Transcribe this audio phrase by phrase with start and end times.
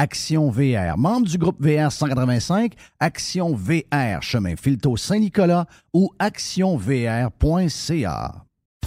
[0.00, 7.30] Action VR, membre du groupe VR 185, Action VR, chemin Filto Saint-Nicolas ou actionvr.ca.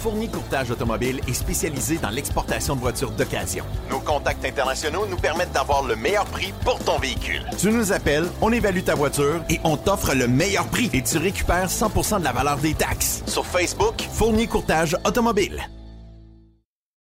[0.00, 3.64] Fournier Courtage Automobile est spécialisé dans l'exportation de voitures d'occasion.
[3.90, 7.44] Nos contacts internationaux nous permettent d'avoir le meilleur prix pour ton véhicule.
[7.58, 11.18] Tu nous appelles, on évalue ta voiture et on t'offre le meilleur prix et tu
[11.18, 13.22] récupères 100% de la valeur des taxes.
[13.28, 15.62] Sur Facebook, Fournier Courtage Automobile.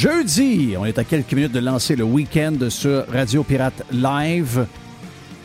[0.00, 4.66] Jeudi, on est à quelques minutes de lancer le week-end sur Radio Pirate Live.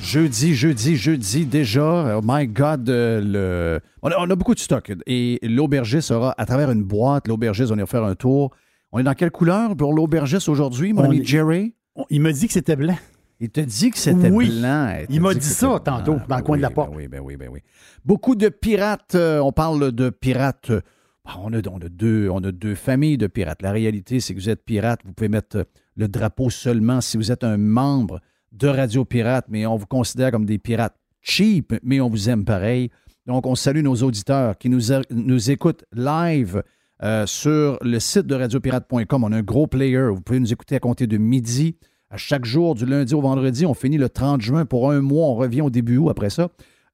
[0.01, 2.17] Jeudi, jeudi, jeudi déjà.
[2.17, 3.79] Oh my God, euh, le...
[4.01, 4.91] on, a, on a beaucoup de stock.
[5.07, 7.29] Et l'aubergiste sera à travers une boîte.
[7.29, 8.51] L'aubergiste, on ira faire un tour.
[8.91, 11.73] On est dans quelle couleur pour l'aubergiste aujourd'hui, mon On ami est- Jerry?
[11.95, 12.97] On- Il m'a dit que c'était blanc.
[13.39, 14.49] Il te dit que c'était Oui.
[14.59, 14.97] blanc.
[15.09, 16.91] Il m'a dit ça tantôt, dans le coin de la porte.
[16.91, 17.61] Ben oui, ben oui, ben oui.
[18.03, 19.15] Beaucoup de pirates.
[19.15, 20.71] euh, on parle de pirates.
[20.71, 20.81] euh,
[21.25, 23.61] on, a, on a deux, familles de pirates.
[23.61, 25.01] La réalité, c'est que vous êtes pirate.
[25.05, 25.63] Vous pouvez mettre euh,
[25.95, 28.19] le drapeau seulement si vous êtes un membre
[28.51, 32.43] de Radio Pirate, mais on vous considère comme des pirates cheap, mais on vous aime
[32.43, 32.89] pareil.
[33.27, 36.63] Donc, on salue nos auditeurs qui nous écoutent live
[37.03, 39.23] euh, sur le site de radiopirate.com.
[39.23, 40.09] On a un gros player.
[40.09, 41.75] Vous pouvez nous écouter à compter de midi
[42.09, 43.65] à chaque jour, du lundi au vendredi.
[43.65, 45.27] On finit le 30 juin pour un mois.
[45.27, 46.49] On revient au début août après ça.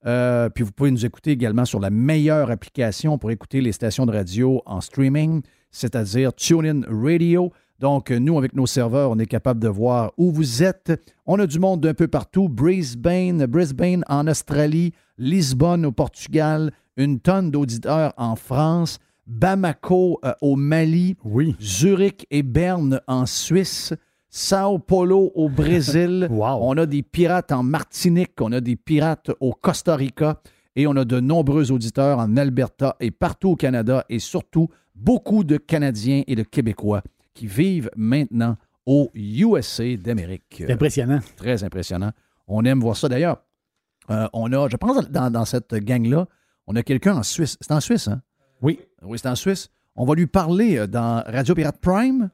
[0.08, 4.06] Euh, puis vous pouvez nous écouter également sur la meilleure application pour écouter les stations
[4.06, 7.52] de radio en streaming, c'est-à-dire TuneIn Radio.
[7.80, 10.94] Donc, nous, avec nos serveurs, on est capable de voir où vous êtes.
[11.26, 12.50] On a du monde d'un peu partout.
[12.50, 18.98] Brisbane, Brisbane en Australie, Lisbonne au Portugal, une tonne d'auditeurs en France,
[19.28, 21.56] Bamako euh, au Mali, Oui.
[21.62, 23.94] Zurich et Berne en Suisse,
[24.38, 26.28] Sao Paulo au Brésil.
[26.30, 26.60] Wow.
[26.62, 30.40] On a des pirates en Martinique, on a des pirates au Costa Rica
[30.76, 35.44] et on a de nombreux auditeurs en Alberta et partout au Canada et surtout beaucoup
[35.44, 37.02] de Canadiens et de Québécois
[37.34, 40.64] qui vivent maintenant au USA d'Amérique.
[40.70, 41.20] Impressionnant.
[41.36, 42.12] Très impressionnant.
[42.48, 43.10] On aime voir ça.
[43.10, 43.42] D'ailleurs,
[44.12, 46.28] euh, on a, je pense, dans, dans cette gang-là,
[46.68, 47.58] on a quelqu'un en Suisse.
[47.60, 48.22] C'est en Suisse, hein?
[48.62, 48.80] Oui.
[49.02, 49.70] Oui, c'est en Suisse.
[49.96, 52.30] On va lui parler euh, dans Radio Pirate Prime.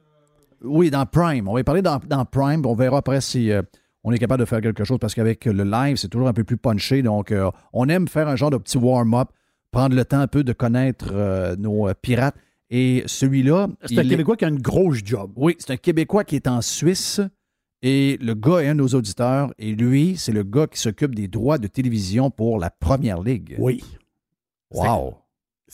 [0.64, 1.48] Oui, dans Prime.
[1.48, 2.66] On va parler dans, dans Prime.
[2.66, 3.62] On verra après si euh,
[4.04, 6.44] on est capable de faire quelque chose parce qu'avec le live, c'est toujours un peu
[6.44, 7.02] plus punché.
[7.02, 9.30] Donc, euh, on aime faire un genre de petit warm-up,
[9.72, 12.36] prendre le temps un peu de connaître euh, nos pirates.
[12.70, 13.68] Et celui-là.
[13.86, 15.32] C'est un est- Québécois qui a une grosse job.
[15.36, 17.22] oui, c'est un Québécois qui est en Suisse
[17.82, 21.14] et le gars est un de nos auditeurs et lui, c'est le gars qui s'occupe
[21.14, 23.56] des droits de télévision pour la Première Ligue.
[23.60, 23.84] Oui.
[24.72, 25.16] Wow!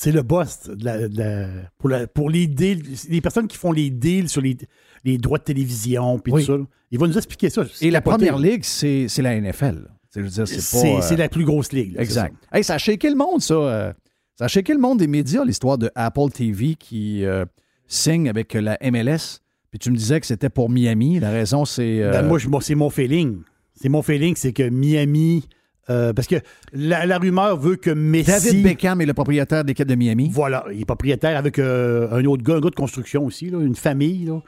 [0.01, 1.47] C'est le boss de la- de la-
[1.77, 2.83] pour, la- pour les deals.
[3.09, 4.55] Les personnes qui font les deals sur les,
[5.03, 6.45] les droits de télévision puis Oui.
[6.45, 6.57] tout ça.
[6.57, 6.63] là.
[6.89, 7.65] Il va nous expliquer ça.
[7.81, 7.99] Et la.
[7.99, 9.89] Première Ligue, c'est la NFL.
[10.09, 11.95] C'est, euh, la plus grosse ligue.
[11.95, 12.33] là, Exact.
[12.53, 13.53] Hey, ça a shaké le monde, ça.
[13.55, 13.93] euh,
[14.37, 17.43] ça a shaké le monde des médias, l'histoire de Apple TV qui euh,
[17.85, 19.41] signe avec la MLS.
[19.69, 21.19] Puis tu me disais que c'était pour Miami.
[21.19, 22.01] La raison, c'est.
[22.01, 22.21] euh, ça.
[22.21, 23.41] Ben, moi, c'est mon feeling.
[23.75, 25.43] C'est mon feeling, c'est que Miami.
[25.89, 26.35] Euh, parce que
[26.71, 28.29] la, la rumeur veut que Messi.
[28.29, 30.29] David Beckham est le propriétaire de l'équipe de Miami.
[30.31, 33.59] Voilà, il est propriétaire avec euh, un autre gars, un gars de construction aussi, là,
[33.59, 34.25] une famille.
[34.25, 34.41] là.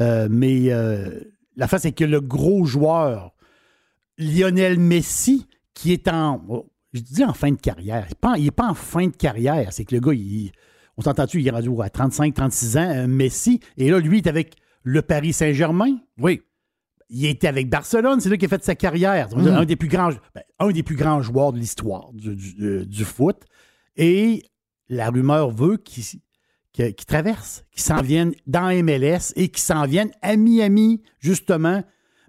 [0.00, 0.70] Euh, mais
[1.56, 3.32] la face, c'est que le gros joueur,
[4.18, 6.42] Lionel Messi, qui est en.
[6.48, 8.06] oh, je dis en fin de carrière.
[8.36, 9.72] Il n'est pas, en fin de carrière.
[9.72, 10.52] C'est que le gars, il,
[10.96, 13.60] on s'entend-tu, il est rendu à 35, 36 ans, Messi.
[13.76, 14.54] Et là, lui, il est avec
[14.84, 15.98] le Paris Saint-Germain?
[16.18, 16.42] Oui.
[17.10, 19.28] Il était avec Barcelone, c'est là qu'il a fait sa carrière.
[19.36, 19.48] Mm.
[19.48, 22.84] Un, des plus grands, ben, un des plus grands joueurs de l'histoire du, du- euh,
[22.84, 23.42] du foot.
[23.96, 24.42] Et
[24.88, 26.04] la rumeur veut qu'il
[27.06, 31.82] traverse, qu'il s'en vienne dans MLS et qu'il s'en vienne à Miami, justement.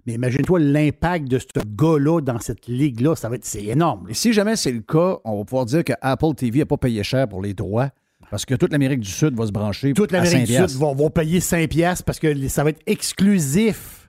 [0.06, 3.16] Mais imagine-toi l'impact de ce gars-là dans cette ligue-là.
[3.16, 4.06] Ça va être, c'est énorme.
[4.08, 6.76] Et si jamais c'est le cas, on va pouvoir dire que Apple TV n'a pas
[6.76, 7.90] payé cher pour les droits
[8.30, 10.54] parce que toute l'Amérique du Sud va se brancher Toute l'Amérique du.
[10.54, 14.05] Sud vont, vont payer 5 piastres parce que ça va être exclusif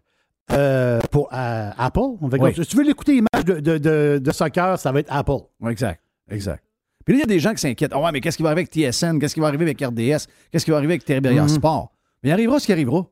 [0.52, 2.00] euh, pour euh, Apple.
[2.22, 2.54] Oui.
[2.56, 5.44] Si tu veux l'écouter, matchs de, de- de- de soccer, ça va être Apple.
[5.60, 6.02] Oui, exact.
[6.30, 6.64] Exact.
[7.06, 7.92] Puis là, il y a des gens qui s'inquiètent.
[7.94, 9.18] Ah ouais, mais qu'est-ce qui va arriver avec TSN?
[9.20, 10.28] Qu'est-ce qui va arriver avec RDS?
[10.52, 11.50] Qu'est-ce qui va arriver avec Téléberrière Mhm.
[11.50, 11.92] Sport?
[12.24, 13.06] Mais il arrivera ce qui arrivera.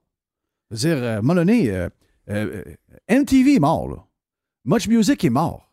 [0.71, 1.69] Je veux dire, euh, à un moment donné,
[2.29, 2.63] euh,
[3.09, 3.97] MTV est mort, là.
[4.65, 5.71] Much Music est mort.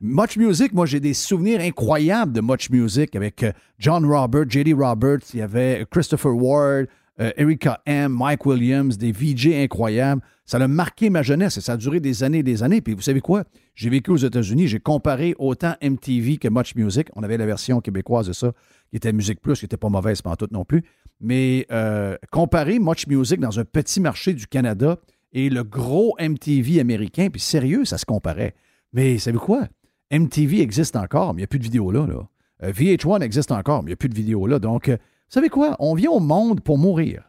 [0.00, 3.44] Much Music, moi, j'ai des souvenirs incroyables de Much Music avec
[3.78, 4.72] John Roberts, J.D.
[4.74, 6.86] Roberts, il y avait Christopher Ward,
[7.20, 10.22] euh, Erika M., Mike Williams, des VJ incroyables.
[10.44, 12.80] Ça a marqué ma jeunesse et ça a duré des années et des années.
[12.80, 13.44] Puis vous savez quoi?
[13.74, 17.08] J'ai vécu aux États-Unis, j'ai comparé autant MTV que Much Music.
[17.16, 18.52] On avait la version québécoise de ça,
[18.90, 20.82] qui était Musique Plus, qui n'était pas mauvaise pas tout non plus.
[21.20, 24.98] Mais euh, comparer Much Music dans un petit marché du Canada
[25.32, 28.54] et le gros MTV américain, puis sérieux, ça se comparait.
[28.92, 29.68] Mais savez quoi?
[30.10, 32.06] MTV existe encore, mais il n'y a plus de vidéos là.
[32.06, 32.28] là.
[32.62, 34.58] Euh, VH1 existe encore, mais il n'y a plus de vidéos là.
[34.58, 34.96] Donc, euh,
[35.28, 35.76] savez quoi?
[35.78, 37.22] On vient au monde pour mourir.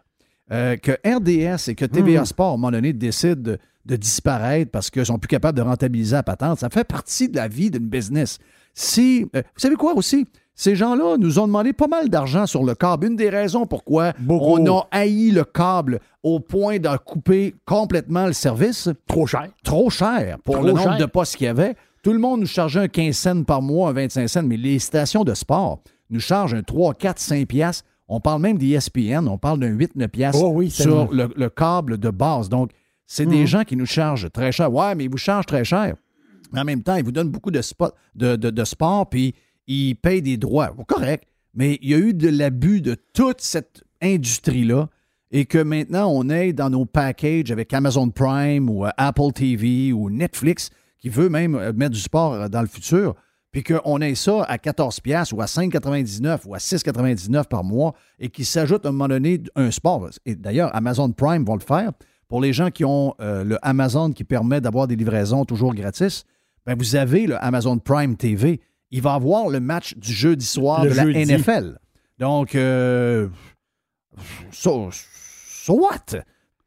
[0.52, 4.72] Euh, que RDS et que TVA Sport, à un moment donné, décident de, de disparaître
[4.72, 7.70] parce qu'ils sont plus capables de rentabiliser la patente, ça fait partie de la vie
[7.70, 8.38] d'une business.
[8.74, 10.26] Si, euh, vous savez quoi aussi?
[10.56, 13.08] Ces gens-là nous ont demandé pas mal d'argent sur le câble.
[13.08, 14.58] Une des raisons pourquoi Beaucoup.
[14.60, 19.50] on a haï le câble au point d'en couper complètement le service, Trop cher.
[19.64, 20.98] trop cher pour Trop le nombre cher.
[20.98, 21.76] de postes qu'il y avait.
[22.04, 24.80] Tout le monde nous chargeait un 15 cents par mois, un 25 cents, mais les
[24.80, 27.86] stations de sport nous chargent un 3, 4, 5 piastres.
[28.08, 31.50] On parle même d'ESPN, on parle d'un 8, 9 piastres Oh oui, sur le, le
[31.50, 32.48] câble de base.
[32.50, 32.72] Donc,
[33.06, 33.46] c'est des Mhm.
[33.46, 34.72] gens qui nous chargent très cher.
[34.74, 35.96] Ouais, mais ils vous chargent très cher.
[36.54, 39.36] Mais en même temps, ils vous donnent beaucoup de, spot, de, de- de sport, puis
[39.68, 40.72] ils payent des droits.
[40.72, 41.26] Bon, correct.
[41.54, 44.90] Mais il y a eu de l'abus de toute cette industrie-là
[45.32, 49.92] et que maintenant, on est dans nos packages avec Amazon Prime ou euh, Apple TV
[49.92, 50.70] ou Netflix
[51.00, 53.16] qui veut même euh, mettre du sport euh, dans le futur,
[53.52, 57.94] puis qu'on ait ça à 14 pièces ou à 5,99 ou à 6,99 par mois
[58.20, 60.10] et qui s'ajoute à un moment donné un sport.
[60.26, 61.92] Et d'ailleurs, Amazon Prime va le faire.
[62.28, 66.26] Pour les gens qui ont euh, le Amazon qui permet d'avoir des livraisons toujours gratis,
[66.66, 68.60] ben vous avez le Amazon Prime TV.
[68.92, 71.06] Il va avoir le match du jeudi soir Le de la.
[71.06, 71.80] NFL.
[72.20, 73.30] Donc, euh,
[74.52, 76.22] so, so what?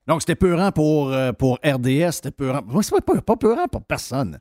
[0.06, 2.62] Donc, c'était peurant pour, euh, pour RDS, c'était peurant.
[2.66, 4.38] Moi, c'est pas, pas peurant pour personne.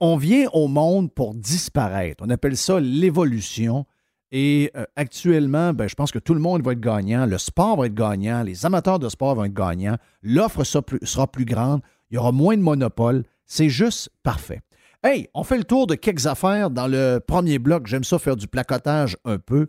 [0.00, 2.24] On, vient au monde pour disparaître.
[2.26, 3.84] On appelle ça l'évolution.
[4.32, 7.26] Et euh, actuellement, ben, je pense que tout le monde va être gagnant.
[7.26, 8.42] Le sport va être gagnant.
[8.42, 9.96] Les amateurs de sport vont être gagnants.
[10.22, 11.82] L'offre sera plus, grande.
[12.10, 13.24] Il y aura moins de monopole.
[13.46, 14.60] C'est juste parfait.
[15.02, 17.86] Hey, on fait le tour de quelques affaires dans le premier bloc.
[17.86, 19.68] J'aime ça faire du placotage un peu.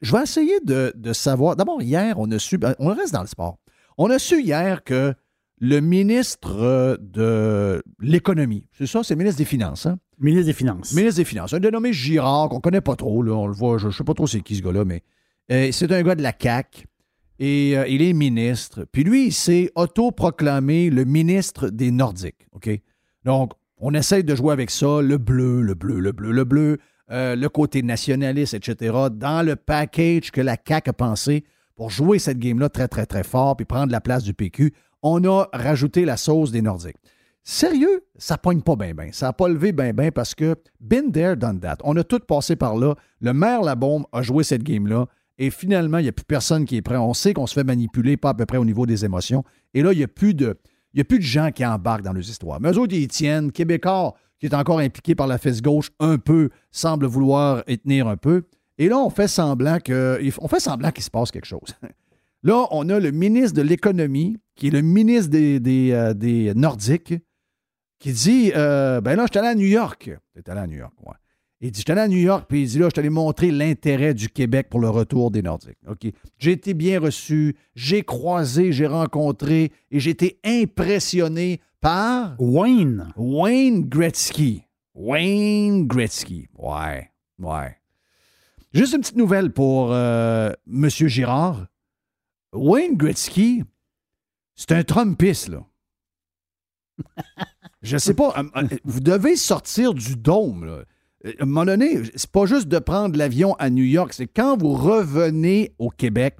[0.00, 1.54] Je vais essayer de, de savoir.
[1.54, 2.56] D'abord, hier, on a su.
[2.56, 3.58] ben, On reste dans le sport.
[3.98, 5.14] On a su hier que
[5.60, 9.98] le ministre euh, de l'économie, c'est ça, c'est le ministre des Finances, hein?
[10.18, 10.92] Ministre des Finances.
[10.92, 13.86] Ministre des Finances, un dénommé Girard, qu'on connaît pas trop, là, on le voit, je
[13.86, 15.02] ne sais pas trop c'est qui ce gars-là, mais
[15.52, 16.86] euh, c'est un gars de la CAQ
[17.38, 18.86] et euh, il est ministre.
[18.92, 22.70] Puis lui, il s'est autoproclamé le ministre des Nordiques, OK?
[23.24, 26.78] Donc, on essaye de jouer avec ça, le bleu, le bleu, le bleu, le bleu,
[27.10, 31.44] euh, le côté nationaliste, etc., dans le package que la CAQ a pensé
[31.76, 34.72] pour jouer cette game-là très, très, très fort puis prendre la place du PQ.
[35.02, 36.96] On a rajouté la sauce des Nordiques.
[37.42, 39.08] Sérieux, ça pogne pas bien, bien.
[39.12, 41.78] Ça n'a pas levé bien, bien parce que been there, done that.
[41.84, 42.94] On a tout passé par là.
[43.20, 45.06] Le maire Labombe a joué cette game-là
[45.38, 46.98] et finalement, il n'y a plus personne qui est prêt.
[46.98, 49.42] On sait qu'on se fait manipuler, pas à peu près au niveau des émotions.
[49.72, 50.58] Et là, il n'y a plus de.
[50.92, 52.60] Il y a plus de gens qui embarquent dans les histoires.
[52.60, 53.50] Mais eux autres, ils tiennent.
[53.50, 58.06] Québécois, qui est encore impliqué par la fesse gauche un peu, semble vouloir y tenir
[58.06, 58.42] un peu.
[58.76, 59.78] Et là, on fait semblant.
[60.40, 61.74] On fait semblant qu'il se passe quelque chose.
[62.42, 66.54] Là, on a le ministre de l'Économie, qui est le ministre des, des, euh, des
[66.54, 67.14] Nordiques,
[67.98, 70.10] qui dit euh, Ben là, je suis allé à New York.
[70.34, 71.14] Tu allé à New York, ouais.
[71.60, 73.50] Il dit Je suis allé à New York, puis il dit là, je allé montrer
[73.50, 75.78] l'intérêt du Québec pour le retour des Nordiques.
[75.86, 76.10] OK.
[76.38, 83.12] J'ai été bien reçu, j'ai croisé, j'ai rencontré et j'ai été impressionné par Wayne.
[83.16, 84.62] Wayne Gretzky.
[84.94, 86.48] Wayne Gretzky.
[86.58, 87.76] Ouais, ouais.
[88.72, 90.88] Juste une petite nouvelle pour euh, M.
[90.88, 91.66] Girard.
[92.52, 93.62] Wayne Gretzky,
[94.56, 95.64] c'est un Trumpiste, là.
[97.82, 98.34] Je sais pas.
[98.38, 100.64] euh, euh, Vous devez sortir du dôme.
[100.66, 100.84] Là.
[101.26, 104.26] Euh, À un moment donné, c'est pas juste de prendre l'avion à New York, c'est
[104.26, 106.36] quand vous revenez au Québec,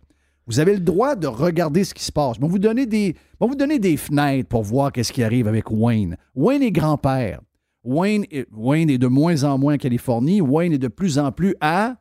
[0.46, 2.36] vous avez le droit de regarder ce qui se passe.
[2.38, 5.46] On va vous donner des, on vous donner des fenêtres pour voir qu'est-ce qui arrive
[5.48, 6.16] avec Wayne.
[6.34, 7.40] Wayne est grand-père.
[7.84, 10.40] Wayne, est- Wayne est de moins en moins en Californie.
[10.40, 11.96] Wayne est de plus en plus à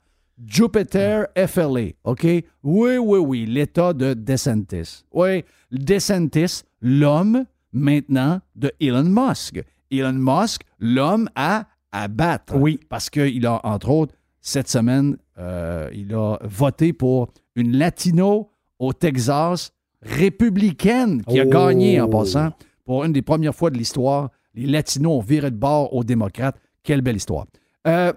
[0.46, 1.89] Jupiter FLA.
[2.03, 2.24] OK?
[2.63, 3.46] Oui, oui, oui.
[3.46, 5.03] L'État de DeSantis.
[5.13, 9.62] Oui, DeSantis, l'homme maintenant de Elon Musk.
[9.91, 12.55] Elon Musk, l'homme à abattre.
[12.55, 12.79] Oui.
[12.89, 18.93] Parce qu'il a, entre autres, cette semaine, euh, il a voté pour une latino au
[18.93, 21.50] Texas républicaine qui a Oh.
[21.50, 22.51] gagné en passant
[22.86, 24.29] pour une des premières fois de l'histoire.
[24.53, 26.58] Les latinos ont viré de bord aux démocrates.
[26.84, 27.46] Quelle belle histoire.
[27.88, 28.13] Euh,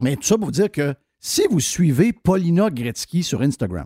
[0.00, 0.94] mais tout ça pour vous dire que
[1.28, 3.84] si vous suivez Paulina Gretzky sur Instagram,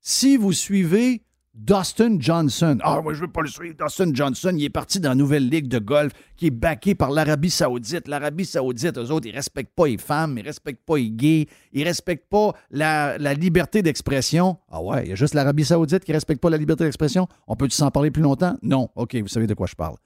[0.00, 4.64] si vous suivez Dustin Johnson, ah, moi je veux pas le suivre, Dustin Johnson, il
[4.64, 8.06] est parti dans la nouvelle ligue de golf qui est backée par l'Arabie Saoudite.
[8.06, 11.82] L'Arabie Saoudite, eux autres, ils respectent pas les femmes, ils respectent pas les gays, ils
[11.82, 14.56] respectent pas la, liberté d'expression.
[14.70, 17.26] Ah ouais, il y a juste l'Arabie Saoudite qui respecte pas la liberté d'expression?
[17.48, 18.56] On peut-tu s'en parler plus longtemps?
[18.62, 18.90] Non.
[18.94, 19.96] OK, vous savez de quoi je parle.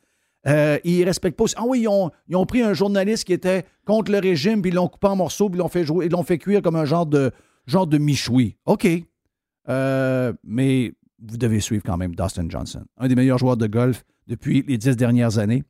[0.46, 1.44] Euh, ils respectent pas.
[1.56, 4.74] Ah oui, ils ont, ils pris un journaliste qui était contre le régime, puis ils
[4.74, 6.84] l'ont coupé en morceaux, puis ils l'ont fait jouer, ils l'ont fait cuire comme un
[6.84, 7.30] genre de
[7.66, 8.56] genre de michoui.
[8.66, 8.86] OK.
[9.68, 10.92] Euh, mais
[11.26, 14.76] vous devez suivre quand même Dustin Johnson, un des meilleurs joueurs de golf depuis les
[14.76, 15.64] dix dernières années.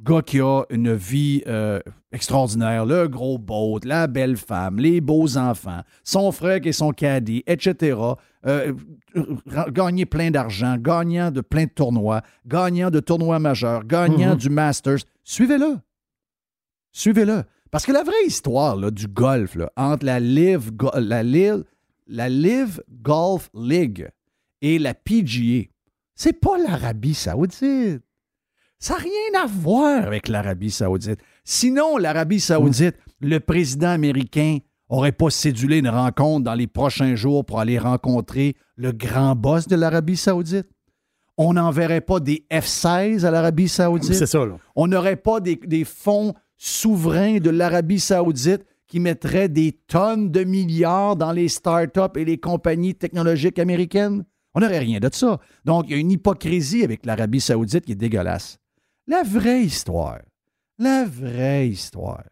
[0.00, 1.78] Gars qui a une vie euh,
[2.10, 6.90] extraordinaire, le gros boat, la belle femme, les beaux enfants, son frère qui est son
[6.90, 7.96] caddie, etc.
[8.44, 8.72] Euh,
[9.46, 14.36] ra- gagné plein d'argent, gagnant de plein de tournois, gagnant de tournois majeurs, gagnant Mhm.
[14.38, 14.98] du Masters.
[15.22, 15.76] Suivez-le.
[16.92, 17.44] Suivez-le.
[17.70, 21.64] Parce que la vraie histoire là, du golf, là, entre la Live, Go- la, Live,
[22.06, 24.08] la Live Golf League
[24.60, 25.68] et la PGA,
[26.14, 28.02] c'est pas l'Arabie Saoudite.
[28.84, 31.18] Ça n'a rien à voir avec l'Arabie Saoudite.
[31.42, 34.58] Sinon, l'Arabie Saoudite, le président américain
[34.90, 39.68] aurait pas cédulé une rencontre dans les prochains jours pour aller rencontrer le grand boss
[39.68, 40.66] de l'Arabie Saoudite.
[41.38, 44.12] On n'enverrait pas des F-16 à l'Arabie Saoudite.
[44.12, 44.58] C'est ça, là.
[44.76, 50.44] On n'aurait pas des, des fonds souverains de l'Arabie saoudite qui mettraient des tonnes de
[50.44, 54.26] milliards dans les startups et les compagnies technologiques américaines.
[54.52, 55.40] On n'aurait rien de ça.
[55.64, 58.58] Donc, il y a une hypocrisie avec l'Arabie saoudite qui est dégueulasse.
[59.06, 60.20] La vraie histoire,
[60.78, 62.24] la vraie histoire,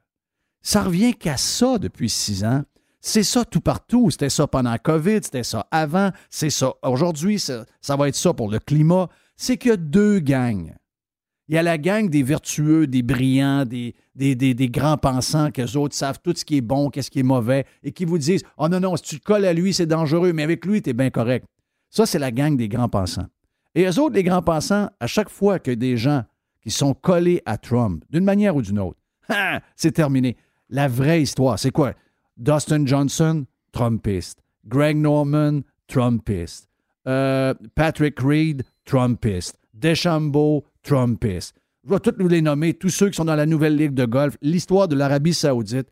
[0.62, 2.62] ça revient qu'à ça depuis six ans.
[2.99, 4.11] C'est ça tout partout.
[4.11, 8.33] C'était ça pendant la COVID, c'était ça avant, c'est ça aujourd'hui, ça, va être ça
[8.33, 9.09] pour le climat.
[9.37, 10.73] C'est qu'il y a deux gangs.
[11.49, 16.21] Il y a la gang des vertueux, des brillants, des grands pensants, qu'eux autres savent
[16.23, 18.81] tout ce qui est bon, qu'est-ce qui est mauvais, et qui vous disent Oh non,
[18.81, 21.11] non, si tu te colles à lui, c'est dangereux, mais avec lui, tu es bien
[21.11, 21.45] correct.
[21.91, 23.26] Ça, c'est la gang des grands pensants.
[23.75, 26.25] Et eux autres, les grands pensants, à chaque fois que des gens
[26.62, 30.37] qui sont collés à Trump, d'une manière ou d'une autre, ah, c'est terminé.
[30.69, 31.92] La vraie histoire, c'est quoi?
[32.37, 34.38] Dustin Johnson, Trumpiste.
[34.66, 36.69] Greg Norman, Trumpiste.
[37.07, 39.59] Euh, Patrick Reed, Trumpiste.
[39.75, 41.57] Deschambault, Trumpiste.
[41.85, 44.37] Je vais tous les nommer, tous ceux qui sont dans la nouvelle ligue de golf.
[44.40, 45.88] L'histoire de l'Arabie Saoudite.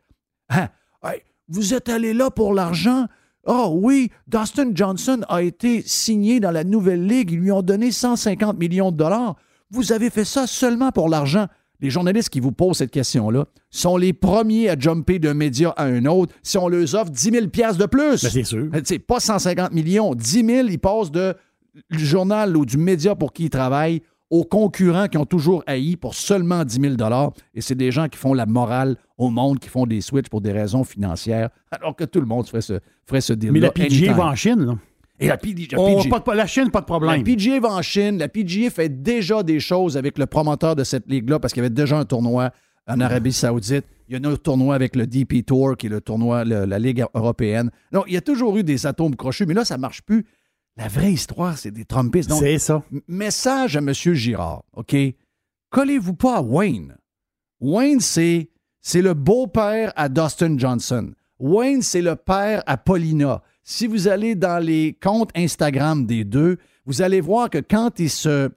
[1.03, 1.15] Ah,
[1.47, 3.07] vous êtes allé là pour l'argent?
[3.45, 7.31] Oh oui, Dustin Johnson a été signé dans la nouvelle ligue.
[7.31, 9.35] Ils lui ont donné 150 millions de dollars.
[9.71, 11.47] Vous avez fait ça seulement pour l'argent.
[11.79, 15.85] Les journalistes qui vous posent cette question-là sont les premiers à jumper d'un média à
[15.85, 18.21] un autre si on leur offre 10 000 piastres de plus.
[18.21, 18.69] Ben, c'est sûr.
[18.73, 20.13] Euh, pas 150 millions.
[20.13, 21.35] 10 000, ils passent de
[21.89, 25.97] du journal ou du média pour qui ils travaillent aux concurrents qui ont toujours haï
[25.97, 26.95] pour seulement 10 000
[27.53, 30.41] Et c'est des gens qui font la morale au monde, qui font des switches pour
[30.41, 33.71] des raisons financières, alors que tout le monde ferait ce, ferait ce deal Mais la
[33.71, 34.77] PGA va en Chine, là.
[35.21, 36.19] Et la PGA, Oh, PGA.
[36.19, 37.23] pas de- la Chine, pas de La problème.
[37.23, 38.17] PGA va en Chine.
[38.17, 41.65] La PGA fait déjà des choses avec le promoteur de cette ligue-là parce qu'il y
[41.65, 42.51] avait déjà un tournoi
[42.87, 43.85] en Arabie Saoudite.
[44.09, 46.65] Il y a un autre tournoi avec le DP Tour, qui est le tournoi, le-
[46.65, 47.69] la Ligue européenne.
[47.93, 50.25] Donc, il y a toujours eu des atomes crochus, mais là, ça ne marche plus.
[50.75, 52.29] La vraie histoire, c'est des Trumpistes.
[52.29, 52.81] Donc, C'est ça.
[53.07, 53.93] Message à M.
[53.93, 54.95] Girard, OK?
[55.69, 56.97] Collez-vous pas à Wayne.
[57.59, 58.49] Wayne, c'est,
[58.81, 61.11] c'est le beau-père à Dustin Johnson.
[61.39, 63.41] Wayne, c'est le père à Paulina.
[63.63, 68.09] Si vous allez dans les comptes Instagram des deux, vous allez voir que quand ils
[68.09, 68.49] se.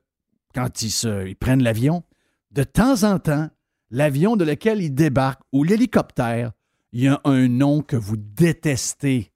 [0.55, 1.27] quand ils se.
[1.27, 2.03] ils prennent l'avion,
[2.51, 3.49] de temps en temps,
[3.91, 6.53] l'avion de lequel ils débarquent ou l'hélicoptère,
[6.93, 9.33] il y a un nom que vous détestez.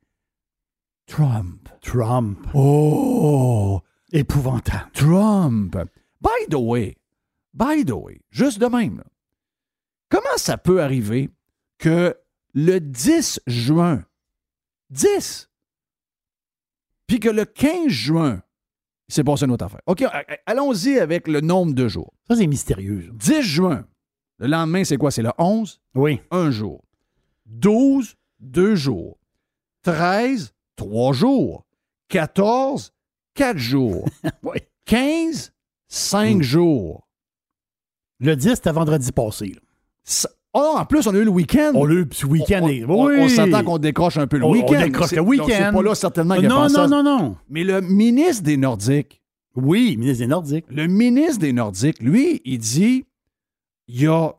[1.06, 1.68] Trump.
[1.80, 2.38] Trump.
[2.54, 3.80] Oh!
[4.12, 4.90] Épouvantable.
[4.92, 5.76] Trump.
[6.20, 6.96] By the way,
[7.54, 9.04] by the way, juste de même, là,
[10.08, 11.30] comment ça peut arriver
[11.78, 12.16] que
[12.54, 14.04] le 10 juin,
[14.90, 15.47] 10,
[17.08, 18.40] puis que le 15 juin,
[19.08, 19.80] il s'est passé une autre affaire.
[19.86, 20.04] OK,
[20.46, 22.12] allons-y avec le nombre de jours.
[22.28, 23.10] Ça, c'est mystérieux.
[23.20, 23.34] ça.
[23.40, 23.86] 10 juin.
[24.38, 25.10] Le lendemain, c'est quoi?
[25.10, 25.80] C'est le 11?
[25.96, 26.20] Oui.
[26.30, 26.84] Un jour.
[27.46, 29.18] 12, deux jours.
[29.82, 31.64] 13, trois jours.
[32.08, 32.92] 14,
[33.34, 34.08] quatre jours.
[34.42, 34.58] Oui.
[34.84, 35.52] 15,
[35.88, 36.42] cinq Mm.
[36.42, 37.08] jours.
[38.20, 39.48] Le 10, c'était vendredi passé.
[39.48, 39.60] là.
[40.04, 41.70] Ça- Oh, en plus, on a eu le week-end.
[41.74, 42.60] On l'a eu, ce week-end.
[42.62, 43.16] On, est- on- oui.
[43.20, 44.80] on s'entend qu'on décroche un peu le On- on week-end.
[44.82, 45.46] décroche le week-end.
[45.48, 47.36] C'est pas là, certainement, qu'il a non, non, non, non.
[47.48, 49.22] Mais le ministre des Nordiques,
[49.54, 50.64] Oui, ministre des Nordiques.
[50.68, 53.04] le ministre des Nordiques, lui, il dit
[53.86, 54.32] il y a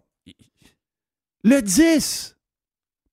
[1.44, 2.36] le 10,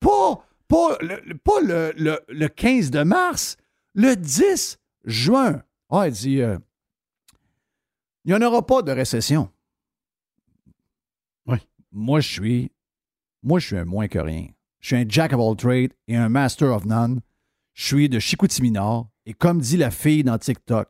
[0.00, 3.56] pas, pas, le, le- pas le, le- le 15 de mars,
[3.94, 5.62] le 10 juin.
[5.90, 6.58] Ah, il dit euh,
[8.24, 9.48] il n'y en aura pas de récession.
[11.46, 11.58] Oui.
[11.92, 12.70] Moi, je suis
[13.46, 14.48] moi, je suis un moins que rien.
[14.80, 17.20] Je suis un jack of all trades et un master of none.
[17.74, 19.08] Je suis de Chicoutimi Nord.
[19.24, 20.88] Et comme dit la fille dans TikTok,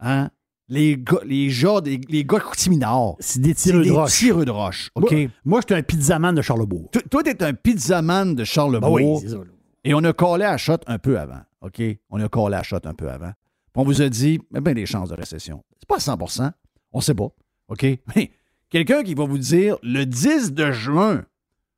[0.00, 0.30] hein,
[0.68, 4.12] les gars, les gens, les gars de Chicoutimi Nord, C'est des tireux de roche.
[4.18, 4.90] tireux de roche.
[4.94, 5.10] OK?
[5.12, 6.90] Moi, moi je suis un pizzaman de Charlebourg.
[6.92, 9.22] Toi- Toi, t'es un pizzaman de Ben Charlebourg.
[9.22, 9.36] oui, ça.
[9.36, 9.42] là.
[9.84, 11.40] Et on a collé à shot un peu avant.
[11.60, 11.82] OK?
[12.10, 13.32] On a collé à shot un peu avant.
[13.72, 15.64] Puis on vous a dit, mais bien des chances de récession.
[15.78, 16.52] C'est pas 100%
[16.92, 17.28] On sait pas.
[17.68, 17.82] OK?
[18.16, 18.30] Mais
[18.70, 21.24] quelqu'un qui va vous dire le 10 de juin,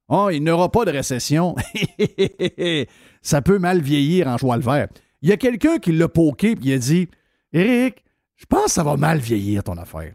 [0.08, 1.54] oh, il n'y aura pas de récession,
[3.23, 4.88] ça peut mal vieillir en joie le vert.
[5.23, 7.08] Il y a quelqu'un qui l'a poké et il a dit,
[7.52, 8.04] Eric,
[8.37, 10.14] je pense que ça va mal vieillir ton affaire.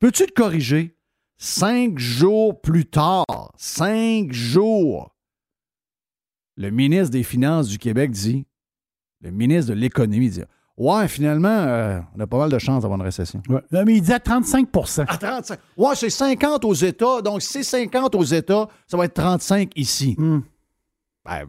[0.00, 0.96] Peux-tu te corriger?
[1.38, 5.16] Cinq jours plus tard, cinq jours,
[6.56, 8.46] le ministre des Finances du Québec dit,
[9.20, 10.42] le ministre de l'Économie dit,
[10.76, 13.42] ouais, finalement, euh, on a pas mal de chances d'avoir une récession.
[13.48, 13.60] Ouais.
[13.70, 15.58] Non, mais il dit à 35% À 35.
[15.76, 19.70] Ouais, c'est 50 aux États, donc si c'est 50 aux États, ça va être 35
[19.76, 20.14] ici.
[20.18, 20.40] Hmm.
[21.24, 21.44] Ben,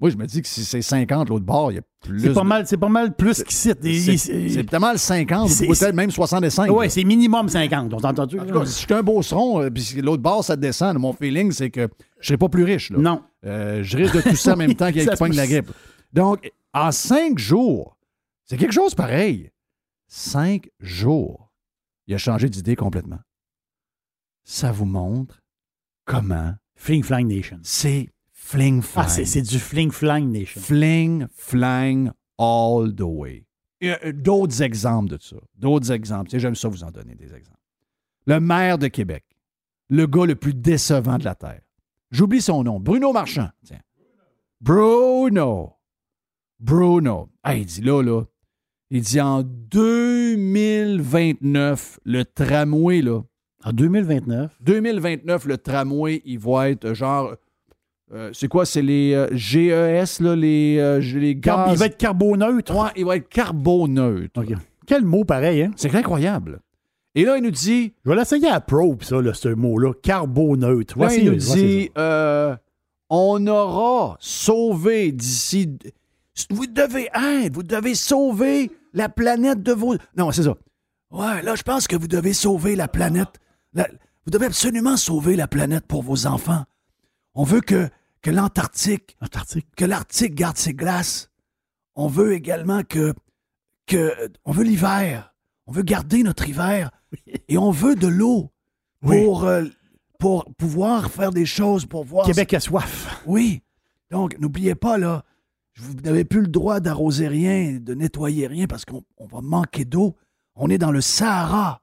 [0.00, 2.18] moi, je me dis que si c'est 50 l'autre bord, il y a plus.
[2.18, 3.70] C'est pas, de- mal, c'est pas mal plus qu'ici.
[4.18, 6.70] C'est peut-être mal 50, c'est- ou peut-être même 65.
[6.72, 7.94] Oui, c'est minimum 50.
[7.94, 8.40] On t'entend-tu?
[8.40, 11.12] En tout cas, si je suis un beauceron, euh, puis l'autre bord, ça descend, mon
[11.12, 11.86] feeling, c'est que
[12.18, 12.90] je serai pas plus riche.
[12.90, 12.98] Là.
[12.98, 13.22] Non.
[13.44, 15.70] Euh, je risque de tout ça en même temps qu'il y se de la grippe.
[16.12, 17.96] Donc, en cinq jours,
[18.44, 19.50] c'est quelque chose pareil.
[20.08, 21.52] Cinq jours,
[22.06, 23.20] il a changé d'idée complètement.
[24.44, 25.40] Ça vous montre
[26.04, 27.60] comment Fling Flang Nation.
[27.62, 29.04] c'est fling flang.
[29.06, 30.60] Ah, c'est du Fling Flang Nation.
[30.60, 33.46] Fling flang all the way.
[33.82, 35.36] A D'autres exemples de ça.
[35.54, 36.36] D'autres exemples.
[36.38, 37.58] J'aime ça vous en donner des exemples.
[38.26, 39.24] Le maire de Québec,
[39.88, 41.62] le gars le plus décevant de la Terre.
[42.10, 42.78] J'oublie son nom.
[42.78, 43.48] Bruno Marchand.
[43.64, 43.80] Tiens.
[44.60, 45.74] Bruno.
[46.60, 47.30] Bruno.
[47.42, 48.24] Ah, il dit là, là.
[48.94, 53.22] Il dit en 2029, le tramway, là.
[53.64, 54.50] En 2029.
[54.60, 57.32] 2029, le tramway, il va être genre.
[58.12, 58.66] euh, c'est quoi?
[58.66, 61.70] C'est les euh, GES, là, les, euh, les gaz.
[61.72, 62.76] il va être carboneutre.
[62.76, 64.38] Ouais, il va être carboneutre.
[64.38, 64.52] OK.
[64.86, 65.70] Quel mot pareil, hein?
[65.76, 66.60] C'est incroyable.
[67.14, 67.94] Et là, il nous dit.
[68.04, 69.94] Je vais l'essayer à Probe, ça, là, ce mot-là.
[70.02, 70.98] Carboneutre.
[70.98, 72.54] Là, il nous dit euh,
[73.08, 75.78] on aura sauvé d'ici.
[76.50, 79.96] Vous devez être, vous devez sauver la planète de vos.
[80.16, 80.56] Non, c'est ça.
[81.10, 83.40] Ouais, là, je pense que vous devez sauver la planète.
[83.74, 83.88] La-
[84.24, 86.64] Vous devez absolument sauver la planète pour vos enfants.
[87.34, 87.88] On veut que,
[88.22, 89.16] que l'Antarctique
[89.76, 91.30] que l'Arctique garde ses glaces.
[91.96, 93.14] On veut également que,
[93.86, 94.12] que
[94.44, 95.34] on veut l'hiver.
[95.66, 96.90] On veut garder notre hiver
[97.48, 98.52] et on veut de l'eau
[99.02, 99.22] Oui.
[99.24, 99.64] pour, euh,
[100.18, 102.26] pour pouvoir faire des choses, pour voir.
[102.26, 103.22] Québec a soif.
[103.26, 103.62] Oui.
[104.10, 105.24] Donc, n'oubliez pas, là,
[105.76, 109.84] vous n'avez plus le droit d'arroser rien, de nettoyer rien parce qu'on on va manquer
[109.84, 110.16] d'eau.
[110.54, 111.80] On est dans le Sahara.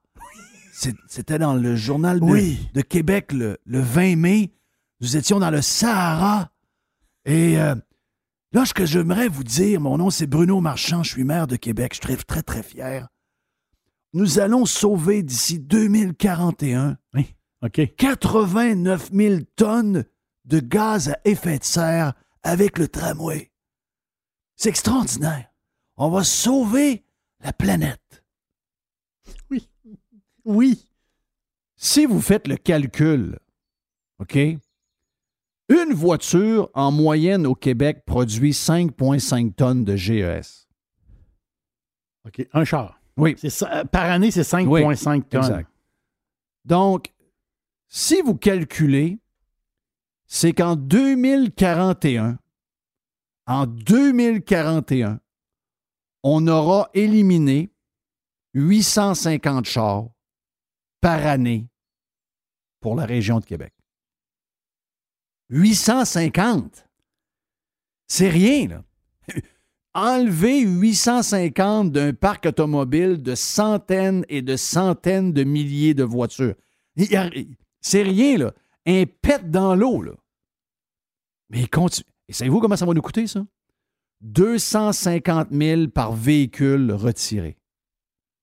[1.08, 2.70] C'était dans le journal de, Oui.
[2.72, 4.52] de Québec le, le 20 mai.
[5.00, 6.50] Nous étions dans le Sahara.
[7.26, 7.74] Et euh,
[8.52, 11.56] là, ce que j'aimerais vous dire, mon nom c'est Bruno Marchand, je suis maire de
[11.56, 13.08] Québec, je suis très, très, très fier.
[14.14, 16.96] Nous allons sauver d'ici 2041
[17.62, 17.94] OK.
[17.98, 20.04] 89 000 tonnes
[20.46, 23.49] de gaz à effet de serre avec le tramway.
[24.60, 25.50] C'est extraordinaire.
[25.96, 27.02] On va sauver
[27.42, 28.22] la planète.
[30.44, 30.86] Oui.
[31.76, 33.38] Si vous faites le calcul,
[34.18, 34.36] OK?
[34.36, 40.68] Une voiture, en moyenne, au Québec, produit 5,5 tonnes de GES.
[42.26, 42.46] OK.
[42.52, 43.00] Un char.
[43.16, 43.36] Oui.
[43.48, 45.40] Ça- par année, c'est 5,5 tonnes.
[45.42, 45.70] Exact.
[46.66, 47.14] Donc,
[47.88, 49.20] si vous calculez,
[50.26, 52.38] c'est qu'en 2041,
[53.50, 55.20] en 2041,
[56.22, 57.72] on aura éliminé
[58.54, 60.08] 850 chars
[61.00, 61.66] par année
[62.78, 63.74] pour la région de Québec.
[65.48, 66.86] 850!
[68.06, 68.84] C'est rien, là.
[69.94, 76.54] enlever 850 d'un parc automobile de centaines et de centaines de milliers de voitures.
[76.96, 78.52] C'est rien, là.
[78.86, 80.12] Un pet dans l'eau, là.
[81.48, 82.06] Mais continue.
[82.30, 83.44] Et savez-vous comment ça va nous coûter, ça?
[84.20, 87.58] 250 000 par véhicule retiré.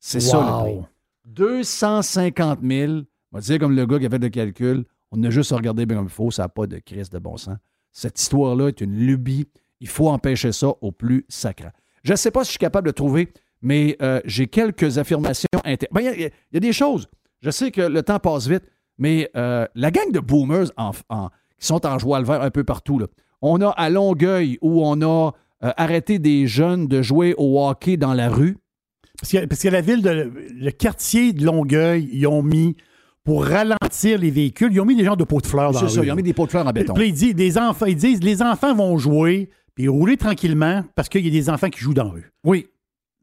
[0.01, 0.87] C'est ça le prix.
[1.23, 2.91] 250 000.
[2.91, 4.83] On va dire comme le gars qui a fait le calcul.
[5.11, 6.31] On a juste à regarder bien comme il faut.
[6.31, 7.55] Ça n'a pas de crise de bon sens.
[7.93, 9.47] Cette histoire-là est une lubie.
[9.79, 11.69] Il faut empêcher ça au plus sacré.
[12.03, 15.47] Je ne sais pas si je suis capable de trouver, mais euh, j'ai quelques affirmations.
[15.63, 17.07] Ben, il y, a des choses.
[17.39, 18.63] Je sais que le temps passe vite,
[18.97, 22.99] mais euh, la gang de boomers qui sont en joie le vert un peu partout,
[22.99, 23.07] là.
[23.41, 25.31] On a à Longueuil où on a
[25.63, 28.57] euh, arrêté des jeunes de jouer au hockey dans la rue.
[29.19, 32.75] Parce que, parce que la ville, de, le quartier de Longueuil, ils ont mis
[33.23, 35.89] pour ralentir les véhicules, ils ont mis des gens de pots de fleurs dans C'est
[35.89, 36.93] ça, ils ont mis des pots de fleurs en béton.
[36.93, 41.09] Puis, ils, disent, des enfants, ils disent les enfants vont jouer, puis rouler tranquillement parce
[41.09, 42.31] qu'il y a des enfants qui jouent dans la rue.
[42.45, 42.67] Oui.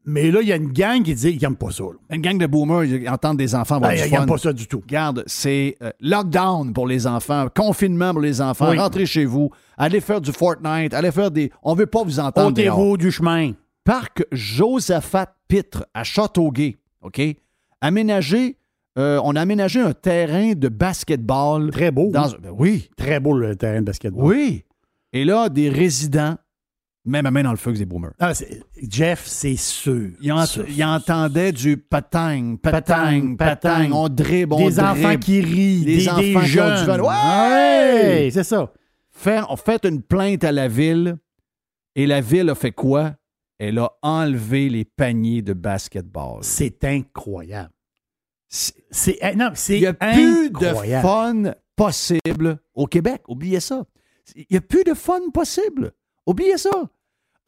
[0.05, 1.85] Mais là, il y a une gang qui dit qu'ils n'aiment pas ça.
[2.11, 4.81] Une gang de boomers, ils entendent des enfants avoir Ils n'aiment pas ça du tout.
[4.81, 10.01] Regarde, c'est euh, lockdown pour les enfants, confinement pour les enfants, rentrez chez vous, allez
[10.01, 11.51] faire du Fortnite, allez faire des...
[11.63, 13.51] On veut pas vous entendre Ôtez-vous du chemin.
[13.83, 17.21] Parc Josaphat Pitre à Châteauguay, OK?
[17.81, 18.57] Aménagé,
[18.97, 21.69] euh, on a aménagé un terrain de basketball.
[21.69, 22.09] Très beau.
[22.11, 22.89] Ben oui.
[22.97, 24.25] Très beau le terrain de basketball.
[24.25, 24.63] Oui.
[25.13, 26.35] Et là, des résidents
[27.05, 28.13] même à main dans le feu que des boomers.
[28.19, 28.33] Ah,
[28.89, 30.09] Jeff, c'est sûr.
[30.21, 36.41] Il, entendait du patang, patang, patang, on dribble, on Des enfants qui rient, des, enfants
[36.41, 36.83] jeunes.
[36.83, 38.29] Qui ont du Ouais!
[38.31, 38.71] c'est ça.
[39.49, 41.17] On fait une plainte à la ville
[41.95, 43.15] et la ville a fait quoi?
[43.57, 46.39] Elle a enlevé les paniers de basketball.
[46.41, 47.71] C'est incroyable.
[48.47, 53.23] C'est, eh, non, c'est Il n'y a plus de fun possible au Québec.
[53.27, 53.85] Oubliez ça.
[54.35, 55.93] Il n'y a plus de fun possible.
[56.25, 56.89] Oubliez ça.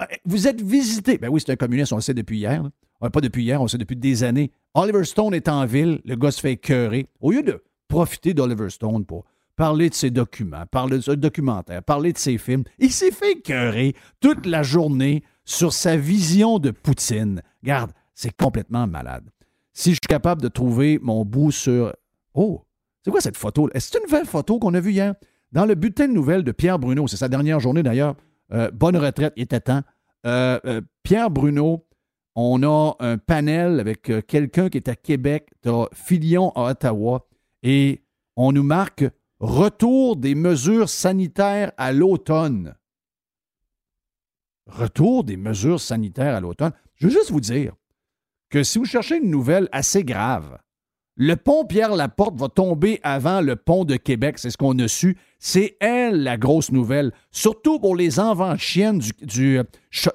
[0.01, 1.17] Euh, vous êtes visité.
[1.17, 2.63] Ben oui, c'est un communiste, on le sait depuis hier.
[2.99, 4.51] pas depuis hier, on le sait depuis des années.
[4.73, 7.08] Oliver Stone est en ville, le gars se fait écœurer.
[7.19, 9.25] Au lieu de profiter d'Oliver Stone pour
[9.57, 13.33] parler de ses documents, parler de ses documentaires, parler de ses films, il s'est fait
[13.33, 17.41] écœurer toute la journée sur sa vision de Poutine.
[17.63, 19.29] Garde, c'est complètement malade.
[19.73, 21.93] Si je suis capable de trouver mon bout sur.
[22.33, 22.63] Oh,
[23.03, 23.69] c'est quoi cette photo?
[23.73, 25.15] Est-ce une nouvelle photo qu'on a vue hier?
[25.51, 28.15] Dans le bulletin de nouvelles de Pierre Bruno, c'est sa dernière journée d'ailleurs,
[28.53, 29.81] euh, bonne retraite, il était temps.
[30.25, 31.85] Euh, euh, Pierre Bruno,
[32.35, 35.49] on a un panel avec quelqu'un qui est à Québec,
[35.93, 37.27] Filion à Ottawa,
[37.63, 38.03] et
[38.35, 39.05] on nous marque
[39.39, 42.76] retour des mesures sanitaires à l'automne.
[44.65, 46.73] Retour des mesures sanitaires à l'automne.
[46.95, 47.73] Je veux juste vous dire
[48.50, 50.58] que si vous cherchez une nouvelle assez grave,
[51.19, 55.17] le pont Pierre-Laporte va tomber avant le pont de Québec, c'est ce qu'on a su.
[55.39, 59.60] C'est elle la grosse nouvelle, surtout pour les enfants chiennes du,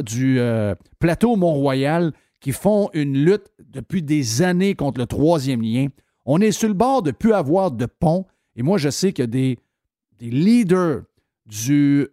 [0.01, 5.89] du euh, plateau Mont-Royal qui font une lutte depuis des années contre le troisième lien.
[6.25, 8.27] On est sur le bord de ne plus avoir de pont.
[8.57, 9.31] Et moi, je sais qu'il y a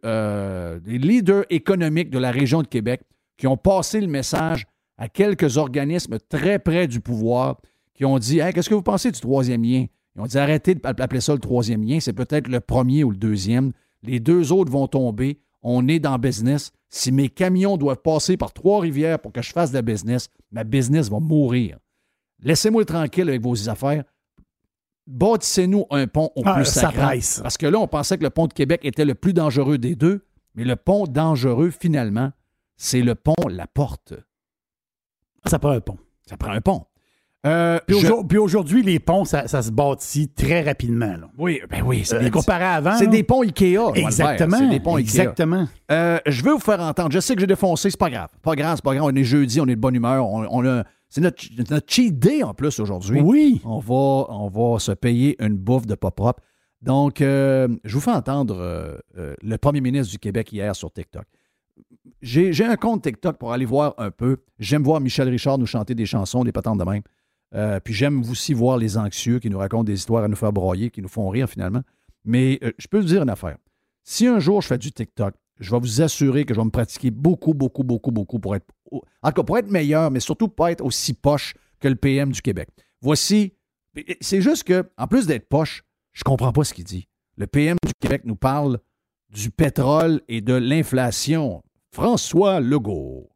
[0.05, 3.01] euh, des leaders économiques de la région de Québec
[3.37, 4.65] qui ont passé le message
[4.97, 7.57] à quelques organismes très près du pouvoir
[7.93, 9.85] qui ont dit Qu'est-ce que vous pensez du troisième lien?
[10.15, 13.17] Ils ont dit Arrêtez d'appeler ça le troisième lien, c'est peut-être le premier ou le
[13.17, 13.71] deuxième.
[14.03, 15.39] Les deux autres vont tomber.
[15.61, 16.71] On est dans business.
[16.89, 20.63] Si mes camions doivent passer par Trois-Rivières pour que je fasse de la business, ma
[20.63, 21.77] business va mourir.
[22.41, 24.05] Laissez-moi tranquille avec vos affaires.
[25.09, 27.19] Bâtissez-nous un pont au ah, plus sacré.
[27.41, 29.95] Parce que là, on pensait que le pont de Québec était le plus dangereux des
[29.95, 32.31] deux, mais le pont dangereux, finalement,
[32.77, 34.13] c'est le pont La Porte.
[35.45, 35.97] Ça prend un pont.
[36.27, 36.85] Ça prend un pont.
[37.47, 41.15] Euh, puis, aujourd'hui, les ponts, ça, se bâtit très rapidement.
[41.37, 42.03] Oui, ben oui.
[42.03, 42.97] C'est euh, comparé avant.
[42.97, 43.95] C'est des ponts Ikea.
[43.95, 44.57] Exactement.
[44.57, 45.67] C'est des ponts Exactement.
[45.91, 47.11] Euh, je veux vous faire entendre.
[47.11, 48.29] Je sais que j'ai défoncé, c'est pas grave.
[48.43, 49.09] Pas grave, c'est pas grave.
[49.11, 50.27] On est jeudi, on est de bonne humeur.
[50.27, 51.43] On, c'est notre,
[51.87, 53.19] cheat day en plus aujourd'hui.
[53.21, 53.61] Oui.
[53.65, 56.41] On va, on va se payer une bouffe de pas propre.
[56.81, 61.25] Donc, je vous fais entendre le premier ministre du Québec hier sur TikTok.
[62.21, 64.37] J'ai un compte TikTok pour aller voir un peu.
[64.59, 67.01] J'aime voir Michel Richard nous chanter des chansons, des patentes de même.
[67.55, 70.53] Euh, puis j'aime aussi voir les anxieux qui nous racontent des histoires à nous faire
[70.53, 71.81] broyer, qui nous font rire finalement.
[72.25, 73.57] Mais euh, je peux vous dire une affaire.
[74.03, 76.71] Si un jour je fais du TikTok, je vais vous assurer que je vais me
[76.71, 78.65] pratiquer beaucoup, beaucoup, beaucoup, beaucoup pour être,
[79.21, 82.69] en pour être meilleur, mais surtout pas être aussi poche que le PM du Québec.
[83.01, 83.53] Voici,
[84.21, 87.07] c'est juste que, en plus d'être poche, je comprends pas ce qu'il dit.
[87.37, 88.79] Le PM du Québec nous parle
[89.29, 91.61] du pétrole et de l'inflation.
[91.91, 93.29] François Legault.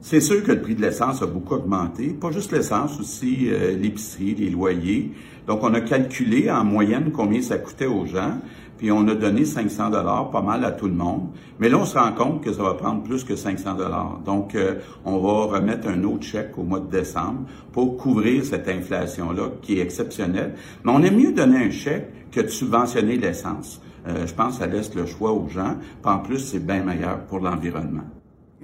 [0.00, 2.08] C'est sûr que le prix de l'essence a beaucoup augmenté.
[2.08, 5.12] Pas juste l'essence, aussi euh, l'épicerie, les loyers.
[5.46, 8.38] Donc, on a calculé en moyenne combien ça coûtait aux gens,
[8.78, 11.28] puis on a donné 500 dollars, pas mal à tout le monde.
[11.58, 14.20] Mais là, on se rend compte que ça va prendre plus que 500 dollars.
[14.24, 18.68] Donc, euh, on va remettre un autre chèque au mois de décembre pour couvrir cette
[18.68, 20.54] inflation-là qui est exceptionnelle.
[20.84, 23.82] Mais on aime mieux donner un chèque que de subventionner l'essence.
[24.06, 25.76] Euh, je pense que ça laisse le choix aux gens.
[26.02, 28.06] Puis en plus, c'est bien meilleur pour l'environnement.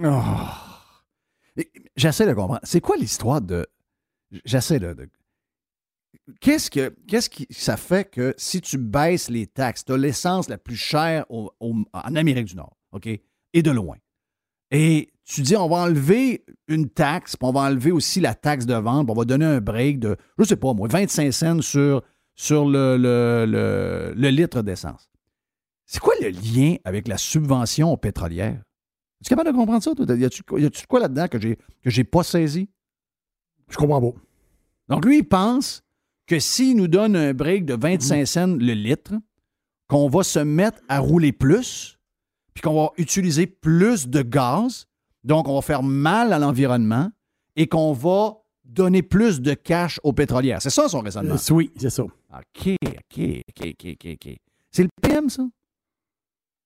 [0.02, 0.20] Oh.
[1.96, 2.60] J'essaie de comprendre.
[2.62, 3.66] C'est quoi l'histoire de.
[4.44, 4.96] J'essaie de.
[6.40, 10.48] Qu'est-ce que qu'est-ce qui ça fait que si tu baisses les taxes, tu as l'essence
[10.48, 11.84] la plus chère en
[12.16, 13.06] Amérique du Nord, OK?
[13.06, 13.96] Et de loin.
[14.70, 18.66] Et tu dis, on va enlever une taxe, puis on va enlever aussi la taxe
[18.66, 22.02] de vente, on va donner un break de, je sais pas moi, 25 cents sur,
[22.34, 25.10] sur le, le, le litre d'essence.
[25.86, 28.62] C'est quoi le lien avec la subvention pétrolière?
[29.22, 29.94] Tu es capable de comprendre ça?
[29.94, 30.06] Toi?
[30.16, 32.68] Y a-tu quoi là-dedans que j'ai que j'ai pas saisi?
[33.68, 34.18] Je comprends pas.
[34.88, 35.82] Donc, lui, il pense
[36.26, 38.26] que s'il nous donne un break de 25 mhm.
[38.26, 39.14] cents le litre,
[39.88, 41.98] qu'on va se mettre à rouler plus,
[42.54, 44.86] puis qu'on va utiliser plus de gaz,
[45.24, 47.10] donc on va faire mal à l'environnement
[47.56, 50.62] et qu'on va donner plus de cash aux pétrolières.
[50.62, 51.34] C'est ça son raisonnement?
[51.34, 52.02] Euh, oui, c'est ça.
[52.02, 54.36] OK, OK, OK, OK, OK.
[54.70, 55.46] C'est le PM, ça?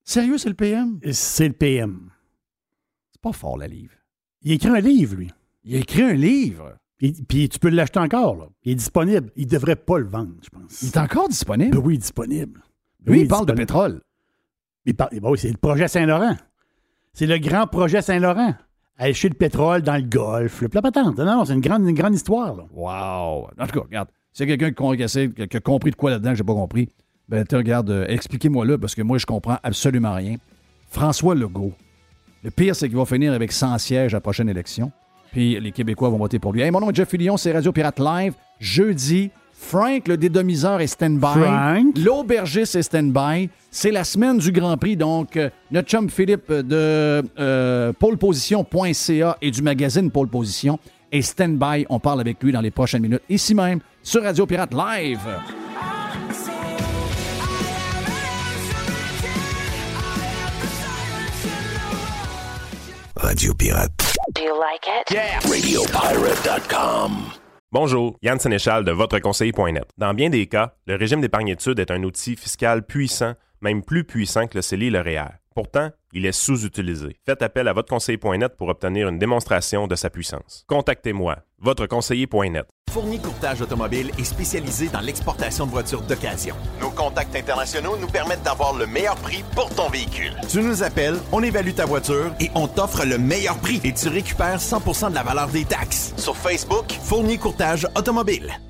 [0.05, 1.01] Sérieux, c'est le PM?
[1.12, 2.11] C'est le PM.
[3.12, 3.94] C'est pas fort, le livre.
[4.42, 5.31] Il a écrit un livre, lui.
[5.64, 6.79] Il a écrit un livre?
[6.99, 8.47] Puis, tu peux l'acheter encore, là.
[8.65, 9.31] Il est disponible.
[9.37, 10.83] Il ne devrait pas le vendre, je pense.
[10.83, 11.77] Il est encore disponible?
[11.77, 12.61] Ben oui, disponible.
[13.07, 14.01] oui, il, parle de pétrole.
[14.85, 16.37] Il parle, ben oui, c'est le projet Saint-Laurent.
[17.13, 18.55] C'est le grand projet Saint-Laurent.
[18.97, 20.61] Acheter le pétrole dans le Golfe.
[20.61, 21.19] Le plat patente.
[21.19, 22.65] Non, non, c'est une grande, une grande histoire, là.
[22.73, 23.49] Wow.
[23.57, 24.09] En tout cas, regarde.
[24.33, 26.89] C'est quelqu'un qui, a compris de quoi là-dedans j'ai pas compris.
[27.29, 30.37] Ben, tu regarde, euh, expliquez-moi là, parce que moi, je comprends absolument rien.
[30.91, 31.73] François Legault.
[32.43, 34.91] Le pire, c'est qu'il va finir avec 100 sièges à la prochaine élection.
[35.33, 36.62] Puis les Québécois vont voter pour lui.
[36.62, 38.35] Hey, mon nom est Jeff Fillion, c'est Radio Pirate Live.
[38.59, 42.01] Jeudi, Frank, le dédomiseur, est stand-by.
[42.03, 43.51] L'aubergiste est stand-by.
[43.71, 49.51] C'est la semaine du Grand Prix, donc euh, notre chum Philippe de euh, poleposition.ca et
[49.51, 50.79] du magazine Pole Position
[51.12, 51.87] est stand-by.
[51.91, 55.21] On parle avec lui dans les prochaines minutes, ici même, sur Radio Pirate Live.
[63.17, 64.17] Radio Pirate.
[64.35, 65.11] Do you like it?
[65.11, 65.38] Yeah!
[65.41, 67.33] RadioPirate.com.
[67.73, 69.88] Bonjour, Yann Sénéchal de votreconseiller.net.
[69.97, 74.47] Dans bien des cas, le régime d'épargne-études est un outil fiscal puissant, même plus puissant
[74.47, 75.38] que le CELI et le REER.
[75.59, 77.16] Pourtant, il est sous-utilisé.
[77.27, 80.62] Faites appel à votre conseiller.net pour obtenir une démonstration de sa puissance.
[80.68, 82.68] Contactez-moi, votre conseiller.net.
[82.92, 86.55] Fourni Courtage Automobile est spécialisé dans l'exportation de voitures d'occasion.
[86.81, 90.33] Nos contacts internationaux nous permettent d'avoir le meilleur prix pour ton véhicule.
[90.49, 94.07] Tu nous appelles, on évalue ta voiture et on t'offre le meilleur prix et tu
[94.07, 96.14] récupères 100% de la valeur des taxes.
[96.18, 98.61] Sur Facebook, Fourni Courtage Automobile.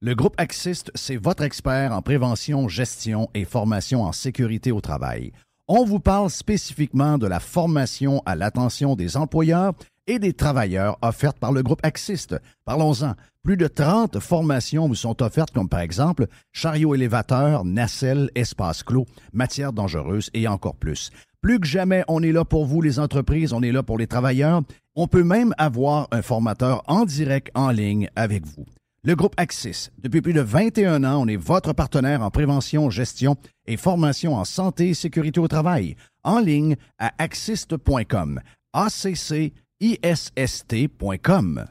[0.00, 5.32] Le groupe Axist, c'est votre expert en prévention, gestion et formation en sécurité au travail.
[5.66, 9.72] On vous parle spécifiquement de la formation à l'attention des employeurs
[10.06, 12.36] et des travailleurs offertes par le groupe Axist.
[12.64, 13.14] Parlons-en.
[13.42, 19.06] Plus de 30 formations vous sont offertes, comme par exemple chariot élévateur, nacelle, espace clos,
[19.32, 21.10] matière dangereuse et encore plus.
[21.40, 24.06] Plus que jamais, on est là pour vous, les entreprises, on est là pour les
[24.06, 24.62] travailleurs.
[24.94, 28.64] On peut même avoir un formateur en direct en ligne avec vous.
[29.04, 33.36] Le groupe Axis, depuis plus de 21 ans, on est votre partenaire en prévention, gestion
[33.66, 35.94] et formation en santé et sécurité au travail.
[36.24, 38.40] En ligne à axist.com.
[38.72, 41.64] A-C-C-I-S-S-T.com.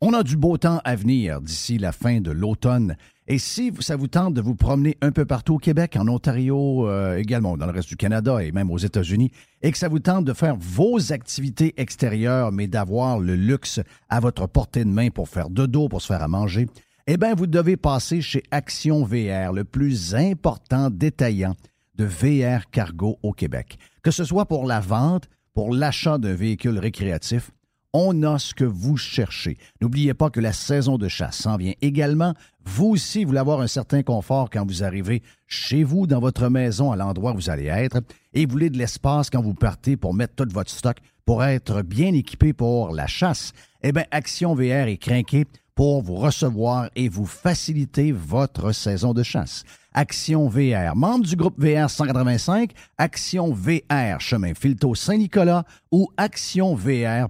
[0.00, 2.96] On a du beau temps à venir d'ici la fin de l'automne
[3.30, 6.88] et si ça vous tente de vous promener un peu partout au Québec, en Ontario
[6.88, 9.98] euh, également, dans le reste du Canada et même aux États-Unis, et que ça vous
[9.98, 15.10] tente de faire vos activités extérieures, mais d'avoir le luxe à votre portée de main
[15.10, 16.68] pour faire de dos, pour se faire à manger,
[17.06, 21.54] eh bien, vous devez passer chez Action VR, le plus important détaillant
[21.96, 23.76] de VR cargo au Québec.
[24.02, 27.50] Que ce soit pour la vente, pour l'achat d'un véhicule récréatif,
[27.92, 29.56] on a ce que vous cherchez.
[29.80, 32.34] N'oubliez pas que la saison de chasse s'en vient également.
[32.70, 36.92] Vous aussi, voulez avoir un certain confort quand vous arrivez chez vous, dans votre maison,
[36.92, 38.02] à l'endroit où vous allez être,
[38.34, 41.80] et vous voulez de l'espace quand vous partez pour mettre tout votre stock, pour être
[41.80, 43.52] bien équipé pour la chasse.
[43.82, 49.22] Eh bien, Action VR est craqué pour vous recevoir et vous faciliter votre saison de
[49.22, 49.64] chasse.
[49.94, 57.28] Action VR, membre du groupe VR 185, Action VR, chemin Filto Saint-Nicolas ou actionvr.ca.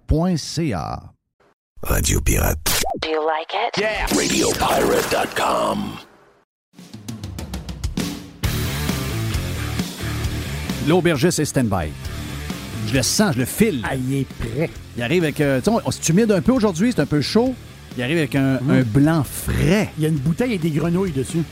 [1.84, 2.58] Radio Pirate.
[3.00, 3.78] Do you like it?
[3.80, 4.06] Yeah.
[4.06, 5.98] RadioPirate.com.
[10.88, 11.88] L'aubergiste est stand-by.
[12.88, 13.82] Je le sens, je le file.
[13.84, 14.70] Ah, il est prêt.
[14.96, 15.40] Il arrive avec.
[15.40, 17.54] Euh, tu sais, on- c'est humide un peu aujourd'hui, c'est un peu chaud.
[17.96, 19.90] Il arrive avec un, un blanc frais.
[19.98, 21.42] Il y a une bouteille et des grenouilles dessus.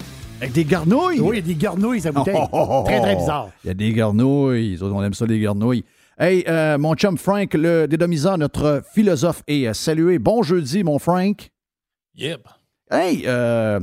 [0.41, 1.21] Avec des garnouilles?
[1.21, 2.35] Oui, il y a des garnouilles, sa bouteille.
[2.37, 3.19] Oh, oh, oh, très, très oh.
[3.19, 3.49] bizarre.
[3.65, 4.71] Il y a des garnouilles.
[4.73, 5.85] Les autres, on aime ça, les garnouilles.
[6.19, 10.19] Hey, euh, mon chum Frank, le dédomiseur, notre philosophe, est euh, salué.
[10.19, 11.51] Bon jeudi, mon Frank.
[12.15, 12.49] Yep.
[12.91, 13.81] Hey, euh,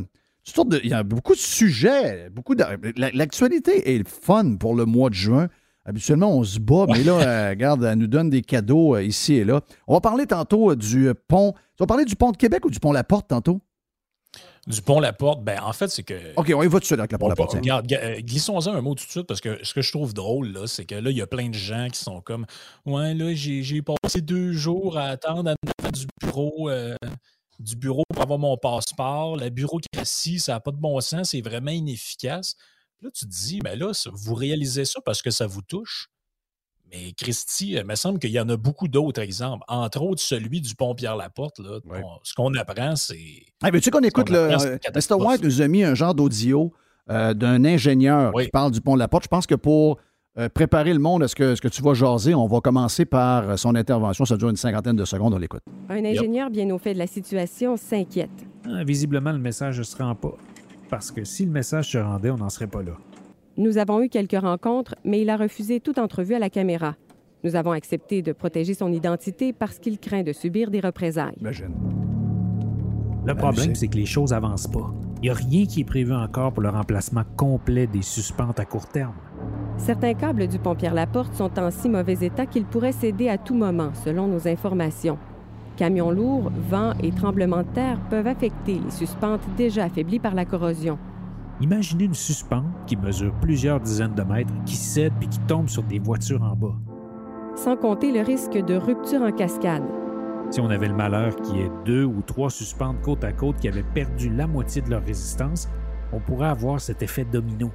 [0.83, 2.29] il y a beaucoup de sujets.
[2.31, 2.63] Beaucoup de,
[2.97, 5.47] la- L'actualité est fun pour le mois de juin.
[5.85, 9.43] Habituellement, on se bat, mais là, euh, regarde, elle nous donne des cadeaux ici et
[9.43, 9.61] là.
[9.85, 11.51] On va parler tantôt du pont.
[11.77, 13.59] Tu vas parler du pont de Québec ou du pont La Porte tantôt?
[14.65, 16.33] Du pont La Porte, ben en fait, c'est que.
[16.37, 17.53] OK, on y va tout de suite avec la pont On La Porte.
[17.55, 20.13] regarde, ga- euh, glissons-en un mot tout de suite parce que ce que je trouve
[20.13, 22.45] drôle, là, c'est que là, il y a plein de gens qui sont comme
[22.85, 25.51] Ouais, là, j'ai passé deux jours à attendre
[25.83, 26.69] à du bureau.
[26.69, 26.95] euh,
[27.59, 29.37] du bureau pour avoir mon passeport.
[29.37, 32.55] La bureaucratie, ça n'a pas de bon sens, c'est vraiment inefficace.
[33.01, 36.09] Là, tu te dis, ben là, vous réalisez ça parce que ça vous touche?
[36.93, 39.63] Mais Christy, il me semble qu'il y en a beaucoup d'autres exemples.
[39.67, 41.59] Entre autres, celui du pont Pierre-Laporte.
[41.59, 41.79] là.
[41.89, 43.15] On- ce qu'on apprend, c'est.
[43.63, 44.51] Hey, veux-tu qu'on écoute qu'on le.
[44.51, 45.15] apprend, euh, Mr.
[45.25, 46.71] White nous a mis un genre d'audio
[47.09, 49.23] euh, d'un ingénieur qui parle du pont de la Porte.
[49.23, 49.97] Je pense que pour
[50.37, 53.05] euh, préparer le monde à ce que, ce que tu vas jaser, on va commencer
[53.05, 54.25] par euh, son intervention.
[54.25, 55.33] Ça dure une cinquantaine de secondes.
[55.33, 55.63] On l'écoute.
[55.89, 58.29] Un ingénieur bien au fait de la situation s'inquiète.
[58.67, 60.35] Ah, Visiblement, le message ne se rend pas.
[60.89, 62.93] Parce que si le message se rendait, on n'en serait pas là.
[63.55, 66.95] Nous avons eu quelques rencontres, mais il a refusé toute entrevue à la caméra.
[67.43, 71.35] Nous avons accepté de protéger son identité parce qu'il craint de subir des représailles.
[71.39, 71.73] Imagine.
[73.25, 74.91] Le problème, c'est que les choses avancent pas.
[75.17, 78.65] Il n'y a rien qui est prévu encore pour le remplacement complet des suspentes à
[78.65, 79.13] court terme.
[79.77, 83.55] Certains câbles du pont Pierre-Laporte sont en si mauvais état qu'ils pourraient céder à tout
[83.55, 85.19] moment, selon nos informations.
[85.77, 90.45] Camions lourds, vents et tremblements de terre peuvent affecter les suspentes déjà affaiblies par la
[90.45, 90.97] corrosion.
[91.67, 95.81] Imaginez une suspente qui mesure plusieurs dizaines de mètres, qui cède puis qui tombe sur
[95.83, 96.75] des voitures en bas.
[97.55, 99.83] Sans compter le risque de rupture en cascade.
[100.51, 103.55] Si on avait le malheur qu'il y ait deux ou trois suspentes côte à côte
[103.61, 105.69] qui avaient perdu la moitié de leur résistance,
[106.11, 107.71] on pourrait avoir cet effet domino.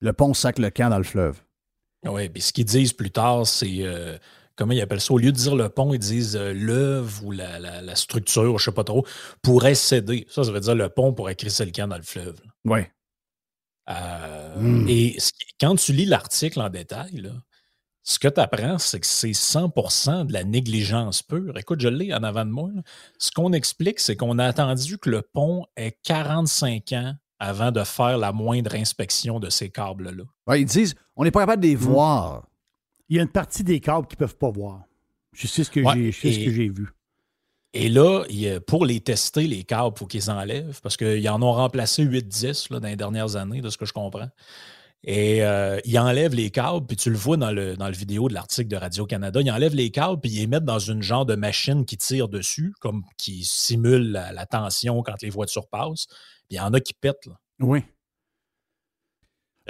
[0.00, 1.40] Le pont sac le camp dans le fleuve.
[2.06, 3.78] Oui, puis ce qu'ils disent plus tard, c'est.
[3.86, 4.18] euh,
[4.54, 5.14] comment ils appellent ça?
[5.14, 8.58] Au lieu de dire le pont, ils disent euh, l'œuvre ou la, la- la structure,
[8.58, 9.06] je sais pas trop,
[9.42, 10.26] pourrait céder.
[10.28, 12.36] Ça, ça veut dire le pont pourrait crisser le camp dans le fleuve.
[12.66, 12.80] Oui.
[13.88, 14.86] Euh, Mm.
[14.88, 15.16] Et
[15.60, 17.30] quand tu lis l'article en détail, là,
[18.02, 21.56] ce que tu apprends, c'est que c'est 100% de la négligence pure.
[21.58, 22.70] Écoute, je l'ai en avant de moi.
[22.74, 22.82] là.
[23.18, 27.84] Ce qu'on explique, c'est qu'on a attendu que le pont ait 45 ans avant de
[27.84, 30.24] faire la moindre inspection de ces câbles-là.
[30.48, 32.48] Ouais, ils disent on n'est pas capable de les voir.
[33.08, 34.82] Il y a une partie des câbles qu'ils ne peuvent pas voir.
[35.34, 36.88] Je sais ce Ouais, que j'ai vu.
[37.74, 38.24] Et là,
[38.66, 42.72] pour les tester, les câbles, il faut qu'ils enlèvent parce qu'ils en ont remplacé 8-10
[42.72, 44.28] là, dans les dernières années, de ce que je comprends.
[45.04, 48.68] Et euh, ils enlèvent les câbles, puis tu le vois dans le, vidéo de l'article
[48.68, 51.84] de Radio-Canada, ils enlèvent les câbles, puis ils les mettent dans une genre de machine
[51.84, 56.06] qui tire dessus, comme qui simule la, tension quand les voitures passent.
[56.48, 57.28] Puis il y en a qui pètent.
[57.60, 57.84] Oui.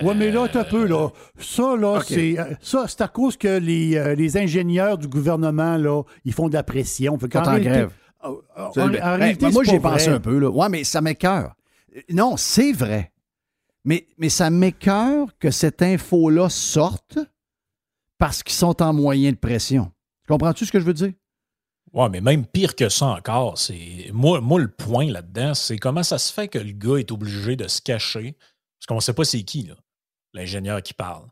[0.02, 1.08] Oui, mais là, un peu, là.
[1.38, 5.76] Ça, là, c'est euh, ça, c'est à cause que les, euh, les ingénieurs du gouvernement,
[5.76, 7.18] là, ils font de la pression.
[7.18, 7.92] Fait en réalité- grève.
[8.22, 10.14] en- en- C'est- en réalité, ben, moi, c'est j'y ai pas pensé vrai.
[10.16, 10.38] un peu.
[10.38, 10.50] Là.
[10.50, 11.54] Ouais, mais ça m'écœure.
[11.96, 13.12] Euh, Non, c'est vrai.
[13.84, 17.18] Mais, mais ça m'écœure que cette info-là sorte
[18.18, 19.90] parce qu'ils sont en moyen de pression.
[20.28, 21.12] Comprends-tu ce que je veux dire?
[21.94, 24.10] Ouais, mais même pire que ça encore, c'est.
[24.12, 27.56] Moi, moi, le point là-dedans, c'est comment ça se fait que le gars est obligé
[27.56, 28.36] de se cacher.
[28.78, 29.74] Parce qu'on ne sait pas c'est qui, là,
[30.34, 31.28] l'ingénieur qui parle.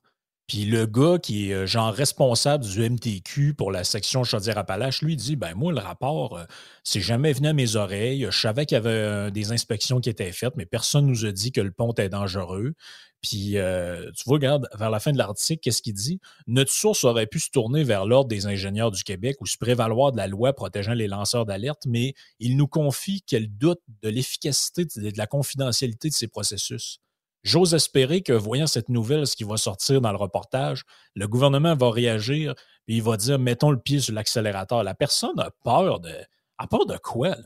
[0.46, 5.16] Puis le gars qui est euh, genre responsable du MTQ pour la section Chaudière-Appalaches, lui
[5.16, 6.44] dit Ben moi, le rapport, euh,
[6.84, 8.28] c'est jamais venu à mes oreilles.
[8.30, 11.32] Je savais qu'il y avait euh, des inspections qui étaient faites, mais personne nous a
[11.32, 12.74] dit que le pont était dangereux.
[13.22, 16.20] Puis, tu vois, regarde, vers la fin de l'article, qu'est-ce qu'il dit?
[16.46, 20.12] Notre source aurait pu se tourner vers l'Ordre des ingénieurs du Québec ou se prévaloir
[20.12, 24.84] de la loi protégeant les lanceurs d'alerte, mais il nous confie qu'elle doute de l'efficacité,
[24.84, 27.00] de de la confidentialité de ces processus.
[27.46, 30.82] J'ose espérer que, voyant cette nouvelle, ce qui va sortir dans le reportage,
[31.14, 32.52] le gouvernement va réagir
[32.88, 34.82] et il va dire mettons le pied sur l'accélérateur.
[34.82, 36.10] La personne a peur de.
[36.58, 37.28] A peur de quoi?
[37.30, 37.36] là?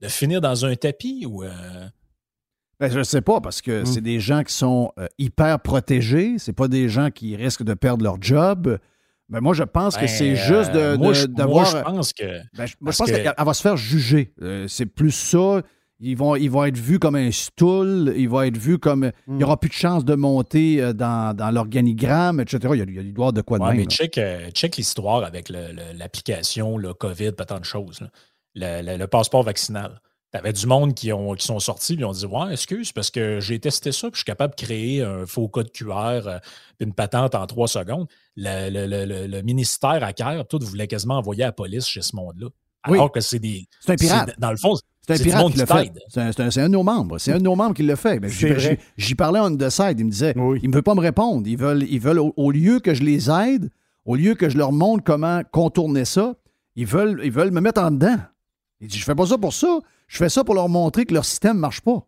[0.00, 1.42] De finir dans un tapis ou.
[1.42, 1.50] euh,
[2.80, 6.36] Ben, je ne sais pas, parce que c'est des gens qui sont euh, hyper protégés.
[6.38, 8.78] C'est pas des gens qui risquent de perdre leur job.
[9.30, 11.70] Mais moi, je pense que Ben, c'est juste de, euh, moi, de- je- d'avoir.
[11.70, 13.60] moi, je pense que- Ben, je, moi, je parce pense que- qu'elle elle va se
[13.62, 14.32] faire juger.
[14.40, 15.62] Euh, c'est plus ça.
[16.00, 18.14] Ils vont, ils vont être vus comme un stool.
[18.16, 19.10] Ils vont être vus comme.
[19.26, 22.58] Il n'y aura plus de chance de monter euh, dans, dans l'organigramme, etc.
[22.74, 23.78] Il y a, il y a doit de quoi de Ouais, même.
[23.78, 28.00] mais check, euh, check l'histoire avec le- le- l'application, le, COVID, pas tant de choses.
[28.00, 28.08] là.
[28.54, 30.00] Le, le- le passeport vaccinal.
[30.30, 33.40] T'avais du monde qui, ont, qui sont sortis et ont dit Ouais, excuse, parce que
[33.40, 35.88] j'ai testé ça, puis je suis capable de créer un faux code QR,
[36.28, 36.38] euh,
[36.80, 38.06] une patente en trois secondes.
[38.36, 42.48] Le, le, le, ministère à CAIR, tout voulait quasiment envoyer la police chez ce monde-là.
[42.84, 43.66] Alors que c'est des.
[43.80, 44.34] C'est un pirate.
[44.38, 44.74] Dans le fond,
[45.16, 45.92] c'est un pirate qui le fait.
[46.08, 47.18] C'est un, un, de nos membres.
[47.18, 48.20] C'est un de nos membres qui le fait.
[48.96, 49.98] J'y parlais en the side.
[49.98, 51.46] Il me disait il ne veut pas me répondre.
[51.46, 53.70] Ils veulent, ils veulent au, lieu que je les aide,
[54.04, 56.34] au lieu que je leur montre comment contourner ça,
[56.76, 58.18] ils veulent, ils veulent me mettre en dedans.
[58.80, 59.80] Il dit Je fais pas ça pour ça.
[60.06, 62.06] Je fais ça pour leur montrer que leur système ne marche pas.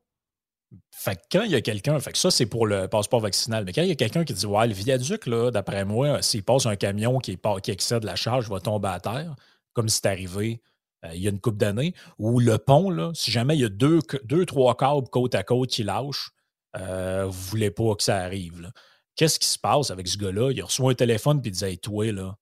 [0.91, 3.65] Fait que quand il y a quelqu'un, fait que ça, c'est pour le passeport vaccinal,
[3.65, 6.43] mais quand il y a quelqu'un qui dit Ouais, le viaduc, là, d'après moi, s'il
[6.43, 9.35] passe un camion qui, qui excède la charge, va tomber à terre,
[9.73, 10.61] comme c'est arrivé
[11.05, 13.65] euh, il y a une coupe d'années, ou le pont, là, si jamais il y
[13.65, 16.31] a deux, deux trois câbles côte à côte qui lâchent,
[16.77, 18.71] euh, vous ne voulez pas que ça arrive.
[19.17, 20.53] Qu'est-ce qui se passe avec ce gars-là?
[20.53, 22.37] Il reçoit un téléphone et il dit Hey, toi, là,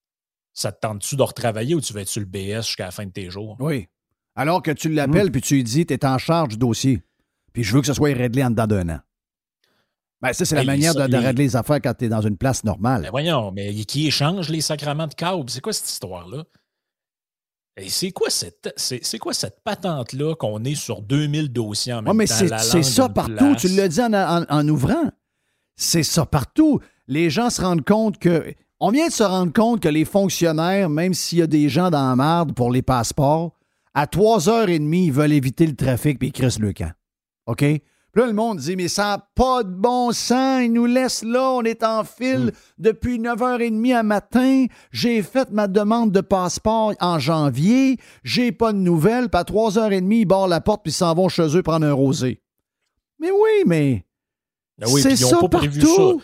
[0.52, 3.06] ça te tente-tu de retravailler ou tu vas être sur le BS jusqu'à la fin
[3.06, 3.56] de tes jours?
[3.60, 3.88] Oui.
[4.34, 5.32] Alors que tu l'appelles mmh.
[5.32, 7.02] puis tu lui dis Tu es en charge du dossier.
[7.52, 9.00] Puis je veux que ce soit réglé en dedans d'un an.
[10.20, 12.64] Ben, ça, c'est la manière de, régler les affaires quand tu es dans une place
[12.64, 13.02] normale.
[13.02, 15.48] Ben voyons, mais qui échange les sacrements de câbles?
[15.48, 16.44] C'est quoi cette histoire-là?
[17.86, 22.26] C'est quoi cette, c'est, quoi cette patente-là qu'on est sur 2000 dossiers en même mais
[22.26, 22.34] temps?
[22.58, 23.54] C'est, ça partout.
[23.56, 25.10] Tu l'as dit en, ouvrant.
[25.76, 26.80] C'est ça partout.
[27.06, 28.54] Les gens se rendent compte que.
[28.80, 31.90] On vient de se rendre compte que les fonctionnaires, même s'il y a des gens
[31.90, 33.52] dans la marde pour les passeports,
[33.92, 36.92] à 3h30, ils veulent éviter le trafic puis ils crissent le camp.
[37.46, 37.64] OK?
[38.18, 41.52] Là, le monde dit, mais ça n'a pas de bon sens, ils nous laissent là,
[41.52, 42.50] on est en file hmm.
[42.78, 48.78] depuis 9h30 à matin, j'ai fait ma demande de passeport en janvier, j'ai pas de
[48.78, 51.86] nouvelles, puis à 3h30, ils barrent la porte puis ils s'en vont chez eux prendre
[51.86, 52.42] un rosé.
[53.20, 54.04] Mais oui, mais...
[54.82, 56.20] Ah c'est ça partout.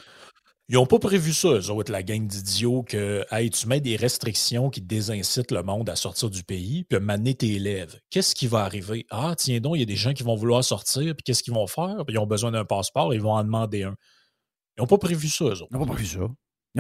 [0.69, 3.97] Ils n'ont pas prévu ça, eux autres, la gang d'idiots, que hey, tu mets des
[3.97, 8.01] restrictions qui désincitent le monde à sortir du pays, puis maner tes élèves.
[8.09, 9.07] Qu'est-ce qui va arriver?
[9.11, 11.53] Ah, tiens donc, il y a des gens qui vont vouloir sortir, puis qu'est-ce qu'ils
[11.53, 11.97] vont faire?
[12.09, 13.95] ils ont besoin d'un passeport, ils vont en demander un.
[14.77, 15.69] Ils n'ont pas prévu ça, eux autres.
[15.71, 16.21] Ils n'ont pas prévu ça.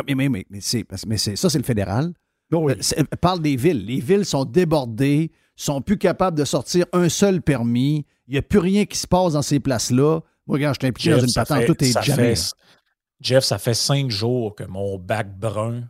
[0.06, 2.14] mais, mais, mais, c'est, mais ça, c'est le fédéral.
[2.52, 2.72] Oui.
[2.98, 3.84] Euh, parle des villes.
[3.84, 8.06] Les villes sont débordées, sont plus capables de sortir un seul permis.
[8.28, 10.20] Il n'y a plus rien qui se passe dans ces places-là.
[10.46, 12.34] Moi, regarde, je suis impliqué dans une patente, tout est jamais.
[13.24, 15.84] Jeff, ça fait cinq jours que mon bac brun,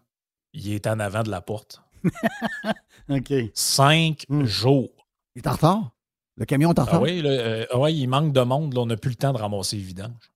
[0.53, 1.83] il est en avant de la porte.
[3.11, 3.33] OK.
[3.55, 4.45] Cinq hmm.
[4.45, 5.09] jours.
[5.35, 5.91] Il est en retard?
[6.37, 7.03] Le camion est en ah retard?
[7.03, 8.79] oui, euh, ah il manque de monde.
[8.79, 10.33] on n'a plus le temps de ramasser les vidanges.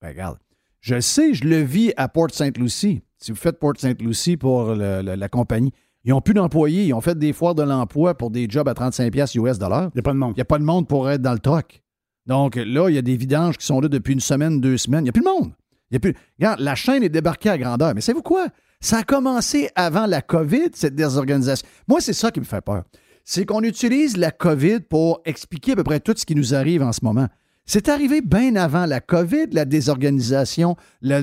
[0.00, 0.38] Ben, regarde.
[0.80, 3.02] Je sais, je le vis à Port Saint Lucie.
[3.18, 5.72] Si vous faites Port Saint Lucie pour la compagnie,
[6.04, 6.86] ils n'ont plus d'employés.
[6.86, 9.34] Ils ont fait des foires de l'emploi pour des jobs à 35$ US.
[9.34, 10.32] Il n'y a pas de monde.
[10.34, 11.82] Il n'y a pas de monde pour être dans le truck.
[12.26, 15.00] Donc là, il y a des vidanges qui sont là depuis une semaine, deux semaines.
[15.00, 15.52] Il n'y a plus de monde.
[15.90, 16.14] Il y a plus...
[16.38, 17.94] Regarde, la chaîne est débarquée à grandeur.
[17.94, 18.46] Mais savez-vous quoi?
[18.80, 21.66] Ça a commencé avant la COVID, cette désorganisation.
[21.86, 22.84] Moi, c'est ça qui me fait peur.
[23.24, 26.82] C'est qu'on utilise la COVID pour expliquer à peu près tout ce qui nous arrive
[26.82, 27.28] en ce moment.
[27.66, 31.20] C'est arrivé bien avant la COVID, la désorganisation, le,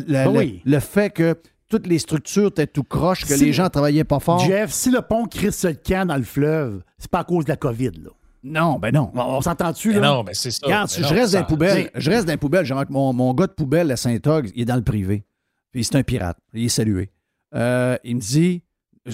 [0.63, 1.35] le, fait que
[1.67, 4.39] toutes les structures étaient tout croches, que les gens travaillaient pas fort.
[4.39, 7.49] Jeff, si le pont crisse le camp dans le fleuve, c'est pas à cause de
[7.49, 8.11] la COVID, là.
[8.43, 9.11] Non, ben non.
[9.15, 9.99] On, s'entend-tu, là?
[9.99, 10.65] non, mais c'est ça.
[10.65, 12.65] Regarde, je, reste dans poubelle, je reste dans les poubelles.
[12.89, 15.25] Mon, mon gars de poubelle à Saint-Og, il est dans le privé.
[15.71, 16.37] Puis c'est un pirate.
[16.53, 17.11] Il est salué.
[17.55, 18.63] Euh, il me dit,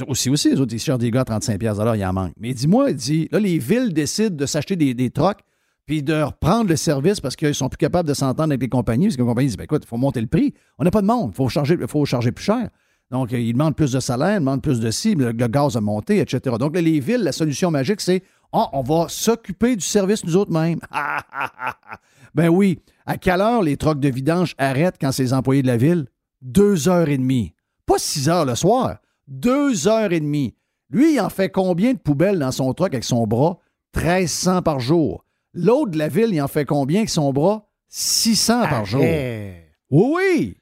[0.08, 2.34] aussi, aussi, les autres, ils cherchent des gars à 35 il il en manque.
[2.40, 5.40] Mais dis-moi, il dit, là, les villes décident de s'acheter des, des trocs
[5.86, 9.08] puis de reprendre le service parce qu'ils sont plus capables de s'entendre avec les compagnies.
[9.08, 10.54] Parce que les compagnies disent, ben, écoute, il faut monter le prix.
[10.78, 11.32] On n'a pas de monde.
[11.34, 12.70] Il faut charger, faut charger plus cher.
[13.12, 16.20] Donc, ils demandent plus de salaire, ils demandent plus de cibles, le, gaz a monté,
[16.20, 16.56] etc.
[16.58, 18.24] Donc, les villes, la solution magique, c'est
[18.54, 20.80] ah, on va s'occuper du service nous autres mêmes.
[22.36, 22.80] ben oui.
[23.06, 26.06] À quelle heure les trocs de vidange arrêtent quand c'est les employés de la ville?
[26.42, 27.54] Deux heures et demie.
[27.88, 28.98] Pas six heures le soir.
[29.28, 30.56] Deux heures et demie.
[30.90, 33.58] Lui, il en fait combien de poubelles dans son truck avec son bras?
[33.96, 35.26] 1300 par jour.
[35.54, 37.68] L'autre de la ville, il en fait combien avec son bras?
[37.90, 39.02] 600 par jour.
[39.02, 40.58] Oui, oui.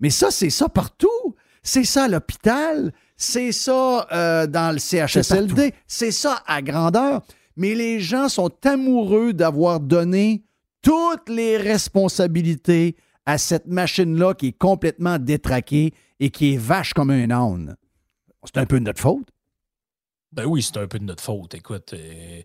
[0.00, 1.36] Mais ça, c'est ça partout.
[1.62, 2.92] C'est ça à l'hôpital.
[3.16, 5.72] C'est ça euh, dans le CHSLD.
[5.86, 7.22] C'est ça à grandeur.
[7.56, 10.44] Mais les gens sont amoureux d'avoir donné
[10.82, 17.10] toutes les responsabilités à cette machine-là qui est complètement détraquée et qui est vache comme
[17.10, 17.76] un âne.
[18.44, 19.26] C'est un peu de notre faute.
[20.32, 21.54] Ben oui, c'est un peu de notre faute.
[21.54, 22.42] Écoute, euh,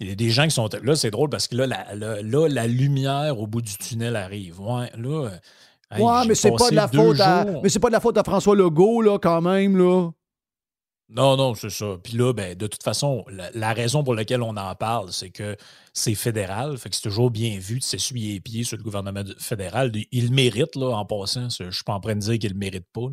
[0.00, 0.68] il y a des gens qui sont.
[0.82, 4.60] Là, c'est drôle parce que là la, là, la lumière au bout du tunnel arrive.
[4.60, 5.30] Ouais, là
[5.92, 7.44] ouais, mais c'est pas de la faute à.
[7.62, 10.10] Mais c'est pas de la faute à François Legault, là, quand même, là.
[11.10, 11.96] Non, non, c'est ça.
[12.04, 13.24] Puis là, ben, de toute façon,
[13.54, 15.56] la, raison pour laquelle on en parle, c'est que
[15.94, 16.76] c'est fédéral.
[16.76, 19.90] Fait que c'est toujours bien vu de s'essuyer les pieds sur le gouvernement fédéral.
[20.12, 21.48] Il le mérite, là, en passant.
[21.48, 23.08] Je suis pas en train de dire qu'il le mérite pas.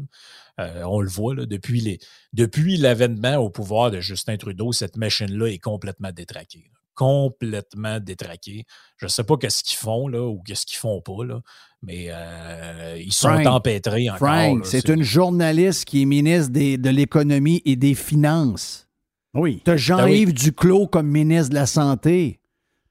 [0.59, 1.99] Euh, on le voit, là, depuis, les,
[2.33, 6.69] depuis l'avènement au pouvoir de Justin Trudeau, cette machine-là est complètement détraquée.
[6.95, 8.65] complètement détraqués.
[8.97, 11.39] Je ne sais pas qu'est-ce qu'ils font là, ou qu'est-ce qu'ils font pas, là,
[11.85, 14.27] mais euh, ils sont empêtrés encore.
[14.27, 18.87] Frank, c'est une journaliste qui est ministre de l'économie et des finances.
[19.33, 19.61] Oui.
[19.63, 22.39] Tu as Jean-Yves ben Duclos comme ministre de la Santé.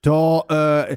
[0.03, 0.97] Tu as, euh,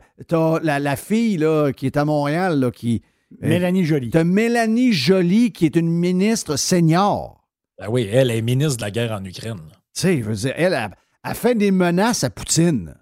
[0.61, 3.01] la, fille là, qui est à Montréal, là, qui.
[3.43, 4.09] Euh, Mélanie Joly.
[4.09, 7.47] Tu as Mélanie Joly qui est une ministre senior.
[7.79, 9.61] Ben oui, elle est ministre de la guerre en Ukraine.
[9.93, 12.95] Tu sais, je veux dire, elle a, fait des menaces à Poutine.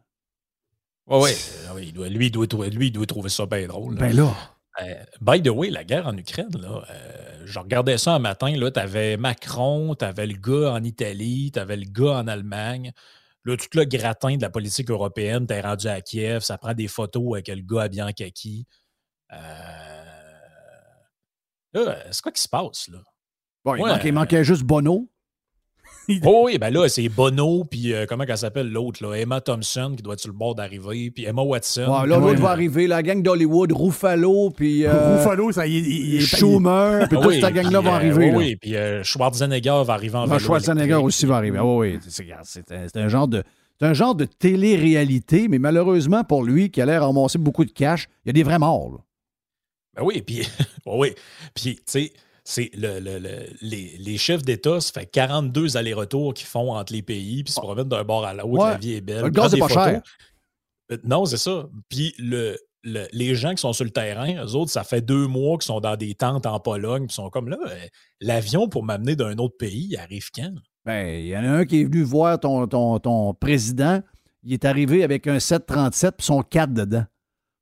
[1.08, 1.32] oui,
[1.76, 3.96] oui, lui, il doit, lui, il doit trouver ça bien drôle.
[3.96, 4.34] Ben là.
[4.82, 8.54] Euh, by the way, la guerre en Ukraine, là, euh, je regardais ça un matin,
[8.54, 12.92] tu avais Macron, tu avais le gars en Italie, tu avais le gars en Allemagne.
[13.46, 16.88] Là, tout le gratin de la politique européenne, t'es rendu à Kiev, ça prend des
[16.88, 18.66] photos avec le gars habillé en kaki.
[19.32, 19.38] Euh...
[22.12, 23.00] c'est quoi qui se passe, là?
[23.64, 25.10] Bon, il, manquait, juste Bono.
[26.24, 29.16] Oh oui, ben là, c'est Bono, puis euh, comment elle s'appelle l'autre, là?
[29.16, 31.82] Emma Thompson, qui doit être sur le bord d'arriver, puis Emma Watson.
[31.88, 34.86] Ouais, là, l'autre va arriver, la gang d'Hollywood, Ruffalo, puis.
[34.86, 35.82] Euh, Ruffalo, ça y est.
[35.82, 38.32] Il, Schumer, puis toute cette gang-là va euh, arriver.
[38.36, 40.40] oui, puis Schwarzenegger va arriver en vélo.
[40.40, 41.60] Schwarzenegger aussi va arriver.
[41.60, 42.00] oui, oui.
[42.44, 43.44] C'est un genre de.
[43.80, 47.72] C'est un genre de télé-réalité, mais malheureusement pour lui, qui a l'air ramasser beaucoup de
[47.72, 49.02] cash, il y a des vrais morts.
[49.96, 50.48] Ben oui, puis,
[50.86, 51.14] oui,
[51.54, 52.14] puis, tu sais,
[52.48, 53.00] c'est le,
[53.62, 57.90] les, chefs d'État, ça fait 42 allers-retours qu'ils font entre les pays, puis se promènent
[57.90, 59.24] d'un bord à l'autre, la vie est belle.
[59.24, 60.02] Le gaz c'est pas cher.
[60.92, 61.68] Euh, non, c'est ça.
[61.90, 65.58] Puis le, les gens qui sont sur le terrain, eux autres, ça fait deux mois
[65.58, 67.76] qu'ils sont dans des tentes en Pologne, puis sont comme là, euh,
[68.22, 70.54] l'avion pour m'amener d'un autre pays, il arrive quand?
[70.86, 74.04] Ben, il y en a un qui est venu voir ton, ton, ton président,
[74.44, 77.06] il est arrivé avec un 737 puis son 4 dedans.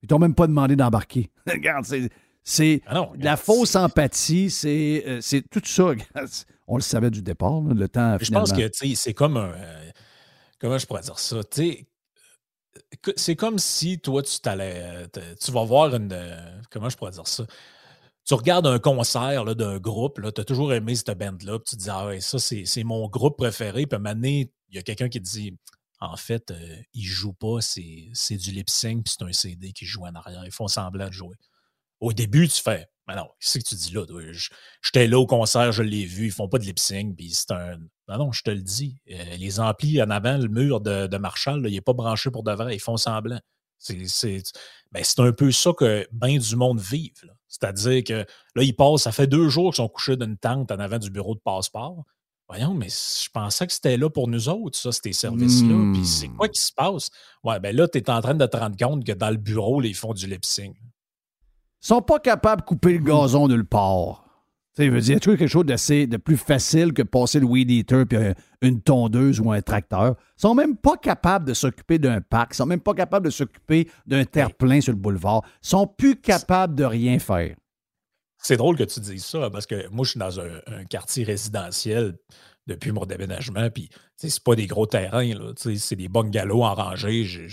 [0.01, 1.31] Ils t'ont même pas demandé d'embarquer.
[1.49, 2.09] Regarde, c'est
[2.43, 5.91] c'est ah la fausse empathie, euh, c'est tout ça.
[6.67, 8.17] On le savait du départ, le temps.
[8.19, 9.51] Je pense que c'est comme un.
[9.53, 9.91] Euh,
[10.59, 11.37] comment je pourrais dire ça?
[13.15, 15.07] C'est comme si toi, tu t'allais.
[15.15, 16.13] Euh, tu vas voir une.
[16.69, 17.45] comment je pourrais dire ça?
[18.25, 21.89] Tu regardes un concert d'un groupe, tu as toujours aimé cette band-là, tu te dis,
[21.89, 23.85] ah ouais, ça, c'est mon groupe préféré.
[23.85, 25.57] Puis à un moment donné, il y a quelqu'un qui te dit,
[25.99, 26.53] en fait,
[26.93, 30.15] il ils jouent pas, c'est du lip sync, puis c'est un CD qui joue en
[30.15, 30.43] arrière.
[30.45, 31.35] Ils font semblant de jouer
[32.03, 34.03] au début, tu fais, mais non, qu'est-ce que tu dis là?
[34.83, 37.51] J'étais là au concert, je l'ai vu, ils font pas de lip sync, puis c'est
[37.51, 37.77] un.
[38.09, 38.97] Non, non, je te le dis.
[39.09, 42.51] Euh, les amplis en avant, le mur de, Marshall, il n'est pas branché pour de
[42.51, 43.39] vrai, ils font semblant.
[43.79, 44.43] C'est
[44.91, 47.33] ben, un peu ça que bien du monde vive.
[47.47, 48.25] C'est-à-dire que
[48.55, 51.09] là, ils passent, ça fait deux jours qu'ils sont couchés d'une tente en avant du
[51.09, 52.03] bureau de passeport.
[52.47, 55.93] Voyons, mais je pensais que c'était là pour nous autres, ça, ces services-là.
[55.93, 56.51] Puis c'est quoi hmm.
[56.51, 57.09] qui se passe?
[57.43, 59.81] Ouais, ben là, tu es en train de te rendre compte que dans le bureau,
[59.81, 60.75] ils font du lip sync
[61.87, 64.23] sont pas capables de couper le gazon de le port.
[64.75, 68.17] Tu veux dire, quelque chose d'assez de plus facile que passer le weed eater puis
[68.61, 70.15] une tondeuse ou un tracteur.
[70.37, 72.53] Ils sont même pas capables de s'occuper d'un parc.
[72.53, 75.43] Ils sont même pas capables de s'occuper d'un terre-plein sur le boulevard.
[75.63, 77.55] Ils sont plus capables de rien faire.
[78.39, 82.15] C'est drôle que tu dises ça parce que moi, je suis dans un, quartier résidentiel
[82.65, 83.69] depuis mon déménagement.
[83.69, 87.47] Puis, c'est pas des gros terrains, c'est des bungalows en rangée.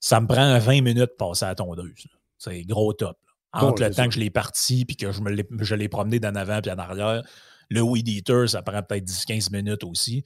[0.00, 2.08] ça me prend 20 minutes de passer à la tondeuse.
[2.42, 3.18] C'est gros top.
[3.52, 6.70] Entre le temps que je l'ai parti puis que je l'ai promené d'en avant puis
[6.70, 7.22] en arrière,
[7.68, 10.24] le weed eater, ça prend peut-être 10-15 minutes aussi.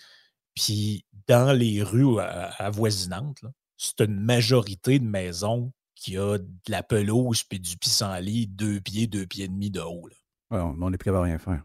[0.55, 2.21] Puis dans les rues
[2.59, 3.45] avoisinantes,
[3.77, 9.07] c'est une majorité de maisons qui a de la pelouse puis du pissenlit, deux pieds,
[9.07, 10.09] deux pieds et demi de haut.
[10.51, 11.63] on est prêt à rien faire.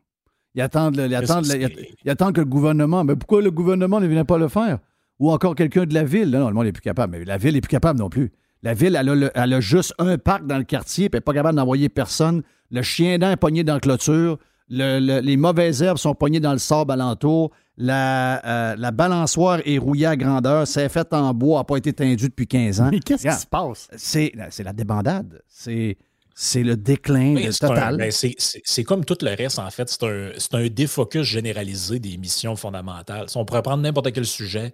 [0.55, 3.03] Ils attendent, attendent, que le gouvernement.
[3.03, 4.79] Mais pourquoi le gouvernement ne vient pas le faire?
[5.19, 6.29] Ou encore quelqu'un de la ville?
[6.29, 7.17] Non, le monde n'est plus capable.
[7.17, 8.31] Mais la ville n'est plus capable non plus.
[8.63, 8.95] La ville,
[9.35, 12.43] elle a, juste un parc dans le quartier, puis elle n'est pas capable d'envoyer personne.
[12.69, 14.37] Le chien dent est pogné dans la clôture.
[14.69, 17.51] les mauvaises herbes sont pognées dans le sable alentour.
[17.77, 20.67] La, euh, la balançoire est rouillée à grandeur.
[20.67, 22.89] C'est fait en bois, n'a pas été tendu depuis 15 ans.
[22.91, 23.87] Mais qu'est-ce qui se passe?
[23.95, 25.41] C'est la débandade.
[25.47, 25.97] C'est
[26.33, 27.97] c'est le déclin total.
[27.97, 29.89] Ben, c'est comme tout le reste, en fait.
[29.89, 33.29] C'est un, un, défocus généralisé des missions fondamentales.
[33.29, 34.73] Si on pourrait prendre n'importe quel sujet,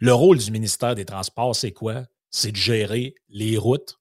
[0.00, 2.04] le rôle du ministère des Transports, c'est quoi?
[2.30, 3.98] C'est de gérer les routes,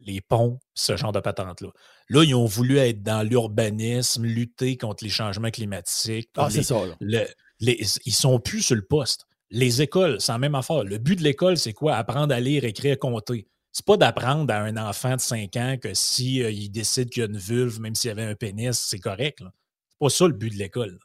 [0.00, 1.70] les ponts, ce genre de patente-là.
[2.08, 6.30] Là, ils ont voulu être dans l'urbanisme, lutter contre les changements climatiques.
[6.36, 6.80] Ah, c'est ça.
[7.00, 7.24] Là.
[7.60, 9.26] ils sont plus sur le poste.
[9.50, 10.84] Les écoles, c'est la même affaire.
[10.84, 11.96] Le but de l'école, c'est quoi?
[11.96, 13.46] Apprendre à lire, écrire, compter.
[13.72, 17.22] C'est pas d'apprendre à un enfant de 5 ans que si euh, il décide qu'il
[17.22, 19.38] y a une vulve, même s'il y avait un pénis, c'est correct.
[19.40, 20.98] C'est pas ça le but de l'école.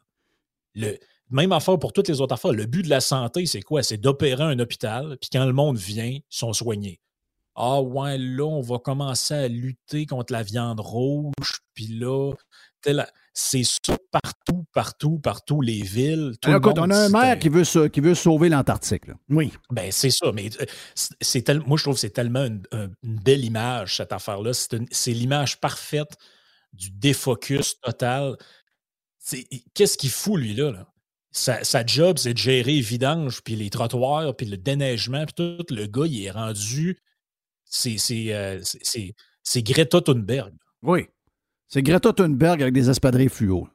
[0.74, 0.98] Le,
[1.30, 2.52] même affaire pour toutes les autres affaires.
[2.52, 3.82] Le but de la santé, c'est quoi?
[3.82, 7.00] C'est d'opérer un hôpital, puis quand le monde vient, ils sont soignés.
[7.54, 11.32] Ah ouais, là, on va commencer à lutter contre la viande rouge,
[11.72, 12.32] puis là,
[13.32, 16.34] c'est ça partout, partout, partout, les villes.
[16.40, 19.04] Tout Alors, le écoute, monde, on a un maire qui veut, qui veut sauver l'Antarctique.
[19.30, 19.52] Oui.
[19.70, 20.66] Ben, c'est ça, mais euh,
[21.20, 24.52] c'est tel- moi, je trouve que c'est tellement une, un- une belle image, cette affaire-là.
[24.52, 26.14] C'est une- l'image parfaite
[26.74, 28.36] du défocus total.
[29.74, 30.70] Qu'est-ce qu'il fout, lui, là?
[30.70, 30.86] là?
[31.36, 35.34] Sa, sa job, c'est de gérer les vidanges, puis les trottoirs, puis le déneigement, puis
[35.34, 35.74] tout.
[35.74, 36.98] Le gars, il est rendu.
[37.64, 40.54] C'est c'est, euh, c'est- c'est- c'est Greta Thunberg.
[40.82, 41.06] Oui.
[41.68, 43.68] C'est Greta Thunberg avec des espadrilles fluo.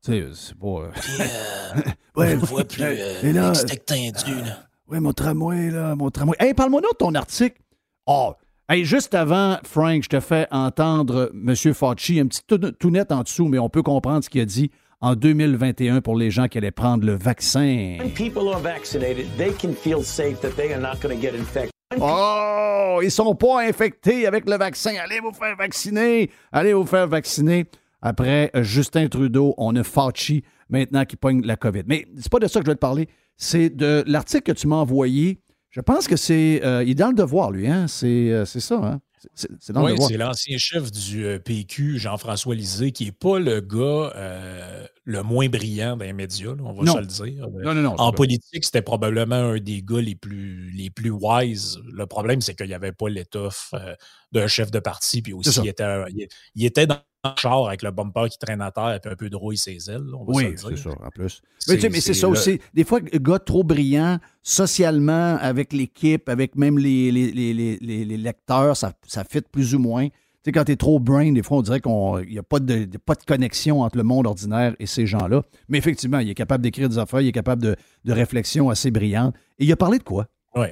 [0.00, 0.66] C'est c'est pas.
[0.66, 0.90] euh,
[2.16, 4.68] Ouais, voit plus euh, et là, tendu, là.
[4.86, 6.36] Oui, mon tramway, là, mon tramway.
[6.38, 7.60] Hey, parle-moi donc de ton article.
[8.06, 8.34] Oh,
[8.68, 11.56] hey, juste avant, Frank, je te fais entendre M.
[11.74, 14.44] Fauci, un petit tout, tout net en dessous, mais on peut comprendre ce qu'il a
[14.44, 17.96] dit en 2021 pour les gens qui allaient prendre le vaccin.
[18.00, 21.34] When people are vaccinated, they can feel safe that they are not going to get
[21.34, 21.70] infected.
[22.00, 24.92] Oh, ils sont pas infectés avec le vaccin.
[25.02, 26.30] Allez vous faire vacciner.
[26.52, 27.66] Allez vous faire vacciner.
[28.02, 31.82] Après Justin Trudeau, on a Fauci maintenant qui pogne la COVID.
[31.86, 33.08] Mais c'est pas de ça que je vais te parler.
[33.36, 35.40] C'est de l'article que tu m'as envoyé.
[35.70, 36.60] Je pense que c'est.
[36.64, 37.86] euh, il est dans le devoir, lui, hein?
[37.88, 39.00] C'est euh, c'est ça, hein?
[39.34, 43.60] C'est- dans Oui, c'est l'ancien chef du euh, PQ, Jean-François Lisée, qui n'est pas le
[43.60, 46.94] gars euh, le moins brillant les médias, là, on va Non.
[46.94, 47.48] se le dire.
[47.50, 51.10] Non, non, non, c'est En politique, c'était probablement un des gars les plus, les plus
[51.10, 51.78] wise.
[51.92, 53.94] Le problème, c'est qu'il n'y avait pas l'étoffe euh,
[54.32, 56.98] d'un chef de parti, puis aussi, il était, un- il, il était dans
[57.38, 60.04] char avec le bumper qui traîne à terre, et un peu de rouille ses ailes,
[60.14, 60.78] on va Oui, se le c'est dire.
[60.78, 61.40] ça, en plus.
[61.68, 62.60] Mais, tu sais, mais c'est ça le- aussi.
[62.74, 67.78] Des fois, un gars trop brillant, socialement, avec l'équipe, avec même les, les, les, les-
[67.80, 70.08] les- les lecteurs, ça, ça fit plus ou moins.
[70.08, 70.14] Tu
[70.50, 71.92] sais, quand t'es trop brain, des fois, on dirait qu'il
[72.30, 75.42] n'y a pas de, de- pas de connexion entre le monde ordinaire et ces gens-là.
[75.68, 78.90] Mais effectivement, il est capable d'écrire des affaires, il est capable de, de réflexions assez
[78.90, 79.34] brillantes.
[79.58, 80.26] Et il a parlé de quoi?
[80.54, 80.66] Oui.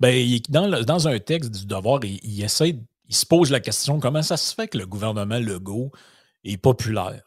[0.00, 2.78] Ben, il- dans, le- dans un texte du Devoir, il, il essaie,
[3.08, 5.90] il se pose la question comment ça se fait que le gouvernement Legault
[6.44, 7.22] est populaire?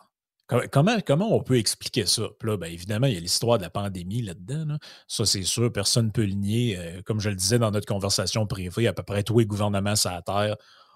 [0.48, 2.24] Com- Comment, comment on peut expliquer ça?
[2.44, 4.66] Ben, évidemment, il y a l'histoire de la pandémie là-dedans.
[4.66, 4.80] là.
[5.08, 6.76] Ça, c'est sûr, personne ne peut le nier.
[6.78, 9.96] Euh, comme je le disais dans notre conversation privée, à peu près tous les gouvernements
[9.96, 10.56] sur la Terre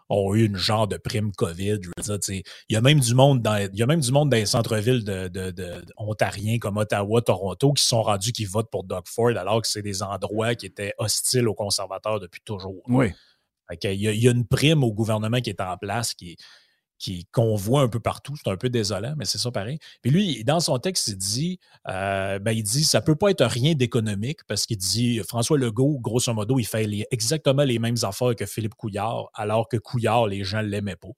[0.10, 1.80] ont eu une genre de prime COVID.
[2.30, 4.46] Il y a même du monde dans, il y a même du monde dans les
[4.46, 9.04] centres-villes de, de- de- ontariens comme Ottawa, Toronto, qui sont rendus qui votent pour Doug
[9.08, 12.82] Ford alors que c'est des endroits qui étaient hostiles aux conservateurs depuis toujours.
[12.88, 13.12] Oui.
[13.84, 16.38] Il, y a, une prime au gouvernement qui est en place, qui,
[17.32, 18.34] qu'on voit un peu partout.
[18.42, 19.78] C'est un peu désolant, mais c'est ça pareil.
[20.02, 21.60] Puis lui, dans son texte, il dit,
[21.90, 26.00] euh, ben, il dit, ça peut pas être rien d'économique parce qu'il dit, François Legault,
[26.00, 30.44] grosso modo, il fait exactement les mêmes affaires que Philippe Couillard, alors que Couillard, les
[30.44, 31.10] gens l'aimaient pas.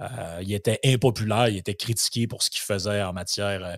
[0.00, 3.74] Euh, il était impopulaire, il était critiqué pour ce qu'il faisait en matière euh,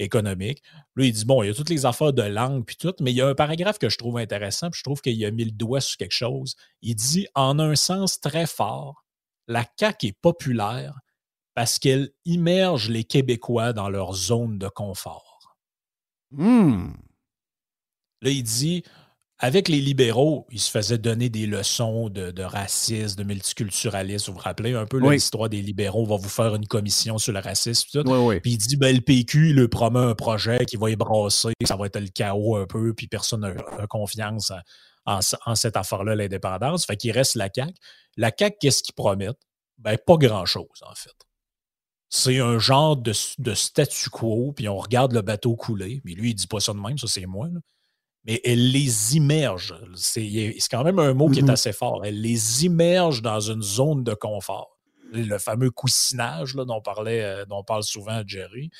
[0.00, 0.62] économique.
[0.96, 3.12] Là, il dit, bon, il y a toutes les affaires de langue puis tout, mais
[3.12, 5.44] il y a un paragraphe que je trouve intéressant, puis je trouve qu'il a mis
[5.44, 6.56] le doigt sur quelque chose.
[6.82, 9.04] Il dit, en un sens très fort,
[9.46, 10.98] la CAQ est populaire
[11.54, 15.56] parce qu'elle immerge les Québécois dans leur zone de confort.
[16.30, 16.92] Hmm.
[18.22, 18.84] Là, il dit,
[19.42, 24.26] avec les libéraux, ils se faisaient donner des leçons de, de racisme, de multiculturalisme.
[24.30, 25.14] Vous vous rappelez un peu Oui.
[25.14, 27.88] l'histoire des libéraux, on va vous faire une commission sur le racisme.
[27.90, 28.08] Tout.
[28.10, 28.40] Oui, oui.
[28.40, 31.76] Puis il dit, ben, le PQ, il le promet un projet qui va ébrasser, ça
[31.76, 34.50] va être le chaos un peu, puis personne n'a confiance
[35.06, 36.84] en, en- en cette affaire-là, l'indépendance.
[36.84, 37.72] Fait qu'il reste la CAQ.
[38.18, 39.40] La CAQ, qu'est-ce qu'ils promettent?
[39.78, 41.14] Ben, pas grand-chose, en fait.
[42.10, 46.02] C'est un genre de, de statu quo, puis on regarde le bateau couler.
[46.04, 47.46] Mais lui, il dit pas ça de même, ça c'est moi.
[47.48, 47.60] là.
[48.24, 49.74] Mais elle les immerge.
[49.94, 51.50] C'est quand même un mot qui est Mhm.
[51.50, 52.04] assez fort.
[52.04, 54.76] Elle les immerge dans une zone de confort.
[55.12, 58.70] Le fameux coussinage là, dont, parlait, euh, dont parle souvent Jerry,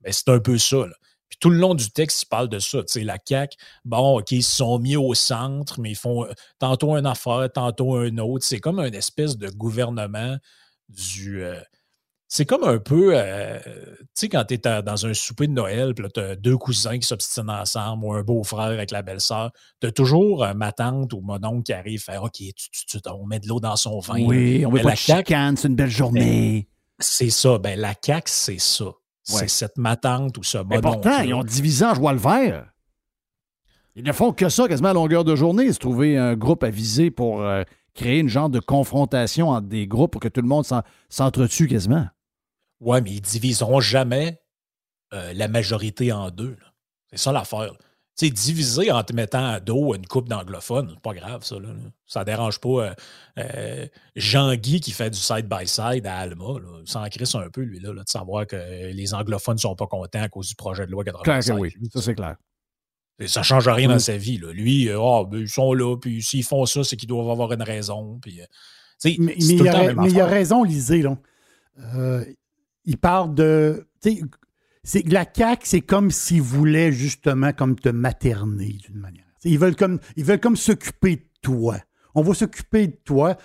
[0.00, 0.78] ben, c'est un peu ça.
[0.78, 0.94] là.
[1.28, 2.80] Puis tout le long du texte, il parle de ça.
[2.86, 6.32] Sais, la CAQ, bon, OK, ils se sont mis au centre, mais ils font euh,
[6.58, 8.44] tantôt une affaire, tantôt un autre.
[8.44, 10.36] C'est comme une espèce de gouvernement
[10.88, 11.42] du.
[11.44, 11.60] euh,
[12.30, 13.58] c'est comme un peu, euh,
[13.98, 16.58] tu sais, quand tu es dans un souper de Noël, puis là, tu as deux
[16.58, 19.50] cousins qui s'obstinent ensemble, ou un beau-frère avec la belle-sœur,
[19.80, 22.86] tu as toujours euh, ma tante ou mon oncle qui arrive faire OK, tu, tu-
[22.86, 24.22] tu- on met de l'eau dans son vin.
[24.26, 26.68] Oui, on veut Mais pas la de chicane, c'est une belle journée.
[26.98, 27.58] c'est ça.
[27.58, 28.84] Ben, la CAQ, c'est ça.
[29.22, 30.92] C'est cette matante ou ce Mais modon.
[30.92, 32.70] pourtant, ils ont divisé en joie le vert.
[33.94, 36.70] Ils ne font que ça quasiment à longueur de journée, se trouver un groupe à
[36.70, 37.62] viser pour euh,
[37.94, 41.66] créer une genre de confrontation entre des groupes pour que tout le monde s'en- s'entretue
[41.66, 42.06] quasiment.
[42.80, 44.40] Ouais, mais ils diviseront jamais
[45.12, 46.56] euh, la majorité en deux.
[47.10, 47.72] C'est ça l'affaire.
[48.16, 51.58] Tu sais, diviser en te mettant à dos une coupe d'anglophones, c'est pas grave, ça.
[51.58, 51.68] Là.
[52.06, 52.94] Ça dérange pas euh,
[53.38, 56.58] euh, Jean-Guy qui fait du side-by-side à Alma.
[56.60, 56.80] Là.
[56.80, 59.76] Il s'en crisse un peu, lui, là, là, de savoir que les anglophones ne sont
[59.76, 61.54] pas contents à cause du projet de loi Clair 85.
[61.54, 62.36] que oui, ça c'est clair.
[63.20, 64.38] Et Ça change rien dans sa vie.
[64.38, 64.52] Là.
[64.52, 67.62] Lui, ah, ben, ils sont là, puis s'ils font ça, c'est qu'ils doivent avoir une
[67.62, 68.18] raison.
[68.20, 68.40] Puis,
[69.18, 71.02] Mais, il, a, mais il a raison, Lisée.
[71.02, 71.16] Là.
[71.94, 72.24] Euh,
[72.88, 73.86] il parle de.
[74.82, 79.26] C'est, la CAQ, c'est comme s'ils voulaient justement comme te materner d'une manière.
[79.44, 81.76] ils veulent comme, ils veulent comme s'occuper de toi.
[82.14, 83.36] On va s'occuper de toi.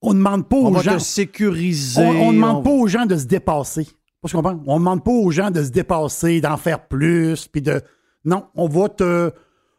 [0.00, 0.92] On ne demande pas aux on gens.
[0.92, 2.00] Va te sécuriser.
[2.00, 3.88] On ne demande pas aux gens de se dépasser.
[4.22, 7.82] On ne demande pas aux gens de se dépasser, d'en faire plus, puis de.
[8.24, 9.32] Non, on va te,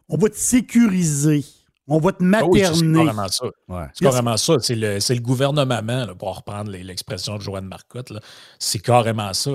[0.10, 1.46] on va te sécuriser.
[1.90, 2.64] On va te materner.
[2.66, 3.46] Ah c'est carrément ça.
[3.94, 4.60] C'est carrément ça.
[4.60, 5.82] C'est le, gouvernement,
[6.18, 8.14] pour reprendre l'expression de Joanne Marcotte.
[8.60, 9.52] C'est carrément ça.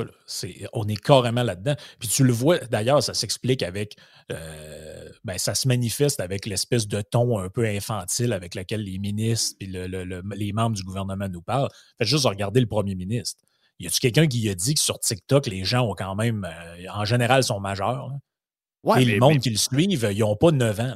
[0.73, 1.75] on est carrément là-dedans.
[1.99, 3.97] Puis tu le vois, d'ailleurs, ça s'explique avec.
[4.33, 8.99] Euh, ben, ça se manifeste avec l'espèce de ton un peu infantile avec lequel les
[8.99, 11.69] ministres et les membres du gouvernement nous parlent.
[11.99, 13.43] Faites juste regarder le premier ministre.
[13.79, 16.87] Y a-tu quelqu'un qui a dit que sur TikTok, les gens ont quand même, euh,
[16.93, 18.11] en général, sont majeurs?
[18.99, 20.95] et le monde qui le suivent, ils n'ont pas 9 ans.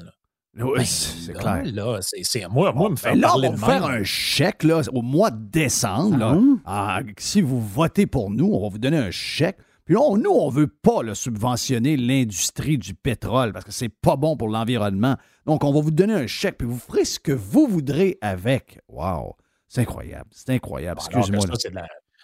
[0.56, 1.62] Oui, ben, c'est clair.
[1.66, 4.80] Là, c'est, moi, moi, me faire ben là, parler on va faire un chèque là,
[4.92, 6.58] au mois de décembre.
[6.64, 9.58] Ah, si vous votez pour nous, on va vous donner un chèque.
[9.84, 14.16] Puis là, nous, on ne veut pas subventionner l'industrie du pétrole parce que c'est pas
[14.16, 15.16] bon pour l'environnement.
[15.46, 18.80] Donc, on va vous donner un chèque, puis vous ferez ce que vous voudrez avec.
[18.88, 19.36] Wow!
[19.66, 20.28] C'est incroyable.
[20.32, 21.00] C'est incroyable.
[21.00, 21.40] Excuse-moi.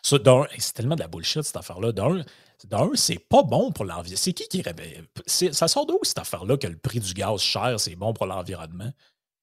[0.03, 1.93] C'est tellement de la bullshit, cette affaire-là.
[1.93, 2.23] D'un,
[2.95, 4.17] c'est pas bon pour l'environnement.
[4.17, 5.03] C'est qui qui réveille?
[5.27, 8.93] Ça sort d'où, cette affaire-là, que le prix du gaz cher, c'est bon pour l'environnement?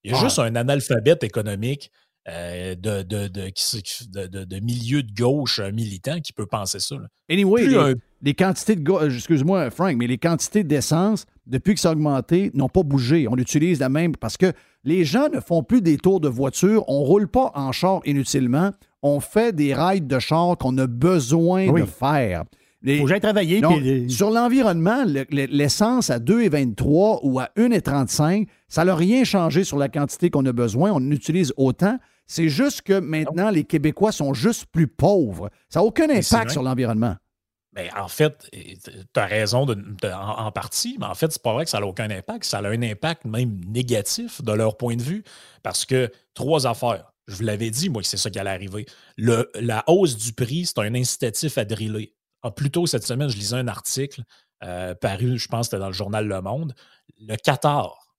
[0.04, 1.92] Il y a juste un analphabète économique
[2.28, 6.96] euh, de, de, de, de, milieu de gauche militant qui peut penser ça.
[7.30, 7.66] Anyway,
[8.22, 12.70] les, quantités de excuse-moi Frank, mais les quantités d'essence, depuis que ça a augmenté, n'ont
[12.70, 13.28] pas bougé.
[13.28, 14.54] On utilise la même parce que
[14.84, 18.02] les gens ne font plus des tours de voiture, on ne roule pas en char
[18.06, 18.70] inutilement,
[19.02, 22.44] on fait des rides de char qu'on a besoin de faire.
[22.84, 23.62] Il Faut que travailler.
[24.10, 30.30] Sur l'environnement, l'essence à 2,23 ou à 1,35, ça n'a rien changé sur la quantité
[30.30, 30.92] qu'on a besoin.
[30.92, 31.98] On utilise autant.
[32.26, 35.50] C'est juste que maintenant, les Québécois sont juste plus pauvres.
[35.70, 37.16] Ça n'a aucun impact sur l'environnement.
[37.74, 39.66] Mais ben, en fait, tu as raison
[40.04, 42.44] en, partie, mais en fait, c'est pas vrai que ça n'a aucun impact.
[42.44, 45.24] Ça a un impact même négatif de leur point de vue.
[45.64, 47.14] Parce que trois affaires.
[47.28, 48.86] Je vous l'avais dit, moi, que c'est ça qui allait arriver.
[49.16, 52.14] Le, la hausse du prix, c'est un incitatif à driller.
[52.44, 54.24] Ah, plus tôt cette semaine, je lisais un article
[54.64, 56.76] euh, paru, je pense c'était dans le journal Le Monde.
[57.20, 58.12] Le Qatar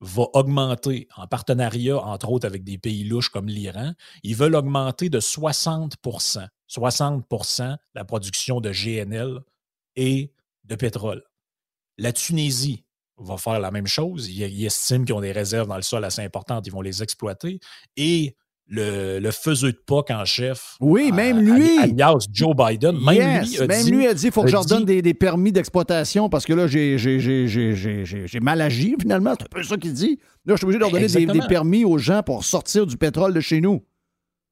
[0.00, 3.92] va augmenter en partenariat, entre autres, avec des pays louches comme l'Iran.
[4.22, 9.40] Ils veulent augmenter de 60% 60% la production de GNL
[9.96, 10.32] et
[10.64, 11.22] de pétrole.
[11.98, 12.84] La Tunisie
[13.18, 14.28] va faire la même chose.
[14.28, 17.60] Ils, estiment qu'ils ont des réserves dans le sol assez importantes, ils vont les exploiter.
[17.96, 18.36] Et
[18.70, 20.76] le, le faiseux de POC en chef.
[20.80, 21.78] Oui, même lui.
[21.80, 22.98] alias Joe Biden.
[23.04, 23.90] Même lui a même dit.
[23.90, 26.52] lui a dit il faut que je leur donne des, des, permis d'exploitation parce que
[26.52, 29.34] là, j'ai mal agi finalement.
[29.38, 30.18] C'est un peu ça qu'il dit.
[30.46, 32.96] Là, je suis obligé de leur donner des, des, permis aux gens pour sortir du
[32.96, 33.82] pétrole de chez nous.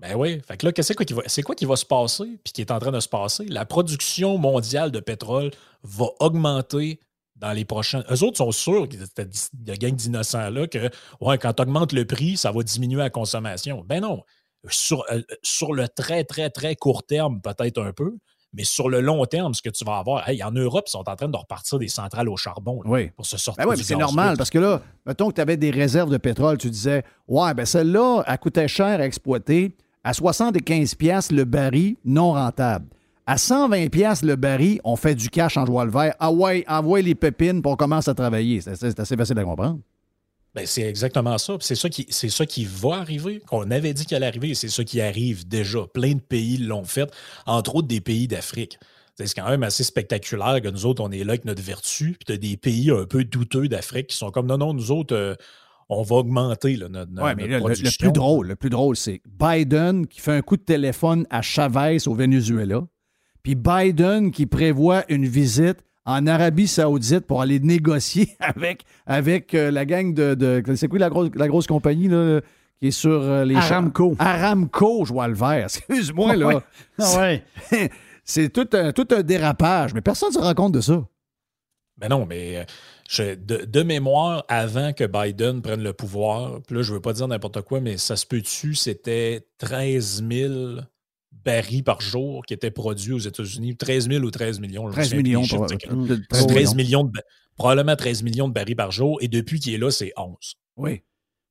[0.01, 0.41] Ben oui.
[0.47, 2.71] Fait que là, c'est quoi, qui va, quoi qui va se passer, puis qui est
[2.71, 3.47] en train de se passer?
[3.47, 5.51] La production mondiale de pétrole
[5.83, 7.01] va augmenter
[7.39, 8.03] dans les prochains.
[8.11, 12.53] Eux autres sont sûrs, de gang d'innocents-là, que ouais, quand tu augmentes le prix, ça
[12.53, 13.85] va diminuer la consommation.
[13.87, 14.23] Ben non.
[14.69, 18.17] Sur, euh, sur le très, très, très court terme, peut-être un peu,
[18.53, 21.17] mais sur le long terme, ce que tu vas avoir, en Europe, ils sont en
[21.17, 22.81] train de repartir des centrales au charbon
[23.15, 23.65] pour se sortir.
[23.65, 26.59] Ben oui, c'est normal parce que là, mettons que tu avais des réserves de pétrole,
[26.59, 31.97] tu disais, ouais, ben celle-là, elle coûtait cher à exploiter à 75 pièces le baril
[32.05, 32.87] non rentable.
[33.31, 36.15] À 120 pièces le baril, on fait du cash en joie le vert.
[36.19, 38.63] Ah ouais, envoie les pépines pour on commence à travailler.
[38.63, 39.81] C'est assez facile à comprendre.
[40.55, 41.59] Ben, c'est exactement ça.
[41.61, 44.83] C'est ça, qui, ça qui va arriver, qu'on avait dit qu'il allait arriver, c'est ça
[44.83, 45.81] qui arrive déjà.
[45.93, 47.13] Plein de pays l'ont fait,
[47.45, 48.79] entre autres des pays d'Afrique.
[49.17, 52.25] C'est quand même assez spectaculaire que nous autres, on est là avec notre vertu, puis
[52.25, 55.15] tu as des pays un peu douteux d'Afrique qui sont comme non, non, nous autres,
[55.15, 55.35] euh,
[55.91, 60.23] on va augmenter notre, ouais, mais le, plus drôle, le plus drôle, c'est Biden qui
[60.23, 62.85] fait un coup de téléphone à Chavez au Venezuela,
[63.49, 69.71] puis Biden qui prévoit une visite en Arabie Saoudite pour aller négocier avec, avec euh,
[69.71, 72.43] la gang de, c'est quoi la grosse, la grosse compagnie là,
[72.79, 74.15] qui est sur euh, les Aramco.
[74.19, 75.65] Aramco, je vois le vert.
[75.65, 76.63] Excuse-moi là.
[76.99, 77.43] ouais.
[78.23, 81.03] c'est tout un, tout un dérapage, mais personne ne se rend compte de ça.
[81.97, 82.67] Ben non, mais
[83.19, 87.29] euh, de, mémoire, avant que Biden prenne le pouvoir, puis là, je veux pas dire
[87.29, 90.53] n'importe quoi, mais ça se peut-tu, c'était 13 000
[91.49, 93.77] barils par jour qui étaient produits aux États-Unis.
[93.77, 94.91] 13 000 ou 13 millions.
[94.91, 95.43] 13 millions.
[96.31, 97.11] 13 millions de,
[97.57, 99.19] probablement 13 millions de barils par jour.
[99.23, 100.37] Et depuis qu'il est là, c'est 11.
[100.77, 101.03] Oui.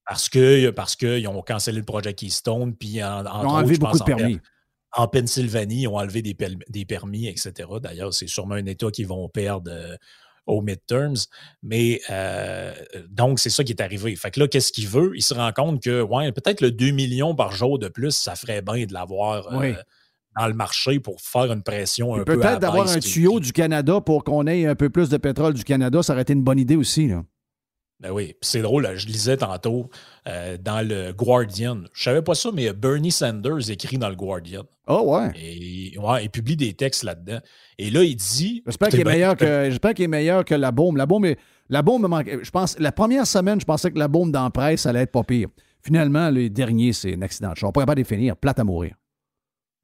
[0.06, 3.78] Parce qu'ils parce que ont cancellé le projet Keystone, puis en, en Ils ont enlevé
[3.78, 4.40] beaucoup de permis.
[4.94, 6.36] En, Pennsylvanie, ils ont enlevé des,
[6.70, 7.52] des permis, etc.
[7.82, 9.96] D'ailleurs, c'est sûrement un État qui vont perdre euh,
[10.48, 11.18] aux midterms.
[11.62, 12.74] Mais euh,
[13.10, 14.16] donc, c'est ça qui est arrivé.
[14.16, 15.12] Fait que là, qu'est-ce qu'il veut?
[15.16, 18.36] Il se rend compte que, ouais, peut-être le 2 millions par jour de plus, ça
[18.36, 19.74] ferait bien de l'avoir euh,
[20.40, 24.02] dans le marché pour faire une pression un peu Peut-être d'avoir un tuyau du Canada
[24.02, 26.60] pour qu'on ait un peu plus de pétrole du Canada, ça aurait été une bonne
[26.60, 27.08] idée aussi.
[27.08, 27.24] Là.
[28.00, 29.90] Ben oui, c'est drôle, je lisais tantôt
[30.28, 31.82] euh, dans le Guardian.
[31.94, 34.64] Je savais pas ça, mais Bernie Sanders écrit dans le Guardian.
[34.88, 35.32] Oh ouais.
[35.36, 37.40] Et ouais, il publie des textes là-dedans.
[37.80, 38.62] Et là, il dit.
[38.68, 40.98] J'espère qu'il est, meilleur que, j'espère qu'il est meilleur que la bombe.
[40.98, 41.40] La bombe, est,
[41.70, 42.38] la bombe me manquait.
[42.44, 45.12] Je pense, la première semaine, je pensais que la bombe dans la presse allait être
[45.12, 45.50] pas pire.
[45.82, 47.74] Finalement, le dernier, c'est un accident de char.
[47.74, 48.94] Pas capable de finir, plate à mourir.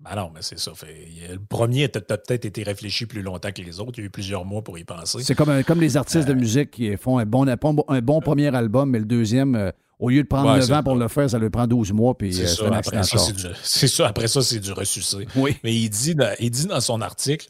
[0.03, 0.71] Ben non, mais c'est ça.
[0.81, 3.93] le premier a peut-être été réfléchi plus longtemps que les autres.
[3.97, 5.19] Il y a eu plusieurs mois pour y penser.
[5.23, 8.53] C'est comme, comme les artistes de euh, musique qui font un bon, un bon premier
[8.53, 11.39] album, mais le deuxième, euh, au lieu de prendre 9 ans pour le faire, ça
[11.39, 12.17] lui prend 12 mois.
[12.17, 13.17] Puis c'est euh, ça, après ça,
[13.63, 14.07] c'est ça.
[14.07, 15.25] Après ça, c'est du ressuscité.
[15.37, 15.55] Oui.
[15.63, 17.47] Mais il dit, dans, il dit dans son article,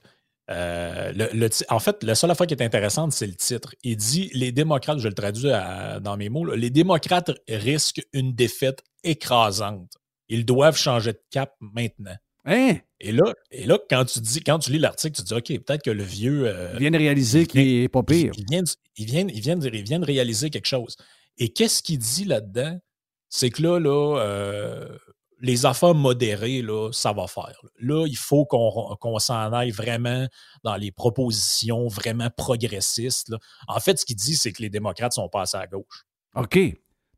[0.48, 3.74] le, en fait, la seule affaire qui est intéressante, c'est le titre.
[3.82, 5.50] Il dit les démocrates, je le traduis
[6.02, 9.92] dans mes mots, les démocrates risquent une défaite écrasante.
[10.30, 12.16] Ils doivent changer de cap maintenant.
[12.46, 12.78] Hein?
[13.00, 15.84] Et là, et là, quand tu dis, quand tu lis l'article, tu dis OK, peut-être
[15.84, 16.48] que le vieux.
[16.48, 18.32] Euh, il vient de réaliser qu'il est pas pire.
[18.38, 18.64] Il vient,
[18.98, 20.96] il, vient, il, vient de, il vient de réaliser quelque chose.
[21.38, 22.80] Et qu'est-ce qu'il dit là-dedans?
[23.30, 24.98] C'est que là, là, euh,
[25.44, 27.60] les affaires modérées, là, ça va faire.
[27.80, 30.28] Là, il faut qu'on s'en aille vraiment
[30.64, 33.34] dans les propositions vraiment progressistes.
[33.68, 36.06] En fait, ce qu'il dit, c'est que les démocrates sont passés à gauche.
[36.36, 36.58] OK.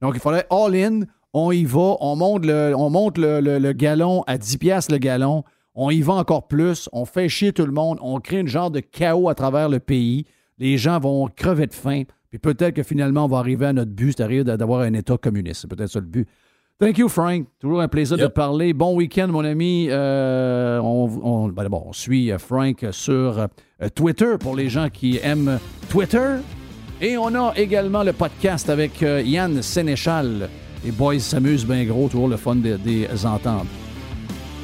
[0.02, 1.02] Donc, il faudrait all-in,
[1.38, 5.44] on y va, on monte le, on monte le, galon à 10 piastres le galon,
[5.76, 8.72] on y va encore plus, on fait chier tout le monde, on crée une genre
[8.72, 10.26] de chaos à travers le pays,
[10.60, 13.92] les gens vont crever de faim, puis peut-être que finalement on va arriver à notre
[13.92, 15.64] but, c'est-à-dire d'avoir un État communiste.
[15.64, 16.26] C'est peut-être ça le but.
[16.80, 17.48] Thank you, Frank.
[17.60, 18.74] Toujours un plaisir de parler.
[18.74, 19.88] Bon week-end, mon ami.
[19.90, 23.48] Euh, on, ben on, suit euh, Frank sur euh,
[23.94, 25.60] Twitter pour les gens qui aiment
[25.90, 26.36] Twitter.
[27.02, 30.50] Et on a également le podcast avec Yann Sénéchal.
[30.86, 33.66] Les boys s'amusent bien gros, toujours le fun des, des entendre.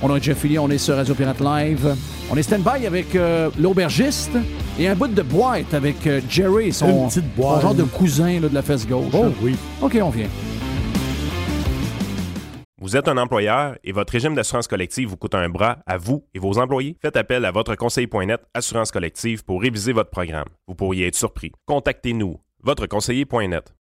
[0.04, 1.96] On a déjà fini, on est sur Radio Pirate Live.
[2.32, 4.32] On est stand-by avec euh, l'aubergiste
[4.80, 8.88] et un bout de boîte avec euh, Jerry, son, genre de cousin de la fesse
[8.88, 9.14] gauche.
[9.14, 9.56] Oh oui.
[9.82, 10.28] OK, on vient.
[12.80, 16.24] Vous êtes un employeur et votre régime d'assurance collective vous coûte un bras à vous
[16.36, 16.98] et vos employés?
[17.02, 20.48] Faites appel à votre conseiller.net Assurance collective pour réviser votre programme.
[20.68, 21.52] Vous pourriez être surpris.
[21.66, 23.74] Contactez-nous, votreconseiller.net.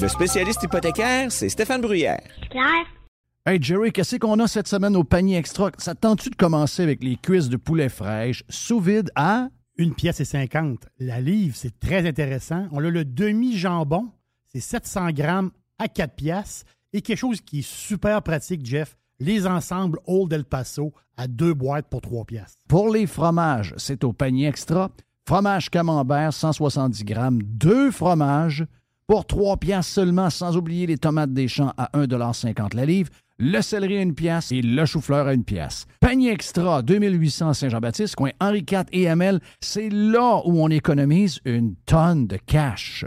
[0.00, 2.20] le spécialiste hypothécaire, c'est Stéphane Bruyère.
[3.46, 5.70] Hey Jerry, qu'est-ce qu'on a cette semaine au panier extra?
[5.78, 9.48] Ça tente-tu de commencer avec les cuisses de poulet fraîche sous vide à...
[9.76, 10.86] Une pièce et 50.
[11.00, 12.68] La livre, c'est très intéressant.
[12.70, 14.08] On a le demi-jambon,
[14.46, 16.64] c'est 700 grammes à 4 pièces.
[16.92, 21.54] Et quelque chose qui est super pratique, Jeff, les ensembles Old El Paso à deux
[21.54, 22.54] boîtes pour 3 pièces.
[22.68, 24.92] Pour les fromages, c'est au panier extra.
[25.26, 27.40] Fromage camembert, 170 grammes.
[27.42, 28.66] Deux fromages
[29.06, 33.60] pour 3 piastres seulement, sans oublier les tomates des champs à 1,50 la livre, le
[33.62, 35.86] céleri à une pièce et le chou-fleur à une pièce.
[36.00, 41.74] Panier extra, 2800 Saint-Jean-Baptiste, coin Henri IV et Hamel, c'est là où on économise une
[41.86, 43.06] tonne de cash.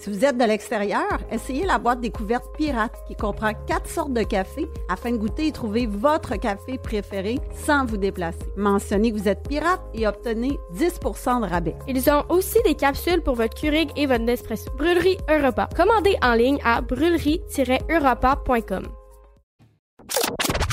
[0.00, 4.22] Si vous êtes de l'extérieur, essayez la boîte découverte pirate qui comprend quatre sortes de
[4.22, 8.38] café afin de goûter et trouver votre café préféré sans vous déplacer.
[8.56, 11.76] Mentionnez que vous êtes pirate et obtenez 10% de rabais.
[11.86, 14.70] Ils ont aussi des capsules pour votre Keurig et votre Nespresso.
[14.78, 15.68] Brûlerie Europa.
[15.76, 18.84] Commandez en ligne à brûlerie-europa.com.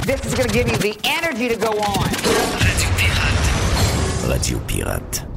[0.05, 2.07] This is going to give you the energy to go on.
[2.63, 4.29] Radio Pirate.
[4.29, 5.36] Radio Pirate.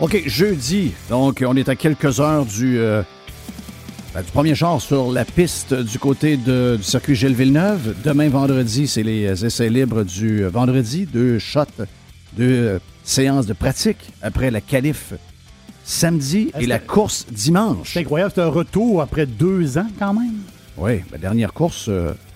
[0.00, 0.92] OK, jeudi.
[1.10, 3.02] Donc, on est à quelques heures du, euh,
[4.14, 7.94] ben, du premier char sur la piste du côté du circuit Gilles Villeneuve.
[8.02, 11.04] Demain, vendredi, c'est les essais libres du vendredi.
[11.04, 11.84] Deux shots,
[12.32, 15.12] deux euh, séances de pratique après la qualif
[15.84, 17.90] samedi et la course dimanche.
[17.92, 20.38] C'est incroyable, c'est un retour après deux ans quand même?
[20.78, 21.90] Oui, la dernière course,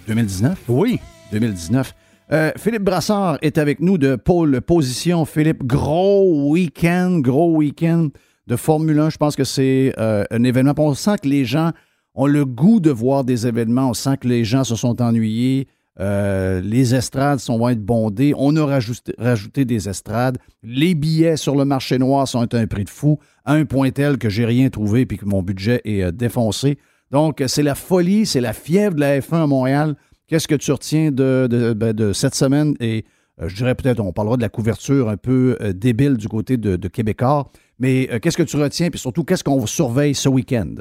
[0.07, 0.53] 2019.
[0.53, 1.01] Euh, oui.
[1.33, 1.95] 2019.
[2.33, 5.25] Euh, Philippe Brassard est avec nous de Pôle Position.
[5.25, 8.09] Philippe, gros week-end, gros week-end
[8.47, 9.11] de Formule 1.
[9.11, 10.73] Je pense que c'est euh, un événement.
[10.79, 11.73] On sent que les gens
[12.15, 13.91] ont le goût de voir des événements.
[13.91, 15.69] On sent que les gens se sont ennuyés.
[16.01, 18.33] Euh, les estrades sont, vont être bondées.
[18.39, 20.39] On a rajouté, des estrades.
[20.63, 24.17] Les billets sur le marché noir sont à un prix de fou, un point tel
[24.17, 26.79] que j'ai rien trouvé puis que mon budget est défoncé.
[27.11, 29.95] Donc, c'est la folie, c'est la fièvre de la F1 à Montréal.
[30.27, 32.75] Qu'est-ce que tu retiens de, ben, cette semaine?
[32.81, 33.05] Et
[33.41, 36.89] euh, je dirais peut-être, on parlera de la couverture un peu débile du côté de,
[36.89, 37.51] Québécois.
[37.79, 38.91] Mais qu'est-ce que tu retiens?
[38.91, 40.77] Puis surtout, qu'est-ce qu'on surveille ce week-end?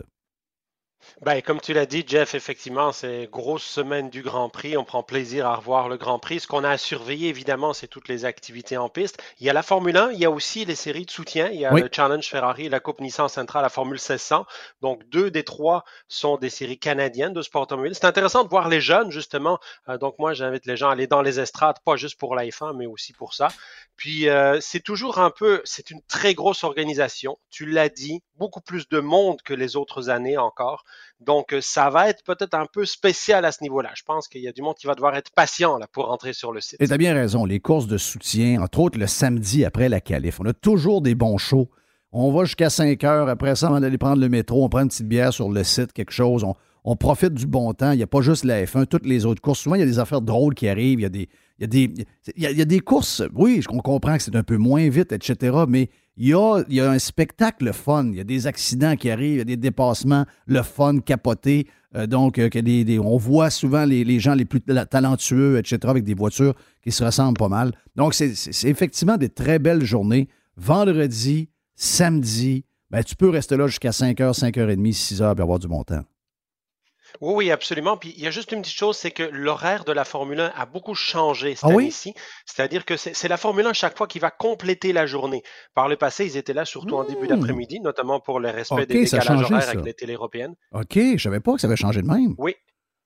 [1.24, 4.76] Ben, comme tu l'as dit, Jeff, effectivement, c'est grosse semaine du Grand Prix.
[4.76, 6.41] On prend plaisir à revoir le Grand Prix.
[6.41, 9.24] Ce qu'on a à surveiller, évidemment, c'est toutes les activités en piste.
[9.39, 11.47] Il y a la Formule 1, il y a aussi les séries de soutien.
[11.47, 14.45] Il y a le Challenge Ferrari la Coupe Nissan Central, la Formule 1600.
[14.82, 17.95] Donc, deux des trois sont des séries canadiennes de sport automobile.
[17.95, 19.59] C'est intéressant de voir les jeunes, justement.
[19.88, 22.43] Euh, donc, moi, j'invite les gens à aller dans les estrades, pas juste pour la
[22.43, 23.47] F1, mais aussi pour ça.
[23.95, 27.38] Puis, euh, c'est toujours un peu, c'est une très grosse organisation.
[27.49, 30.84] Tu l'as dit, beaucoup plus de monde que les autres années encore.
[31.26, 33.91] Donc, euh, ça va être peut-être un peu spécial à ce niveau-là.
[33.95, 36.34] Je pense qu'il y a du monde qui va devoir être patient là, pour entrer
[36.34, 36.82] sur le site.
[36.82, 37.45] Et tu as bien raison.
[37.45, 41.15] Les courses de soutien, entre autres le samedi après la qualif, on a toujours des
[41.15, 41.69] bons shows.
[42.11, 43.30] On va jusqu'à 5 heures.
[43.30, 45.63] Après ça, on va aller prendre le métro, on prend une petite bière sur le
[45.63, 46.45] site, quelque chose.
[46.86, 47.91] On, profite du bon temps.
[47.91, 49.59] Il n'y a pas juste la F1, toutes les autres courses.
[49.59, 50.99] Souvent, il y a des affaires drôles qui arrivent.
[50.99, 52.05] Il y a des, il y a des,
[52.36, 55.57] il y a des courses, oui, on comprend que c'est un peu moins vite, etc.,
[55.67, 58.09] mais il y, a, un spectacle fun.
[58.09, 61.68] Il y a des accidents qui arrivent, il y a des dépassements, le fun, capoté.
[61.95, 62.49] Euh, donc, euh,
[63.03, 66.53] on voit souvent les, gens les plus talentueux, etc., avec des voitures
[66.84, 67.72] qui se ressemblent pas mal.
[67.95, 68.34] Donc, c'est
[68.64, 70.28] effectivement des très belles journées.
[70.55, 75.84] Vendredi, samedi, ben, tu peux rester là jusqu'à 5h, 5h30, 6h et avoir du bon
[75.84, 76.03] temps.
[77.22, 77.97] Oui, oui, absolument.
[77.97, 80.53] Puis il y a juste une petite chose, c'est que l'horaire de la Formule 1
[80.55, 82.14] a beaucoup changé cette ah année-ci.
[82.45, 85.43] C'est-à-dire que c'est la Formule 1 chaque fois qui va compléter la journée.
[85.74, 87.28] Par le passé, ils étaient là surtout en début mmh.
[87.28, 90.55] d'après-midi, notamment pour le respect des décalages horaires avec les télé européennes.
[90.74, 92.36] OK, je savais pas que ça avait changé de même.
[92.38, 92.55] Oui,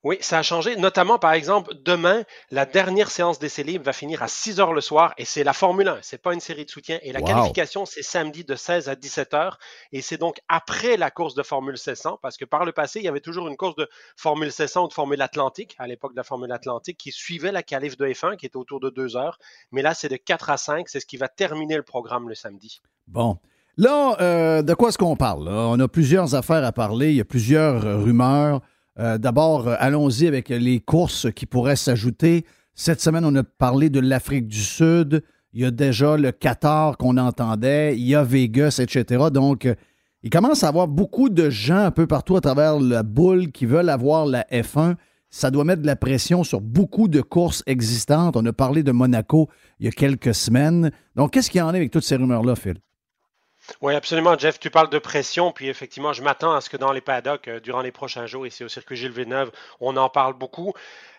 [0.03, 0.75] oui, ça a changé.
[0.75, 4.81] Notamment, par exemple, demain, la dernière séance d'essai libre va finir à 6 heures le
[4.81, 5.99] soir et c'est la Formule 1.
[6.03, 6.99] C'est pas une série de soutien.
[7.01, 9.57] Et la qualification, c'est samedi de 16 à 17 heures.
[9.91, 13.05] Et c'est donc après la course de Formule 1600 parce que par le passé, il
[13.05, 16.17] y avait toujours une course de Formule 1600 ou de Formule Atlantique à l'époque de
[16.17, 19.39] la Formule Atlantique qui suivait la qualif de F1 qui était autour de 2 heures.
[19.71, 20.89] Mais là, c'est de 4 à 5.
[20.89, 22.81] C'est ce qui va terminer le programme le samedi.
[23.07, 23.39] Bon.
[23.77, 25.49] Là, euh, de quoi est-ce qu'on parle?
[25.49, 27.09] On a plusieurs affaires à parler.
[27.09, 28.61] Il y a plusieurs euh, rumeurs.
[28.99, 32.45] Euh, d'abord, euh, allons-y avec les courses qui pourraient s'ajouter.
[32.73, 35.23] Cette semaine, on a parlé de l'Afrique du Sud.
[35.53, 37.95] Il y a déjà le Qatar qu'on entendait.
[37.97, 39.25] Il y a Vegas, etc.
[39.31, 39.75] Donc, euh,
[40.23, 43.65] il commence à avoir beaucoup de gens un peu partout à travers la boule qui
[43.65, 44.95] veulent avoir la F1.
[45.29, 48.35] Ça doit mettre de la pression sur beaucoup de courses existantes.
[48.35, 50.91] On a parlé de Monaco il y a quelques semaines.
[51.15, 52.75] Donc, qu'est-ce qu'il y en a avec toutes ces rumeurs-là, Phil?
[53.82, 54.59] Oui, absolument, Jeff.
[54.59, 57.59] Tu parles de pression, puis effectivement, je m'attends à ce que dans les paddocks, euh,
[57.59, 60.74] durant les prochains jours, ici au circuit Gilles Villeneuve, on en parle beaucoup.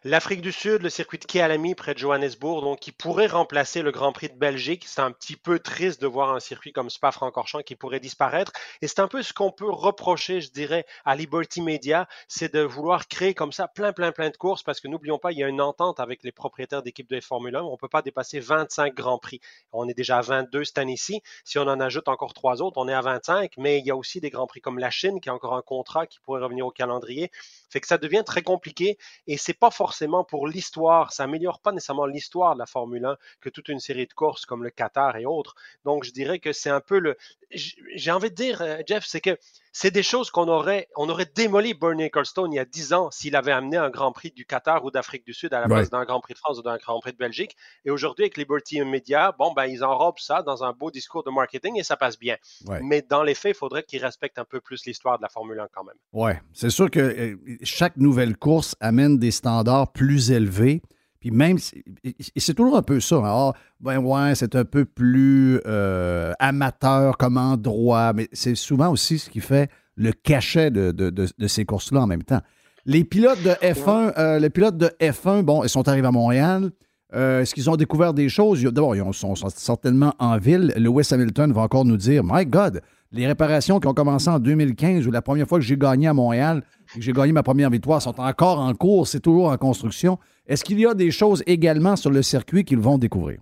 [0.04, 3.90] L'Afrique du Sud, le circuit de Kialami près de Johannesburg, donc qui pourrait remplacer le
[3.90, 4.84] Grand Prix de Belgique.
[4.86, 8.52] C'est un petit peu triste de voir un circuit comme Spa-Francorchamps qui pourrait disparaître.
[8.80, 12.60] Et c'est un peu ce qu'on peut reprocher, je dirais, à Liberty Media, c'est de
[12.60, 15.42] vouloir créer comme ça plein, plein, plein de courses parce que n'oublions pas, il y
[15.42, 17.62] a une entente avec les propriétaires d'équipes de Formule 1.
[17.62, 19.40] On ne peut pas dépasser 25 Grands Prix.
[19.72, 21.22] On est déjà à 22 cette année-ci.
[21.44, 23.54] Si on en ajoute encore trois autres, on est à 25.
[23.58, 25.62] Mais il y a aussi des Grands Prix comme la Chine qui a encore un
[25.62, 27.32] contrat qui pourrait revenir au calendrier.
[27.68, 28.96] Fait que ça devient très compliqué
[29.26, 29.87] et c'est pas forcément
[30.28, 34.06] pour l'histoire, ça améliore pas nécessairement l'histoire de la Formule 1 que toute une série
[34.06, 35.54] de courses comme le Qatar et autres.
[35.84, 37.16] Donc je dirais que c'est un peu le
[37.50, 39.38] j'ai envie de dire euh, Jeff, c'est que
[39.72, 43.10] c'est des choses qu'on aurait, on aurait démoli Bernie Ecclestone il y a 10 ans
[43.12, 45.88] s'il avait amené un Grand Prix du Qatar ou d'Afrique du Sud à la place
[45.88, 47.56] d'un Grand Prix de France ou d'un Grand Prix de Belgique.
[47.84, 51.30] Et aujourd'hui, avec Liberty Media, bon, ben, ils enrobent ça dans un beau discours de
[51.30, 52.36] marketing et ça passe bien.
[52.82, 55.60] Mais dans les faits, il faudrait qu'ils respectent un peu plus l'histoire de la Formule
[55.60, 55.96] 1 quand même.
[56.12, 60.32] Oui, c'est sûr que euh, chaque nouvelle course amène des standards plus.
[61.20, 63.16] Puis même, c'est toujours un peu ça.
[63.16, 63.22] Hein.
[63.24, 69.18] Ah, ben ouais, c'est un peu plus euh, amateur comme endroit, mais c'est souvent aussi
[69.18, 72.40] ce qui fait le cachet de, ces courses-là en même temps.
[72.86, 76.70] Les pilotes de F1, euh, les pilotes de F1, bon, ils sont arrivés à Montréal.
[77.14, 78.62] Euh, est-ce qu'ils ont découvert des choses?
[78.62, 80.72] D'abord, ils sont, certainement en ville.
[80.76, 82.80] Lewis Hamilton va encore nous dire My God,
[83.12, 86.14] les réparations qui ont commencé en 2015 ou la première fois que j'ai gagné à
[86.14, 86.62] Montréal,
[86.94, 90.18] que j'ai gagné ma première victoire, sont encore en cours, c'est toujours en construction.
[90.46, 93.40] Est-ce qu'il y a des choses également sur le circuit qu'ils vont découvrir?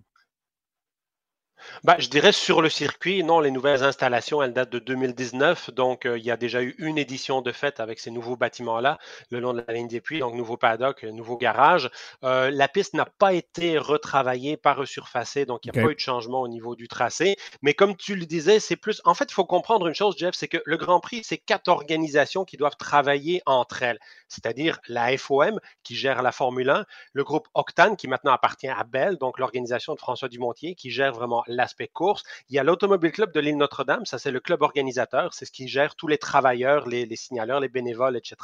[1.84, 6.06] Bah, je dirais sur le circuit, non, les nouvelles installations, elles datent de 2019, donc
[6.06, 8.98] euh, il y a déjà eu une édition de fête avec ces nouveaux bâtiments-là,
[9.30, 11.90] le long de la ligne des puits, donc nouveau paddock, euh, nouveau garage.
[12.24, 15.94] Euh, la piste n'a pas été retravaillée, pas resurfacée, donc il n'y a pas eu
[15.94, 17.36] de changement au niveau du tracé.
[17.62, 19.02] Mais comme tu le disais, c'est plus.
[19.04, 21.68] En fait, il faut comprendre une chose, Jeff, c'est que le Grand Prix, c'est quatre
[21.68, 23.98] organisations qui doivent travailler entre elles,
[24.28, 28.82] c'est-à-dire la FOM qui gère la Formule 1, le groupe Octane qui maintenant appartient à
[28.84, 31.42] Bell, donc l'organisation de François Dumontier qui gère vraiment
[31.92, 32.22] course.
[32.48, 35.52] Il y a l'Automobile Club de l'île Notre-Dame, ça c'est le club organisateur, c'est ce
[35.52, 38.36] qui gère tous les travailleurs, les, les signaleurs, les bénévoles, etc.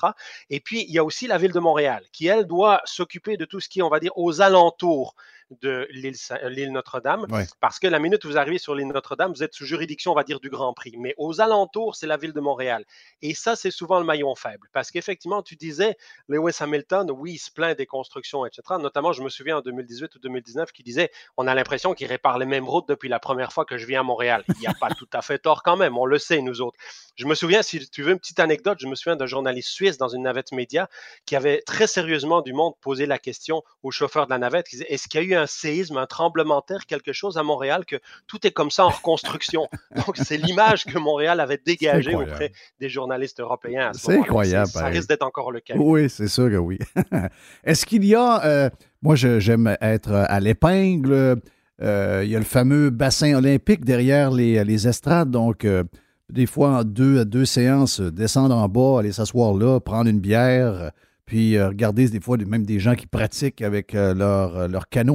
[0.51, 3.45] Et puis il y a aussi la ville de Montréal qui, elle, doit s'occuper de
[3.45, 5.15] tout ce qui on va dire, aux alentours
[5.61, 7.47] de l'île euh, Notre-Dame, Ouais.
[7.61, 10.15] parce que la minute où vous arrivez sur l'île Notre-Dame, vous êtes sous juridiction, on
[10.15, 10.95] va dire, du Grand Prix.
[10.99, 12.85] Mais aux alentours, c'est la ville de Montréal.
[13.21, 14.69] Et ça, c'est souvent le maillon faible.
[14.73, 15.97] Parce qu'effectivement, tu disais,
[16.29, 18.63] Lewis Hamilton, oui, il se plaint des constructions, etc.
[18.81, 22.39] Notamment, je me souviens en 2018 ou 2019 qui disait, on a l'impression qu'il répare
[22.39, 24.45] les mêmes routes depuis la première fois que je viens à Montréal.
[24.49, 26.79] Il n'y a pas tout à fait tort quand même, on le sait, nous autres.
[27.17, 29.99] Je me souviens, si tu veux une petite anecdote, je me souviens d'un journaliste suisse
[29.99, 30.89] dans une navette média
[31.27, 34.77] qui avait très sérieusement du monde posé la question au chauffeur de la navette, qui
[34.77, 37.43] disait, est-ce qu'il y a eu un séisme, un tremblement de terre, quelque chose à
[37.43, 39.69] Montréal, que tout est comme ça en reconstruction.
[40.07, 43.91] Donc, c'est l'image que Montréal avait dégagée auprès des journalistes européens.
[43.91, 45.75] à ce C'est incroyable, Ça risque d'être encore le cas.
[45.77, 46.79] Oui, c'est sûr que oui.
[47.65, 48.71] Est-ce qu'il y a, euh,
[49.01, 51.41] moi j'aime être à l'épingle,
[51.83, 55.83] euh, il y a le fameux bassin olympique derrière les, les estrades, donc euh,
[56.29, 60.21] des fois en deux, à deux séances, descendre en bas, aller s'asseoir là, prendre une
[60.21, 60.93] bière,
[61.27, 64.69] puis euh, regarder des fois même des gens qui pratiquent avec euh, leur, euh,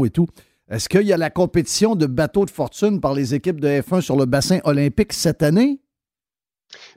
[0.06, 0.28] et tout.
[0.70, 4.02] Est-ce qu'il y a la compétition de bateaux de fortune par les équipes de F1
[4.02, 5.80] sur le bassin olympique cette année?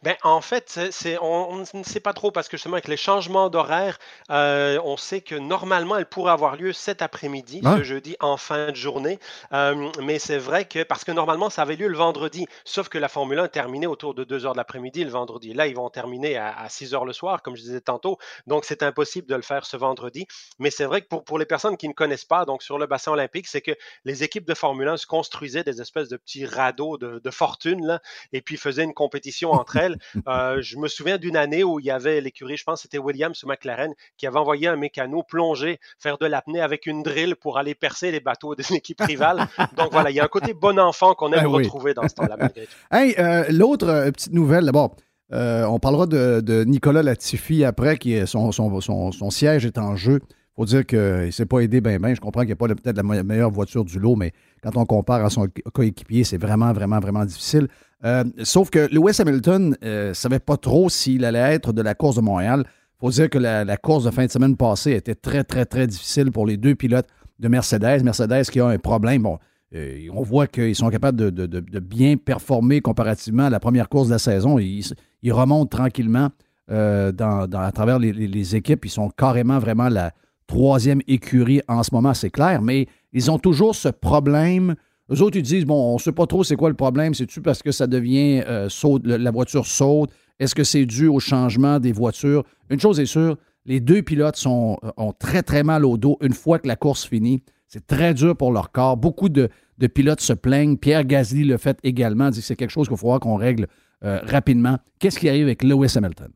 [0.02, 2.96] Ben, en fait, c'est- on, on ne sait pas trop parce que justement, avec les
[2.96, 3.98] changements d'horaire,
[4.30, 8.70] euh, on sait que normalement, elle pourrait avoir lieu cet après-midi, ce jeudi, en fin
[8.70, 9.18] de journée.
[9.52, 12.98] Euh, mais c'est vrai que, parce que normalement, ça avait lieu le vendredi, sauf que
[12.98, 15.52] la Formule 1 terminait autour de 2 heures de l'après-midi le vendredi.
[15.54, 18.18] Là, ils vont terminer à, à 6 heures le soir, comme je disais tantôt.
[18.46, 20.26] Donc, c'est impossible de le faire ce vendredi.
[20.58, 22.86] Mais c'est vrai que pour, pour les personnes qui ne connaissent pas, donc sur le
[22.86, 23.72] bassin olympique, c'est que
[24.04, 27.86] les équipes de Formule 1 se construisaient des espèces de petits radeaux de, de fortune,
[27.86, 28.00] là,
[28.32, 29.96] et puis faisaient une compétition entre elles.
[30.26, 32.98] Euh, je me souviens d'une année où il y avait l'écurie, je pense que c'était
[32.98, 37.36] Williams ou McLaren, qui avait envoyé un mécano plonger, faire de l'apnée avec une drill
[37.36, 39.46] pour aller percer les bateaux des équipes rivales.
[39.76, 41.62] Donc voilà, il y a un côté bon enfant qu'on aime oui.
[41.62, 42.36] retrouver dans ce temps-là.
[42.90, 44.96] Hey, euh, l'autre euh, petite nouvelle, d'abord,
[45.32, 49.78] on parlera de, de Nicolas Latifi après, qui est son, son, son- son siège est
[49.78, 50.20] en jeu.
[50.60, 52.12] Faut dire qu'il ne s'est pas aidé bien, bien.
[52.14, 54.32] Je comprends qu'il n'y a pas peut-être la me- meilleure voiture du lot, mais
[54.62, 57.66] quand on compare à son co- coéquipier, c'est vraiment, vraiment, vraiment difficile.
[58.04, 62.16] Euh, sauf que Lewis Hamilton ne savait pas trop s'il allait être de la course
[62.16, 62.64] de Montréal.
[62.66, 65.86] Il faut dire que la, course de fin de semaine passée était très, très, très
[65.86, 67.08] difficile pour les deux pilotes
[67.38, 68.02] de Mercedes.
[68.04, 69.22] Mercedes qui a un problème.
[69.22, 69.38] Bon,
[69.74, 74.12] euh, on voit qu'ils sont capables de, bien performer comparativement à la première course de
[74.12, 74.58] la saison.
[74.58, 74.84] Ils,
[75.32, 76.28] remontent tranquillement
[76.70, 78.84] euh, à travers les- les équipes.
[78.84, 80.12] Ils sont carrément vraiment la
[80.50, 84.74] troisième écurie en ce moment, c'est clair, mais ils ont toujours ce problème.
[85.12, 87.14] Eux autres, ils disent, bon, on ne sait pas trop c'est quoi le problème.
[87.14, 90.10] C'est-tu parce que ça devient euh, saute, la voiture saute?
[90.40, 92.42] Est-ce que c'est dû au changement des voitures?
[92.68, 96.18] Une chose est sûre, les deux pilotes sont, euh, ont très, très mal au dos
[96.20, 97.42] une fois que la course finit.
[97.68, 98.96] C'est très dur pour leur corps.
[98.96, 99.48] Beaucoup de,
[99.78, 100.76] de pilotes se plaignent.
[100.76, 103.68] Pierre Gasly le fait également, dit que c'est quelque chose qu'il faut qu'on règle
[104.02, 104.78] euh, rapidement.
[104.98, 106.32] Qu'est-ce qui arrive avec Lewis Hamilton?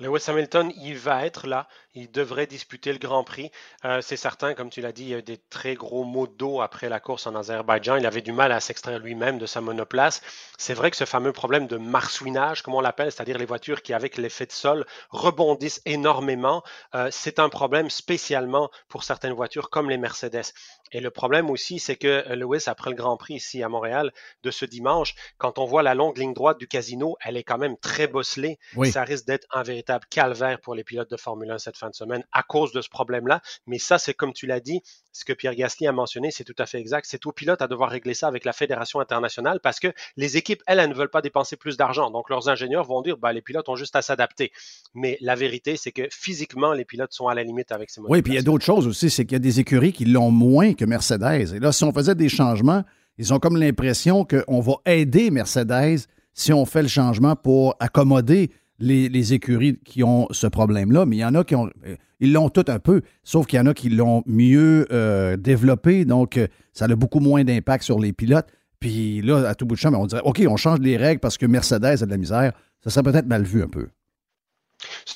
[0.00, 1.68] Lewis Hamilton, il va être là.
[1.94, 3.50] Il devrait disputer le Grand Prix.
[3.84, 6.28] Euh, c'est certain, comme tu l'as dit, il y a eu des très gros maux
[6.28, 7.96] d'eau après la course en Azerbaïdjan.
[7.96, 10.22] Il avait du mal à s'extraire lui-même de sa monoplace.
[10.56, 13.92] C'est vrai que ce fameux problème de marsouinage, comme on l'appelle, c'est-à-dire les voitures qui,
[13.92, 16.62] avec l'effet de sol, rebondissent énormément,
[16.94, 20.52] euh, c'est un problème spécialement pour certaines voitures comme les Mercedes.
[20.92, 24.12] Et le problème aussi, c'est que euh, Lewis, après le Grand Prix ici à Montréal
[24.42, 27.58] de ce dimanche, quand on voit la longue ligne droite du casino, elle est quand
[27.58, 28.58] même très bosselée.
[28.76, 28.92] Oui.
[28.92, 31.94] Ça risque d'être un véritable calvaire pour les pilotes de Formule 1 cette fin de
[31.94, 33.40] semaine à cause de ce problème-là.
[33.66, 36.54] Mais ça, c'est comme tu l'as dit, ce que Pierre Gasly a mentionné, c'est tout
[36.58, 37.06] à fait exact.
[37.08, 40.62] C'est aux pilotes à devoir régler ça avec la Fédération internationale parce que les équipes,
[40.66, 42.10] elles, elles ne veulent pas dépenser plus d'argent.
[42.10, 44.52] Donc, leurs ingénieurs vont dire, bah, les pilotes ont juste à s'adapter.
[44.94, 48.22] Mais la vérité, c'est que physiquement, les pilotes sont à la limite avec ces Oui,
[48.22, 50.30] puis il y a d'autres choses aussi, c'est qu'il y a des écuries qui l'ont
[50.30, 51.54] moins que Mercedes.
[51.54, 52.84] Et là, si on faisait des changements,
[53.18, 58.50] ils ont comme l'impression qu'on va aider Mercedes si on fait le changement pour accommoder
[58.80, 61.06] les, écuries qui ont ce problème-là.
[61.06, 61.70] Mais il y en a qui ont.
[61.86, 65.36] euh, Ils l'ont tout un peu, sauf qu'il y en a qui l'ont mieux euh,
[65.36, 66.04] développé.
[66.04, 68.48] Donc, euh, ça a beaucoup moins d'impact sur les pilotes.
[68.78, 71.36] Puis là, à tout bout de champ, on dirait OK, on change les règles parce
[71.36, 72.52] que Mercedes a de la misère.
[72.82, 73.88] Ça serait peut-être mal vu un peu.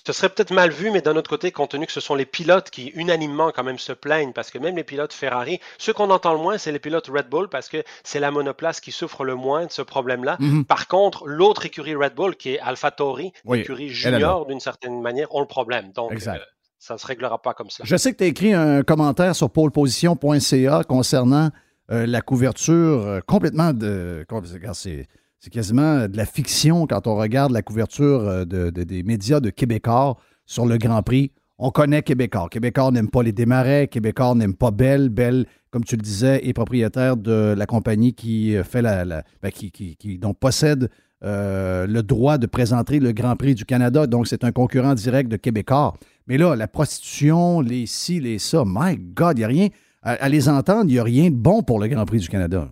[0.06, 2.26] Ce serait peut-être mal vu, mais d'un autre côté, compte tenu que ce sont les
[2.26, 6.10] pilotes qui unanimement quand même se plaignent, parce que même les pilotes Ferrari, ceux qu'on
[6.10, 9.24] entend le moins, c'est les pilotes Red Bull, parce que c'est la monoplace qui souffre
[9.24, 10.36] le moins de ce problème-là.
[10.40, 10.64] Mhm.
[10.64, 15.34] Par contre, l'autre écurie Red Bull, qui est AlphaTauri, Oui, elle junior, d'une certaine manière,
[15.34, 15.92] ont le problème.
[15.92, 16.36] Donc, Exact.
[16.36, 16.44] euh,
[16.78, 17.84] ça ne se réglera pas comme ça.
[17.86, 21.50] Je sais que tu as écrit un commentaire sur poleposition.ca concernant
[21.90, 24.26] euh, la couverture euh, complètement de.
[24.72, 25.06] C'est
[25.44, 29.40] c'est quasiment de la fiction quand on regarde la couverture euh, de- de- des médias
[29.40, 30.16] de Québécois
[30.46, 31.32] sur le Grand Prix.
[31.58, 32.48] On connaît Québécois.
[32.50, 33.88] Québécois n'aime pas les démarrais.
[33.88, 35.10] Québécois n'aime pas Belle.
[35.10, 39.22] Belle, comme tu le disais, est propriétaire de la compagnie qui euh, fait la, la-
[39.42, 39.98] ben, qui, qui-
[40.40, 40.88] possède
[41.22, 44.06] euh, le droit de présenter le Grand Prix du Canada.
[44.06, 45.92] Donc, c'est un concurrent direct de Québécois.
[46.26, 49.68] Mais là, la prostitution, les ci, les ça, my God, il n'y a rien.
[50.00, 52.70] À les entendre, il n'y a rien de bon pour le Grand Prix du Canada.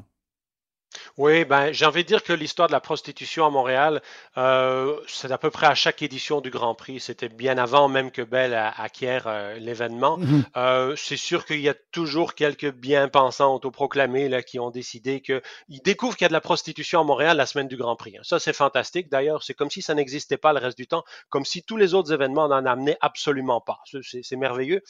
[1.18, 4.02] Oui, ben, j'ai envie de dire que l'histoire de la prostitution à Montréal,
[4.38, 7.00] euh, c'est à peu près à chaque édition du Grand Prix.
[7.00, 10.18] C'était bien avant même que Bell acquiert euh, l'événement.
[10.18, 10.44] Mhm.
[10.56, 15.42] Euh, c'est sûr qu'il y a toujours quelques bien-pensants autoproclamés là, qui ont décidé qu'ils
[15.84, 18.16] découvrent qu'il y a de la prostitution à Montréal la semaine du Grand Prix.
[18.22, 19.08] Ça, c'est fantastique.
[19.10, 21.94] D'ailleurs, c'est comme si ça n'existait pas le reste du temps, comme si tous les
[21.94, 23.80] autres événements n'en amenaient absolument pas.
[24.02, 24.82] C'est merveilleux.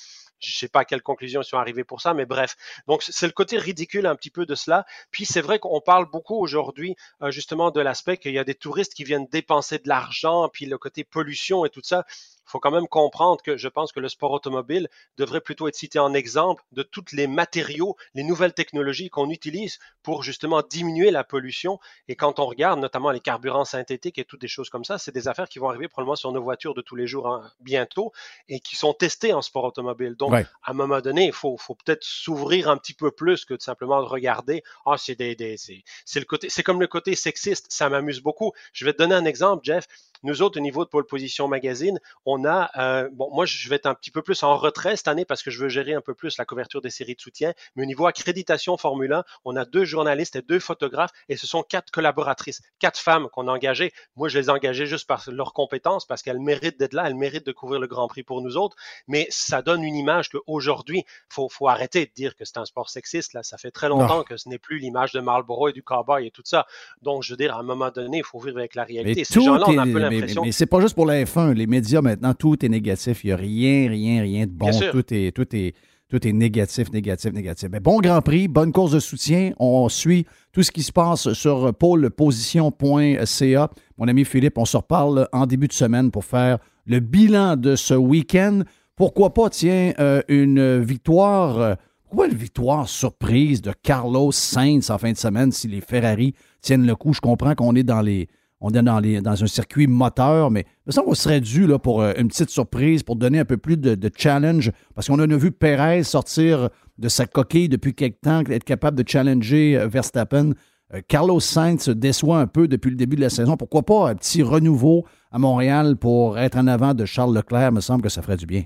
[0.42, 2.56] Je sais pas à quelle conclusion ils sont arrivés pour ça, mais bref.
[2.86, 4.84] Donc, c'est le côté ridicule un petit peu de cela.
[5.10, 8.54] Puis, c'est vrai qu'on parle beaucoup aujourd'hui, euh, justement, de l'aspect qu'il y a des
[8.54, 12.04] touristes qui viennent dépenser de l'argent, puis le côté pollution et tout ça.
[12.46, 15.74] Il faut quand même comprendre que je pense que le sport automobile devrait plutôt être
[15.76, 21.10] cité en exemple de tous les matériaux, les nouvelles technologies qu'on utilise pour justement diminuer
[21.10, 21.78] la pollution.
[22.08, 25.12] Et quand on regarde notamment les carburants synthétiques et toutes des choses comme ça, c'est
[25.14, 28.12] des affaires qui vont arriver probablement sur nos voitures de tous les jours hein, bientôt
[28.48, 30.14] et qui sont testées en sport automobile.
[30.16, 30.46] Donc, Ouais.
[30.62, 33.62] à un moment donné, il faut, faut peut-être s'ouvrir un petit peu plus que de
[33.62, 34.62] simplement de regarder.
[34.86, 37.66] Ah, c'est des, des- c'est, c'est le côté, c'est comme le côté sexiste.
[37.70, 38.52] Ça m'amuse beaucoup.
[38.72, 39.86] Je vais te donner un exemple, Jeff.
[40.22, 43.76] Nous autres, au niveau de Pole Position Magazine, on a, euh, bon, moi, je vais
[43.76, 46.00] être un petit peu plus en retrait cette année parce que je veux gérer un
[46.00, 47.52] peu plus la couverture des séries de soutien.
[47.76, 51.46] Mais au niveau accréditation Formule 1, on a deux journalistes et deux photographes et ce
[51.46, 53.92] sont quatre collaboratrices, quatre femmes qu'on a engagées.
[54.16, 57.14] Moi, je les ai engagées juste par leurs compétences parce qu'elles méritent d'être là, elles
[57.14, 58.76] méritent de couvrir le Grand Prix pour nous autres.
[59.08, 62.90] Mais ça donne une image qu'aujourd'hui, faut, faut arrêter de dire que c'est un sport
[62.90, 63.32] sexiste.
[63.34, 64.22] Là, ça fait très longtemps Non.
[64.22, 66.66] que ce n'est plus l'image de Marlboro et du cowboy et tout ça.
[67.00, 69.20] Donc, je veux dire, à un moment donné, il faut vivre avec la réalité.
[69.20, 70.11] Mais Ces gens-là, on a un peu l'impression.
[70.20, 71.52] Mais, c'est pas juste pour la F1.
[71.52, 73.24] Les médias, maintenant, tout est négatif.
[73.24, 74.66] Il n'y a rien, rien, rien de bon.
[74.66, 74.90] Bien sûr.
[74.92, 75.74] Tout est, tout, est,
[76.08, 77.68] tout est négatif, négatif, négatif.
[77.72, 79.52] Mais bon Grand Prix, bonne course de soutien.
[79.58, 83.70] On suit tout ce qui se passe sur pôleposition.ca.
[83.98, 87.76] Mon ami Philippe, on se reparle en début de semaine pour faire le bilan de
[87.76, 88.62] ce week-end.
[88.96, 91.58] Pourquoi pas, tiens, euh, une victoire.
[91.58, 91.74] euh,
[92.04, 96.86] pourquoi une victoire surprise de Carlos Sainz en fin de semaine si les Ferrari tiennent
[96.86, 97.14] le coup?
[97.14, 98.28] Je comprends qu'on est dans les.
[98.64, 102.00] On est dans, les, dans un circuit moteur, mais ça, on serait dû là, pour
[102.00, 105.28] euh, une petite surprise, pour donner un peu plus de, de challenge, parce qu'on en
[105.30, 109.88] a vu Perez sortir de sa coquille depuis quelque temps, être capable de challenger euh,
[109.88, 110.52] Verstappen.
[110.94, 113.56] Euh, Carlos Sainz se déçoit un peu depuis le début de la saison.
[113.56, 117.72] Pourquoi pas un petit renouveau à Montréal pour être en avant de Charles Leclerc?
[117.72, 118.62] me semble que ça ferait du bien.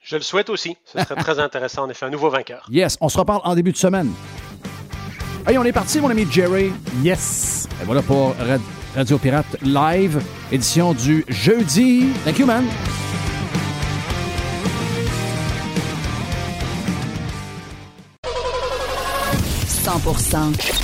[0.00, 0.76] Je le souhaite aussi.
[0.84, 2.68] Ce serait très intéressant, en effet, un nouveau vainqueur.
[2.70, 4.10] Yes, on se reparle en début de semaine.
[5.46, 6.72] Hey, on est parti, mon ami Jerry.
[7.02, 7.68] Yes.
[7.80, 8.58] Et voilà pour Ra-
[8.98, 10.20] Radio Pirate Live,
[10.50, 12.08] édition du jeudi.
[12.24, 12.64] Thank you, man.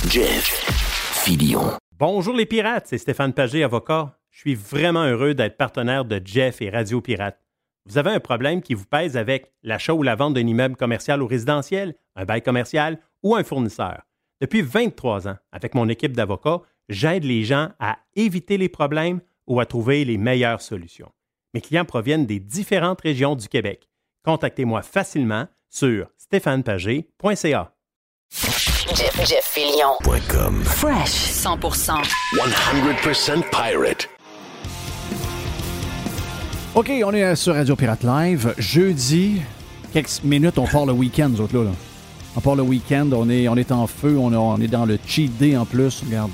[0.09, 0.45] Jeff
[1.25, 1.59] Filion.
[1.99, 4.17] Bonjour les pirates, c'est Stéphane Pagé, avocat.
[4.31, 7.37] Je suis vraiment heureux d'être partenaire de Jeff et Radio Pirate.
[7.85, 11.21] Vous avez un problème qui vous pèse avec l'achat ou la vente d'un immeuble commercial
[11.21, 14.03] ou résidentiel, un bail commercial ou un fournisseur.
[14.39, 19.59] Depuis 23 ans, avec mon équipe d'avocats, j'aide les gens à éviter les problèmes ou
[19.59, 21.11] à trouver les meilleures solutions.
[21.53, 23.87] Mes clients proviennent des différentes régions du Québec.
[24.23, 27.71] Contactez-moi facilement sur stéphanepagé.ca.
[28.31, 29.45] Jeff, Jeff.
[30.65, 32.03] Fresh 100%.
[32.33, 34.09] 100% pirate.
[36.75, 38.53] OK, on est sur Radio Pirate Live.
[38.57, 39.41] Jeudi,
[39.93, 41.63] quelques minutes, on part le week-end, nous autres, là.
[41.63, 41.71] là.
[42.35, 44.85] On part le week-end, on est, on est en feu, on, a- on est dans
[44.85, 46.03] le cheat day en plus.
[46.05, 46.31] Regarde,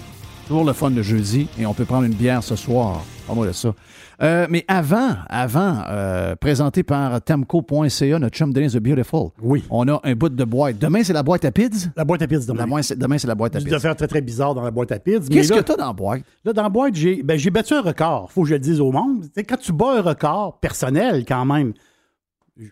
[0.51, 3.05] toujours le fun le jeudi et on peut prendre une bière ce soir.
[3.25, 3.73] Pas de ça.
[4.21, 9.29] Euh, mais avant, avant, euh, présenté par Tamco.ca, notre chum Denise the Beautiful.
[9.41, 9.63] Oui.
[9.69, 10.77] On a un bout de boîte.
[10.77, 11.69] Demain, c'est la boîte à pids?
[11.95, 12.65] La boîte à pizza demain.
[12.65, 13.79] La demain, c'est la boîte à pids.
[13.79, 16.23] faire très, très bizarre dans la boîte à mais Qu'est-ce que t'as dans la boîte?
[16.43, 18.29] Là, dans la boîte, j'ai ben, battu un record.
[18.29, 19.27] faut que je le dise au monde.
[19.47, 21.71] Quand tu bats un record personnel, quand même,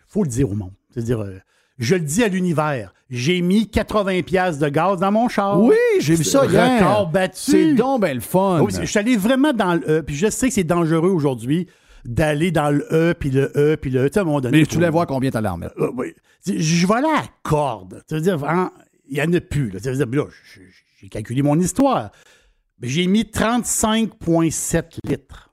[0.06, 0.74] faut le dire au monde.
[0.94, 1.38] C'est-à-dire, euh,
[1.80, 2.94] je le dis à l'univers.
[3.10, 5.60] J'ai mis 80 pièces de gaz dans mon char.
[5.60, 6.80] Oui, j'ai vu ça hier.
[6.80, 7.40] Record battu.
[7.40, 8.62] C'est donc ben le fun.
[8.62, 9.90] Oui, je suis allé vraiment dans le.
[9.90, 11.68] euh, puis je sais que c'est dangereux aujourd'hui.
[12.06, 14.10] d'aller dans le E, puis le E, puis le E.
[14.10, 14.60] Tu sais, à un moment donné.
[14.60, 15.74] Mais tu voulais voir combien t'allais en remettre.
[15.80, 16.14] Euh, oui.
[16.46, 18.04] Je vais aller à la corde.
[18.08, 18.38] Tu veux dire,
[19.10, 19.72] il n'y en a plus.
[19.72, 19.80] Là.
[19.80, 20.30] Tu veux dire, là,
[21.02, 22.12] j'ai calculé mon histoire.
[22.82, 25.49] J'ai mis 35,7 litres.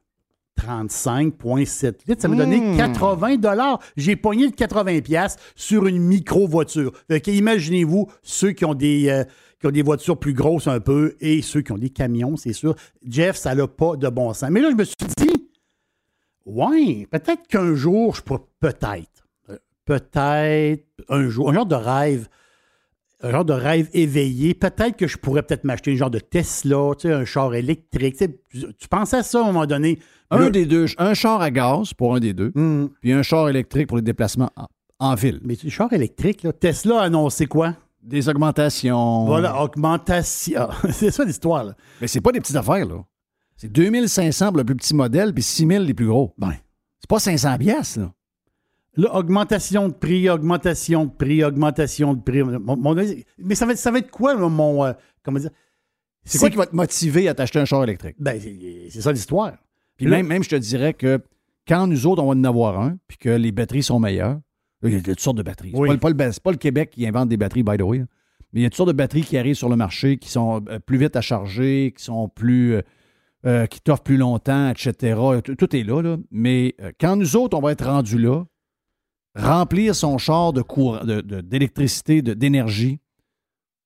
[0.60, 2.76] 35,7 litres, ça m'a donné Hmm.
[2.76, 3.80] 80 dollars.
[3.96, 6.92] J'ai pogné le 80 pièces sur une micro-voiture.
[7.26, 9.24] Imaginez-vous ceux qui ont des euh,
[9.60, 12.52] qui ont des voitures plus grosses un peu et ceux qui ont des camions, c'est
[12.52, 12.74] sûr.
[13.06, 14.50] Jeff, ça n'a pas de bon sens.
[14.50, 15.48] Mais là, je me suis dit,
[16.44, 19.26] ouais, peut-être qu'un jour, je pourrais, peut-être,
[19.86, 22.28] peut-être un jour, un genre de rêve,
[23.22, 24.52] un genre de rêve éveillé.
[24.54, 28.16] Peut-être que je pourrais peut-être m'acheter un genre de Tesla, tu sais, un char électrique.
[28.18, 29.98] Tu, sais, tu- tu pensais à ça à un moment donné.
[30.30, 32.88] Un des deux, un char à gaz pour un des deux, Hmm.
[33.00, 34.66] puis un char électrique pour les déplacements en,
[34.98, 35.40] en ville.
[35.44, 37.74] Mais le char électrique, là, Tesla a annoncé quoi?
[38.02, 39.24] Des augmentations.
[39.26, 40.68] Voilà, augmentation.
[40.90, 41.74] c'est ça l'histoire, là.
[42.00, 43.04] Mais c'est pas des petites affaires, là.
[43.56, 46.32] C'est 2500 pour le plus petit modèle, puis 6000 les plus gros.
[46.38, 46.52] Ben.
[47.00, 48.12] C'est pas 500 piastres, là.
[48.98, 52.42] Là, augmentation de prix, augmentation de prix, augmentation de prix.
[52.42, 52.94] Mon- mon-
[53.38, 54.84] mais ça va, être- ça va être quoi, là, mon.
[54.84, 54.92] euh,
[55.22, 55.50] comment dire?
[56.24, 58.16] C'est quoi qui va te motiver à t'acheter un char électrique?
[58.18, 58.40] Ben,
[58.90, 59.52] c'est ça l'histoire.
[59.96, 61.20] Puis même, même, je te dirais que
[61.66, 64.38] quand nous autres, on va en avoir un, puis que les batteries sont meilleures,
[64.82, 65.72] il y a toutes sortes de batteries.
[65.72, 65.96] C'est Oui.
[65.96, 67.98] pas pas, c'est pas le Québec qui invente des batteries, by the way.
[67.98, 68.04] là.
[68.52, 70.62] Mais il y a toutes sortes de batteries qui arrivent sur le marché, qui sont
[70.68, 72.74] euh, plus vite à charger, qui sont plus.
[72.74, 72.82] euh,
[73.44, 75.20] euh, qui t'offrent plus longtemps, etc.
[75.56, 76.16] Tout, est là, là.
[76.32, 78.44] Mais euh, quand nous autres, on va être rendus là,
[79.36, 80.62] remplir son char de
[81.42, 82.98] d'électricité, d'énergie,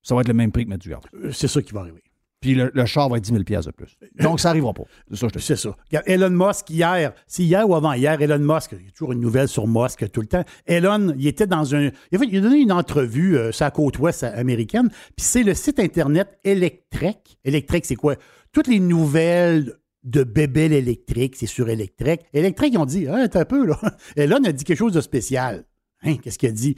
[0.03, 1.01] ça va être le même prix que mettre du gaz.
[1.33, 2.03] C'est ça qui va arriver.
[2.41, 3.99] Puis le, le char va être 10 000 piastres de plus.
[4.19, 4.85] Donc, ça n'arrivera pas.
[5.11, 5.45] C'est ça, que je te dis.
[5.45, 5.77] C'est ça.
[5.91, 9.21] Regarde, Elon Musk, hier, c'est hier ou avant-hier, Elon Musk, il y a toujours une
[9.21, 10.45] nouvelle sur Musk tout le temps.
[10.67, 11.91] Elon, il était dans un.
[12.11, 15.27] Il a, fait- il a donné une entrevue euh, sur la côte ouest américaine, puis
[15.27, 17.39] c'est le site Internet Electrek.
[17.45, 18.17] Electrek, c'est quoi?
[18.53, 22.25] Toutes les nouvelles de bébelles électriques, c'est sur Electrek.
[22.33, 23.79] Electrek, ils ont dit, ah, t'as un peu, là.
[24.17, 25.65] Elon a dit quelque chose de spécial.
[26.03, 26.75] Hein, qu'est-ce qu'il a dit?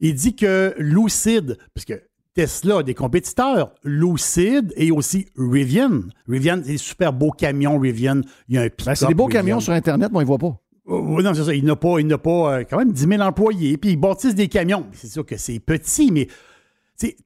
[0.00, 1.94] Il dit que Lucid, parce que
[2.38, 6.02] Tesla a des compétiteurs, Lucid et aussi Rivian.
[6.28, 8.20] Rivian, c'est des super beaux camions, Rivian.
[8.48, 10.28] Il y a un Ben, c'est des beaux camions sur Internet, mais on ne les
[10.28, 10.56] voit pas.
[10.86, 11.52] Oh, non, c'est ça.
[11.52, 13.76] Il n'a pas, il n'a pas euh, quand même 10 000 employés.
[13.76, 14.86] Puis ils bâtissent des camions.
[14.92, 16.28] C'est sûr que c'est petit, mais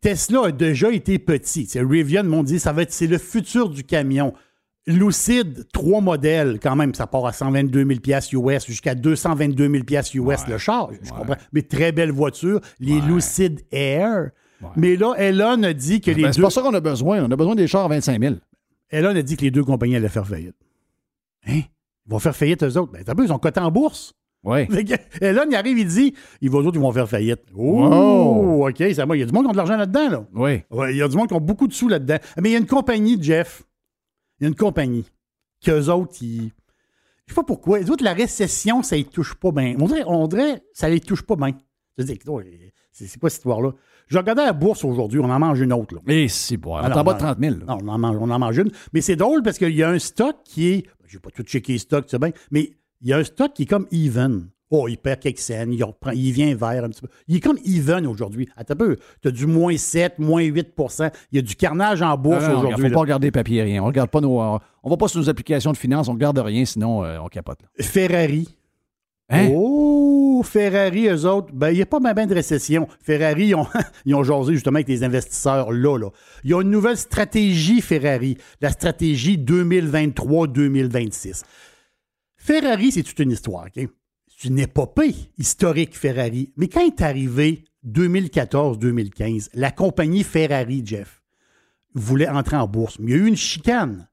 [0.01, 1.67] Tesla a déjà été petit.
[1.67, 4.33] C'est Rivian m'ont dit ça va être c'est le futur du camion.
[4.87, 9.85] Lucid, trois modèles quand même, ça part à 122 000 pièces US jusqu'à 222 000
[9.85, 10.89] pièces US le char.
[11.03, 11.37] Je comprends.
[11.53, 14.31] Mais très belle voiture, les Lucid Air.
[14.77, 16.43] Mais là, Elon a dit que les Ben, c'est deux.
[16.45, 17.25] pas ça qu'on a besoin.
[17.25, 18.35] On a besoin des chars à 25 000.
[18.91, 20.57] Elon a dit que les deux compagnies allaient faire faillite.
[21.47, 21.63] Hein?
[22.07, 22.93] Ils vont faire faillite eux autres.
[22.93, 24.13] Ben, t'as vu, ils sont cotés en bourse.
[24.45, 24.67] Oui.
[25.21, 27.43] Elon, il arrive, il dit, ils vont, autres, ils vont faire faillite.
[27.55, 28.69] Oh, Wow.
[28.69, 29.17] OK, ça va.
[29.17, 30.27] Il y a du monde qui a de l'argent là-dedans, là.
[30.35, 30.63] Oui.
[30.71, 32.19] Ouais, il y a du monde qui a beaucoup de sous là-dedans.
[32.41, 33.63] Mais il y a une compagnie, Jeff.
[34.41, 35.05] Il y a une compagnie
[35.65, 36.51] qu'eux autres, ils.
[37.27, 37.79] Je sais pas pourquoi.
[37.79, 39.77] Les autres, la récession, ça les touche pas bien.
[39.79, 41.53] On dirait, on dirait ça les touche pas bien.
[41.97, 42.19] Je dis,
[42.91, 43.71] c'est c'est quoi cette histoire-là?
[44.09, 45.95] Je regardais la bourse aujourd'hui, on en mange une autre.
[45.95, 46.01] Là.
[46.13, 47.55] Et si, bon, on non, t'en bas de 30 000.
[47.59, 47.65] là.
[47.69, 48.71] Non, on en mange, on en mange une.
[48.93, 50.87] Mais c'est drôle parce qu'il y a un stock qui est.
[51.07, 53.25] Je n'ai pas tout checké les stocks, tu sais bien, mais il y a un
[53.25, 54.49] stock qui est comme even.
[54.75, 57.09] Oh, il perd quelques cents, il, reprend, il vient vert un petit peu.
[57.29, 58.49] Il est comme even aujourd'hui.
[58.57, 58.97] Attends un peu.
[59.21, 62.53] Tu as du moins 7, moins 8% Il y a du carnage en bourse Ah,
[62.57, 62.77] aujourd'hui.
[62.79, 63.83] Il ne faut pas regarder papier, rien.
[63.83, 64.41] On regarde pas nos.
[64.41, 67.29] euh, On va pas sur nos applications de finances, on regarde rien, sinon euh, on
[67.29, 67.59] capote.
[67.61, 67.69] là.
[67.85, 68.49] Ferrari.
[69.29, 69.49] Hein?
[69.53, 70.12] Oh,
[70.43, 72.89] Ferrari, eux autres, ben, il n'y a pas ben de récession.
[73.01, 73.67] Ferrari, ils ont,
[74.05, 76.11] ils ont jasé justement avec les investisseurs là, là.
[76.45, 81.43] Ils ont une nouvelle stratégie, Ferrari, la stratégie 2023-2026.
[82.37, 83.89] Ferrari, c'est toute une histoire, OK?
[84.27, 86.53] C'est une épopée historique, Ferrari.
[86.57, 91.23] Mais quand est arrivé 2014-2015, la compagnie Ferrari, Jeff,
[91.95, 92.99] voulait entrer en bourse.
[92.99, 94.09] Mais il y a eu une chicane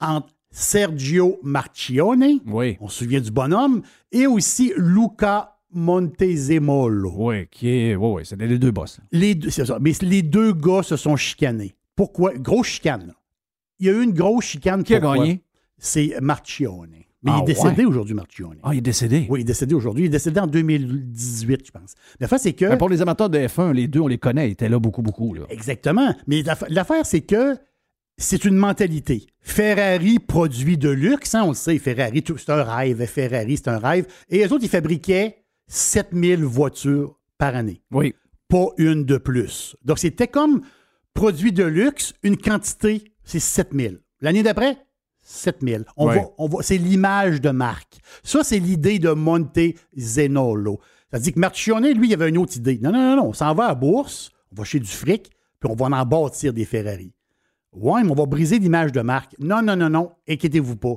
[0.00, 2.76] entre Sergio Marchione, Oui.
[2.80, 3.82] on se souvient du bonhomme,
[4.12, 7.12] et aussi Luca Montezemolo.
[7.16, 7.96] Oui, qui est.
[7.96, 9.00] Oui, oui, c'est les deux boss.
[9.12, 9.78] Les deux, c'est ça.
[9.80, 11.74] Mais les deux gars se sont chicanés.
[11.96, 12.34] Pourquoi?
[12.34, 13.14] Grosse chicane, là.
[13.78, 14.82] Il y a eu une grosse chicane.
[14.84, 15.18] Qui a Pourquoi?
[15.18, 15.42] gagné?
[15.78, 16.88] C'est Marchione.
[17.22, 17.84] Mais Ah, il est décédé ouais?
[17.84, 18.56] aujourd'hui, Marchione.
[18.62, 19.26] Ah, il est décédé?
[19.28, 20.04] Oui, il est décédé aujourd'hui.
[20.04, 21.94] Il est décédé en 2018, je pense.
[22.18, 22.64] La fin, c'est que.
[22.66, 24.48] Ben, pour les amateurs de F1, les deux, on les connaît.
[24.48, 25.34] Ils étaient là beaucoup, beaucoup.
[25.34, 25.42] Là.
[25.50, 26.14] Exactement.
[26.26, 27.56] Mais l'aff- l'affaire, c'est que
[28.16, 29.26] c'est une mentalité.
[29.40, 31.78] Ferrari produit de luxe, hein, on le sait.
[31.78, 33.04] Ferrari, tout- c'est un rêve.
[33.06, 34.06] Ferrari, c'est un rêve.
[34.30, 35.36] Et les autres, ils fabriquaient
[35.70, 37.82] 7000 voitures par année.
[37.90, 38.14] Oui.
[38.48, 39.76] Pas une de plus.
[39.84, 40.62] Donc, c'était comme
[41.14, 44.00] produit de luxe, une quantité, c'est 7000.
[44.20, 44.76] L'année d'après,
[45.22, 45.84] 7000.
[45.96, 47.98] On va, on va, c'est l'image de marque.
[48.22, 49.58] Ça, c'est l'idée de Monte
[49.96, 50.80] Zenolo.
[51.08, 52.78] C'est-à-dire que Marchione, lui, il avait une autre idée.
[52.82, 55.30] Non, non, non, non, on s'en va à la bourse, on va chez du fric,
[55.60, 57.12] puis on va en bâtir des Ferrari.
[57.72, 59.36] Ouais, mais on va briser l'image de marque.
[59.38, 60.96] Non, non, non, non, inquiétez-vous pas.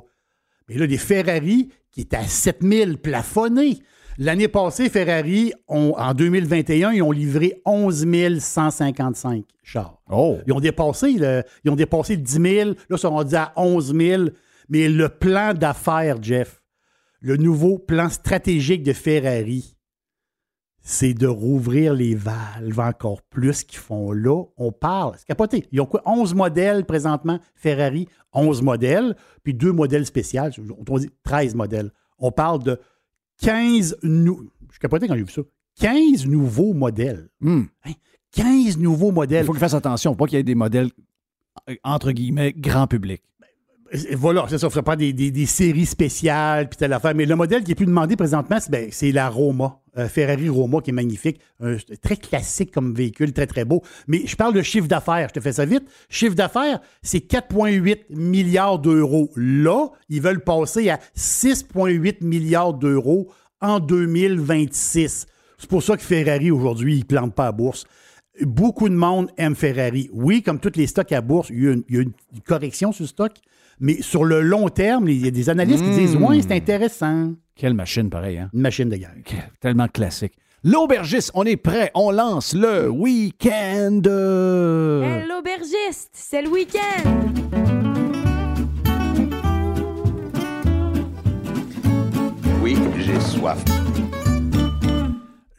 [0.68, 3.80] Mais là, des Ferrari qui étaient à 7000 plafonnés.
[4.18, 8.06] L'année passée, Ferrari, ont- en 2021, ils ont livré 11
[8.38, 10.00] 155 chars.
[10.10, 10.38] Oh.
[10.46, 12.70] Ils ont dépassé le, ils ont dépassé le 10 000.
[12.70, 14.24] Là, ils sont rendus à 11 000.
[14.68, 16.62] Mais le plan d'affaires, Jeff,
[17.20, 19.76] le nouveau plan stratégique de Ferrari,
[20.80, 24.44] c'est de rouvrir les valves encore plus qu'ils font là.
[24.58, 25.14] On parle.
[25.16, 25.66] C'est capoté.
[25.72, 26.02] Ils ont quoi?
[26.04, 28.06] 11 modèles présentement, Ferrari.
[28.34, 30.42] 11 modèles, puis deux modèles spéciaux.
[30.88, 31.90] On dit 13 modèles.
[32.18, 32.78] On parle de
[33.40, 34.78] 15 nou- Je
[35.08, 35.42] quand j'ai vu ça.
[35.80, 37.28] 15 nouveaux modèles.
[37.44, 37.64] Hein?
[38.32, 39.44] 15 nouveaux modèles.
[39.44, 40.90] Il faut qu'ils fassent attention, pas qu'il y ait des modèles,
[41.68, 43.22] euh, entre guillemets, grand public.
[44.12, 44.56] Voilà, ça.
[44.66, 47.14] Ne ferait pas des, séries spéciales, puis telle affaire.
[47.14, 49.80] Mais le modèle qui est plus demandé présentement, c'est ben, la Roma.
[49.96, 51.40] euh, Ferrari Roma, qui est magnifique.
[52.02, 53.82] Très classique comme véhicule, très, très beau.
[54.08, 55.28] Mais je parle de chiffre d'affaires.
[55.28, 55.84] Je te fais ça vite.
[56.08, 59.30] Chiffre d'affaires, c'est 4,8 milliards d'euros.
[59.36, 63.28] Là, ils veulent passer à 6,8 milliards d'euros
[63.60, 65.26] en 2026.
[65.58, 67.84] C'est pour ça que Ferrari, aujourd'hui, il ne plante pas à bourse.
[68.40, 70.10] Beaucoup de monde aime Ferrari.
[70.12, 72.12] Oui, comme tous les stocks à bourse, il y a une
[72.44, 73.32] correction sur le stock,
[73.80, 76.24] mais sur le long terme, il y a des analystes qui disent Mm.
[76.24, 77.32] Ouais, c'est intéressant.
[77.56, 78.50] Quelle machine pareille, hein?
[78.52, 79.14] Une machine de guerre.
[79.60, 80.32] Tellement classique.
[80.64, 84.00] L'aubergiste, on est prêt, on lance le week-end.
[84.04, 87.10] Hey, l'aubergiste, c'est le week-end.
[92.62, 93.58] Oui, j'ai soif.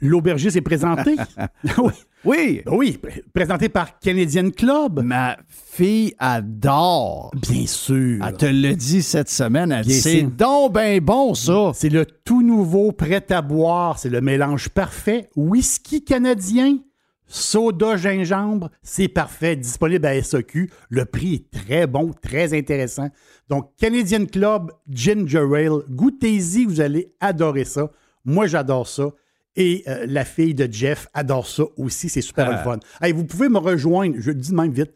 [0.06, 1.16] L'aubergiste est présenté.
[1.78, 1.92] oui.
[2.24, 2.62] Oui.
[2.66, 5.02] Oui, pr- présenté par Canadian Club.
[5.04, 7.32] Ma fille adore.
[7.36, 8.26] Bien sûr.
[8.28, 9.72] Elle te le dit cette semaine.
[9.72, 11.72] Elle dit, c'est donc ben bon, ça.
[11.76, 14.00] C'est le tout nouveau prêt à boire.
[14.00, 15.30] C'est le mélange parfait.
[15.36, 16.80] Whisky canadien,
[17.28, 19.56] soda gingembre, c'est parfait.
[19.56, 20.72] Disponible à SAQ.
[20.90, 23.10] Le prix est très bon, très intéressant.
[23.50, 27.92] Donc, Canadian Club Ginger Ale, goûtez-y, vous allez adorer ça.
[28.24, 29.10] Moi, j'adore ça.
[29.56, 32.10] Et euh, la fille de Jeff adore ça aussi.
[32.10, 32.58] C'est super Ah.
[32.58, 32.80] le fun.
[33.02, 34.92] Hey, vous pouvez me rejoindre, je le dis même vite.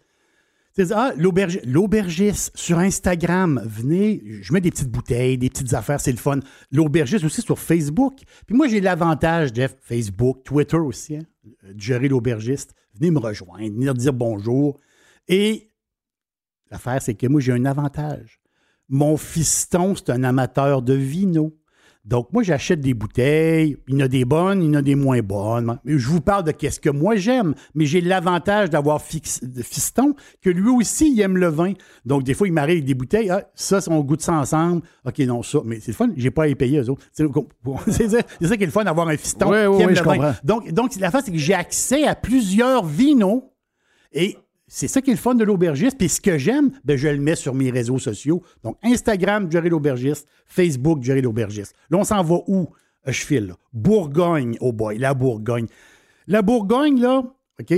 [0.93, 6.11] Ah, l'aubergi- l'aubergiste sur Instagram, venez, je mets des petites bouteilles, des petites affaires, c'est
[6.11, 6.39] le fun.
[6.71, 8.13] L'aubergiste aussi sur Facebook.
[8.45, 11.23] Puis moi, j'ai l'avantage, Jeff, Facebook, Twitter aussi, hein,
[11.73, 12.73] de gérer l'aubergiste.
[12.93, 14.79] Venez me rejoindre, venir dire bonjour.
[15.27, 15.69] Et
[16.71, 18.39] l'affaire, c'est que moi, j'ai un avantage.
[18.87, 21.53] Mon fiston, c'est un amateur de vino.
[22.09, 23.77] Donc, moi, j'achète des bouteilles.
[23.87, 25.77] Il y en a des bonnes, il y en a des moins bonnes.
[25.85, 30.69] Je vous parle de qu'est-ce que moi j'aime, mais j'ai l'avantage d'avoir fiston, que lui
[30.71, 31.73] aussi, il aime le vin.
[32.05, 33.29] Donc, des fois, il m'arrive avec des bouteilles.
[33.29, 34.81] Ah, ça, on goûte ça ensemble.
[35.05, 35.59] OK, non, ça.
[35.63, 37.05] Mais c'est le fun, j'ai pas à y payer, eux autres.
[37.11, 37.27] C'est
[37.87, 38.23] c'est ça,
[38.57, 40.35] qui est le fun d'avoir un fiston Oui, oui, qui aime oui, le je vin.
[40.43, 43.43] Donc, donc la face, c'est que j'ai accès à plusieurs vinos.
[44.11, 44.35] Et
[44.69, 45.97] c'est ça qui est le fun de l'aubergiste.
[45.97, 48.41] Puis ce que j'aime, ben, je le mets sur mes réseaux sociaux.
[48.63, 50.27] Donc, Instagram, Jerry l'aubergiste.
[50.45, 51.75] Facebook, Jerry l'aubergiste.
[51.89, 52.69] Là, on s'en va où?
[53.07, 53.53] Euh, Je file.
[53.73, 55.65] Bourgogne, oh boy, la Bourgogne.
[56.27, 57.23] La Bourgogne, là,
[57.59, 57.73] OK,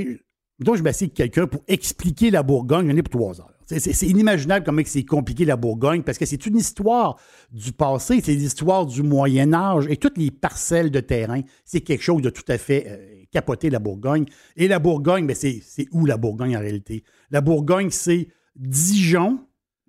[0.59, 3.47] donc je m'assieds avec quelqu'un pour expliquer la Bourgogne, j'en ai pour trois heures.
[3.65, 7.17] C'est- inimaginable comment c'est compliqué la Bourgogne parce que c'est une histoire
[7.53, 12.03] du passé, c'est l'histoire du Moyen Âge et toutes les parcelles de terrain, c'est quelque
[12.03, 14.25] chose de tout à fait euh, capoté la Bourgogne.
[14.55, 17.03] Et la Bourgogne, ben c'est où la Bourgogne en réalité?
[17.31, 19.39] La Bourgogne, c'est Dijon,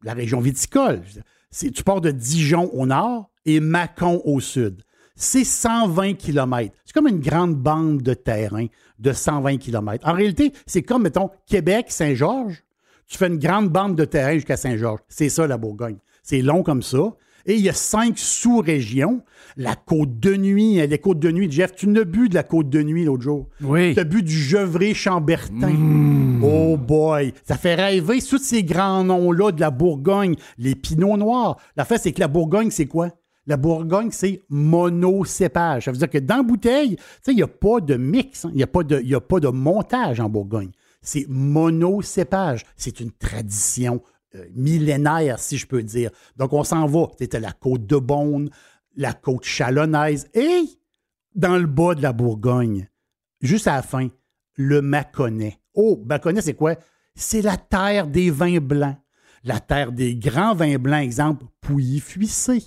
[0.02, 1.02] la région viticole.
[1.51, 4.82] Tu pars de Dijon au nord et Mâcon au sud.
[5.14, 6.74] C'est 120 km.
[6.85, 8.66] C'est comme une grande bande de terrain
[8.98, 10.09] de 120 km.
[10.09, 12.64] En réalité, c'est comme, mettons, Québec, Saint-Georges.
[13.06, 15.01] Tu fais une grande bande de terrain jusqu'à Saint-Georges.
[15.09, 15.98] C'est ça, la Bourgogne.
[16.23, 17.14] C'est long comme ça.
[17.47, 19.23] Et il y a cinq sous-régions.
[19.56, 22.43] La côte de nuit, hein, les côtes de nuit, Jeff, tu n'as bu de la
[22.43, 23.48] côte de nuit l'autre jour.
[23.62, 23.94] Oui.
[23.94, 26.40] Tu as bu du Gevrey-Chambertin.
[26.43, 27.32] Oh boy.
[27.44, 30.36] Ça fait rêver tous ces grands noms-là de la Bourgogne.
[30.59, 31.59] Les Pinots Noirs.
[31.77, 33.09] La fait, c'est que la Bourgogne, c'est quoi?
[33.47, 35.85] La Bourgogne, c'est monocépage.
[35.86, 38.44] Ça veut dire que dans la bouteille, tu sais, il n'y a pas de mix,
[38.44, 38.51] hein.
[38.52, 40.70] il n'y a, pas de- il y a pas de montage en Bourgogne.
[41.02, 42.64] C'est monocépage.
[42.77, 44.01] C'est une tradition
[44.54, 46.10] millénaire, si je peux dire.
[46.36, 47.09] Donc, on s'en va.
[47.18, 48.50] C'était la côte de Beaune,
[48.96, 50.64] la côte chalonnaise et
[51.34, 52.88] dans le bas de la Bourgogne,
[53.40, 54.09] juste à la fin,
[54.56, 55.59] le Mâconnais.
[55.74, 56.76] Oh, Mâconnais, c'est quoi?
[57.14, 58.96] C'est la terre des vins blancs.
[59.44, 62.62] La terre des grands vins blancs, exemple, Pouilly-Fuissé.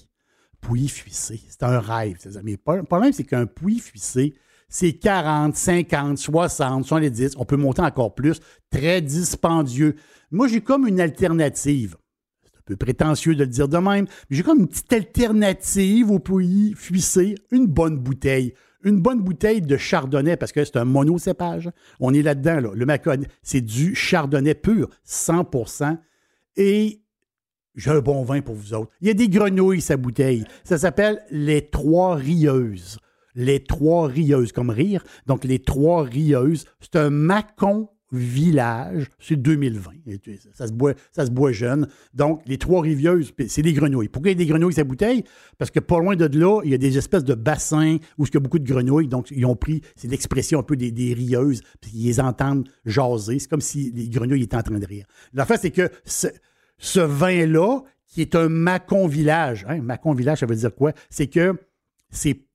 [0.61, 2.17] Pouilly-Fuissé, c'est un rêve.
[2.19, 2.41] c'est ça.
[2.43, 4.35] Mais le problème, c'est qu'un Pouilly-Fuissé,
[4.67, 7.35] c'est 40, 50, 60, 70.
[7.37, 8.39] On peut monter encore plus.
[8.69, 9.95] Très dispendieux.
[10.31, 11.95] Moi, j'ai comme une alternative.
[12.43, 16.11] C'est un peu prétentieux de le dire de même, mais j'ai comme une petite alternative
[16.11, 17.35] au Pouilly-Fuissé.
[17.51, 18.53] Une bonne bouteille.
[18.83, 21.71] Une bonne bouteille de chardonnay, parce que c'est un monocépage.
[21.99, 22.69] On est là-dedans, là.
[22.75, 25.97] Le Mâconnais, c'est du chardonnay pur, 100%
[26.57, 27.01] Et
[27.75, 28.91] j'ai un bon vin pour vous autres.
[29.01, 30.45] Il y a des grenouilles, sa bouteille.
[30.63, 32.97] Ça s'appelle les Trois Rieuses.
[33.35, 35.03] Les Trois Rieuses, comme rire.
[35.27, 39.91] Donc, les Trois Rieuses, c'est un Macon village, c'est 2020.
[40.53, 41.87] Ça se, boit, ça se boit jeune.
[42.13, 44.09] Donc, les trois rivieuses, c'est des grenouilles.
[44.09, 45.23] Pourquoi il y a des grenouilles sa bouteille?
[45.57, 48.33] Parce que pas loin de là, il y a des espèces de bassins où il
[48.33, 49.07] y a beaucoup de grenouilles.
[49.07, 53.39] Donc, ils ont pris, c'est l'expression un peu des, rieuses, puis ils les entendent jaser.
[53.39, 55.05] C'est comme si les grenouilles étaient en train de rire.
[55.33, 60.45] La fait, c'est que ce, vin-là, qui est un Macon village, hein, Macon village, ça
[60.45, 60.93] veut dire quoi?
[61.09, 61.55] C'est que
[62.09, 62.45] c'est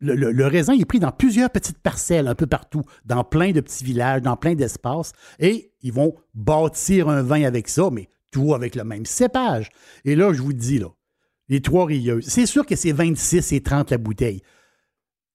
[0.00, 3.84] le, raisin est pris dans plusieurs petites parcelles un peu partout, dans plein de petits
[3.84, 8.74] villages, dans plein d'espaces, et ils vont bâtir un vin avec ça, mais tout avec
[8.74, 9.70] le même cépage.
[10.04, 10.88] Et là, je vous dis, là,
[11.48, 14.42] les trois rieuses, c'est sûr que c'est 26 et 30 la bouteille.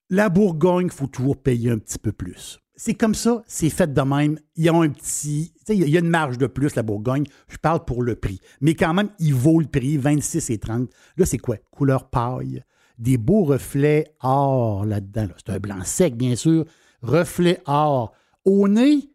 [0.10, 2.60] La Bourgogne, il faut toujours payer un petit peu plus.
[2.76, 4.38] C'est comme ça, c'est fait de même.
[4.56, 5.54] Il y a un petit.
[5.70, 7.26] Il y a une marge de plus, la Bourgogne.
[7.48, 8.40] Je parle pour le prix.
[8.62, 10.90] Mais quand même, il vaut le prix, 26 et 30.
[11.18, 11.58] Là, c'est quoi?
[11.72, 12.64] Couleur paille
[12.98, 15.28] des beaux reflets or là-dedans.
[15.38, 16.66] C'est un blanc sec, bien sûr.
[17.02, 18.14] Reflet or.
[18.46, 19.10] Au nez,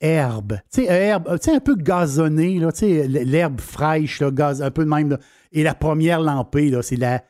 [0.00, 0.58] herbe.
[0.72, 5.18] Tu sais, herbe, un peu gazonnée, là, l'herbe fraîche, là, gaz, un peu de même.
[5.52, 7.22] Et la première lampée, là, c'est la.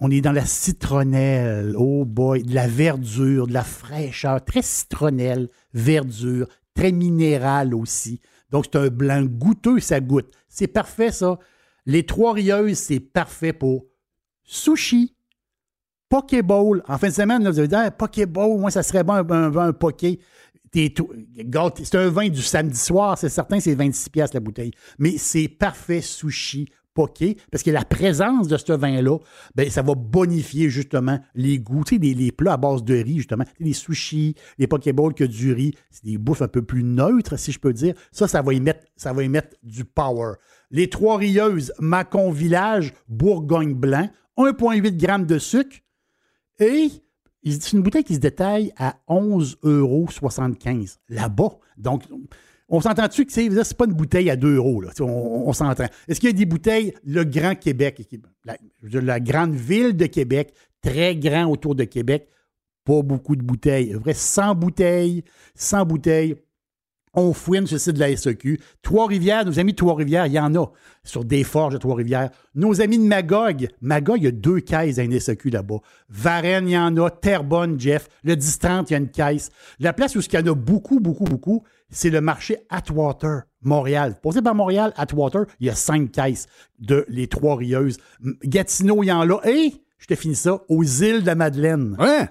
[0.00, 5.48] on est dans la citronnelle, oh boy, de la verdure, de la fraîcheur, très citronnelle,
[5.72, 8.20] verdure, très minérale aussi.
[8.50, 10.30] Donc, c'est un blanc goûteux, ça goûte.
[10.48, 11.38] C'est parfait, ça.
[11.86, 13.86] Les trois rieuses, c'est parfait pour
[14.44, 15.14] sushi,
[16.08, 16.82] Pokéball.
[16.86, 20.20] En fin de semaine, vous allez dire Pokéball, moi, ça serait bon un, un, poké.
[20.72, 24.72] C'est un vin du samedi soir, c'est certain, c'est 26 pièces la bouteille.
[24.98, 29.18] Mais c'est parfait sushi poké, parce que la présence de ce vin-là,
[29.54, 31.82] ben, ça va bonifier justement les goûts.
[31.90, 36.04] Les, plats à base de riz, justement, les sushis, les pokéballs que du riz, c'est
[36.04, 37.94] des bouffes un peu plus neutres, si je peux dire.
[38.12, 39.30] Ça, ça va y mettre, ça va y
[39.62, 40.34] du power.
[40.70, 45.76] Les trois rieuses, Macon Village, Bourgogne Blanc, 1,8 g de sucre
[46.58, 46.90] et
[47.44, 50.08] c'est une bouteille qui se détaille à 11,75 euros
[51.08, 51.58] là-bas.
[51.76, 52.04] Donc,
[52.68, 54.80] on s'entend-tu que c'est pas une bouteille à 2 euros?
[54.80, 54.90] Là?
[55.00, 55.84] On, s'entend.
[56.08, 58.08] Est-ce qu'il y a des bouteilles, le Grand Québec,
[58.44, 62.28] la, la, grande ville de Québec, très grand autour de Québec,
[62.84, 63.92] pas beaucoup de bouteilles.
[63.92, 65.24] Vrai, 100 bouteilles,
[65.54, 66.36] 100 bouteilles.
[67.14, 68.60] On fouine sur de la SEQ.
[68.82, 70.70] Trois-Rivières, nos amis de Trois-Rivières, il y en a
[71.04, 72.30] sur des forges de Trois-Rivières.
[72.54, 75.78] Nos amis de Magog, Magog, il y a deux caisses à une SEQ là-bas.
[76.08, 77.10] Varennes, il y en a.
[77.10, 78.08] Terrebonne, Jeff.
[78.24, 79.50] Le 10-30, il y a une caisse.
[79.78, 84.16] La place où il y en a beaucoup, beaucoup, beaucoup, c'est le marché Atwater, Montréal.
[84.22, 86.46] Posé par Montréal, Atwater, il y a cinq caisses
[86.80, 87.98] de les Trois-Rieuses.
[88.44, 89.40] Gatineau, il y en a.
[89.48, 91.96] Et, je te finis ça, aux îles de la Madeleine.
[91.98, 92.28] Ouais.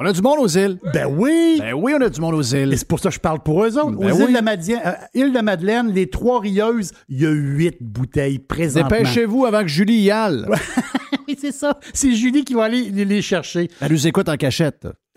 [0.00, 0.78] On a du monde aux îles.
[0.94, 1.56] Ben oui.
[1.58, 2.72] Ben oui, on a du monde aux îles.
[2.72, 3.98] Et c'est pour ça que je parle pour eux autres.
[3.98, 7.78] Ben aux îles, de Madeleine, euh, de Madeleine, les trois rieuses, il y a huit
[7.80, 8.96] bouteilles présentement.
[8.96, 10.44] Dépêchez-vous avant que Julie y aille.
[11.28, 11.80] oui, c'est ça.
[11.92, 13.68] C'est Julie qui va aller les chercher.
[13.80, 14.86] Elle nous écoute en cachette.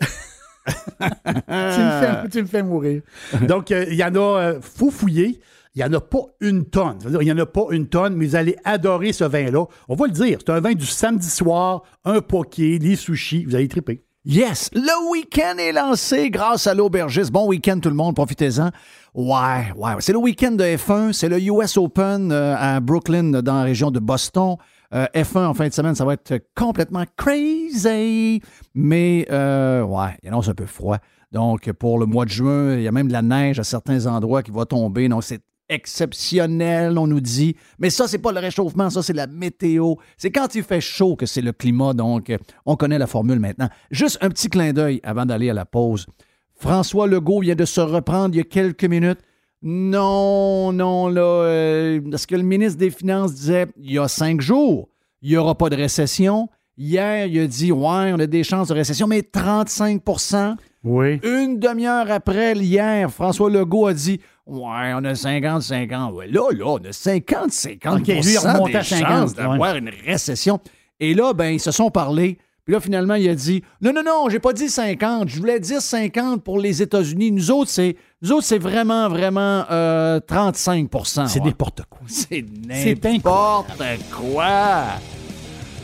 [2.30, 3.02] tu, me fais, mourir.
[3.42, 5.38] Donc, euh, il y en a, euh, faut fouiller.
[5.76, 6.98] Il n'y en a pas une tonne.
[7.08, 9.64] Il n'y en a pas une tonne, mais vous allez adorer ce vin-là.
[9.88, 10.38] On va le dire.
[10.44, 13.44] C'est un vin du samedi soir, un poké, des sushis.
[13.44, 14.02] Vous allez triper.
[14.24, 17.32] Yes, le week-end est lancé grâce à l'aubergiste.
[17.32, 18.70] Bon week-end tout le monde, profitez-en.
[19.14, 23.54] Ouais, ouais, c'est le week-end de F1, c'est le US Open euh, à Brooklyn dans
[23.54, 24.58] la région de Boston.
[24.94, 28.40] Euh, F1 en fin de semaine, ça va être complètement crazy.
[28.76, 30.98] Mais euh, ouais, il annonce un peu froid.
[31.32, 34.06] Donc pour le mois de juin, il y a même de la neige à certains
[34.06, 35.08] endroits qui va tomber.
[35.08, 35.42] Donc c'est
[35.72, 37.56] exceptionnel, on nous dit.
[37.78, 39.94] Mais ça, c'est pas le réchauffement, ça, c'est la météo.
[40.16, 43.40] C'est quand il fait chaud que c'est le climat, donc euh, on connaît la formule
[43.40, 43.68] maintenant.
[43.90, 46.06] Juste un petit clin d'œil avant d'aller à la pause.
[46.54, 49.18] François Legault vient de se reprendre il y a quelques minutes.
[49.62, 54.40] Non, non, là, euh, parce que le ministre des Finances disait il y a cinq
[54.40, 54.88] jours,
[55.22, 56.48] il n'y aura pas de récession.
[56.76, 61.20] Hier, il a dit ouais, on a des chances de récession, mais 35% Oui.
[61.22, 66.12] Une demi-heure après, hier, François Legault a dit Ouais, on a 50-50.
[66.12, 68.36] Ouais, là, là, on a 50-50 OK, lui, il
[68.76, 70.58] à 50 d'avoir une récession.
[70.98, 72.38] Et là, ben, ils se sont parlé.
[72.64, 75.28] Puis là, finalement, il a dit Non, non, non, j'ai pas dit 50.
[75.28, 77.32] Je voulais dire 50 pour les États-Unis.
[77.32, 82.00] Nous autres, c'est nous autres, c'est vraiment, vraiment euh, 35% C'est n'importe quoi.
[82.06, 83.82] C'est n'importe
[84.12, 84.84] quoi.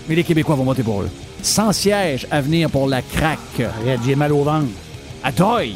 [0.08, 1.10] Mais les Québécois vont voter pour eux.
[1.42, 3.60] Sans siège à venir pour la craque.
[3.60, 4.68] Arrête, j'ai mal au ventre.
[5.22, 5.74] À toy.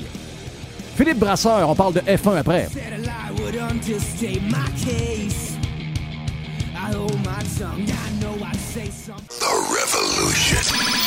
[0.95, 2.69] Philippe Brasseur, on parle de F1 après.
[9.39, 10.59] The Revolution.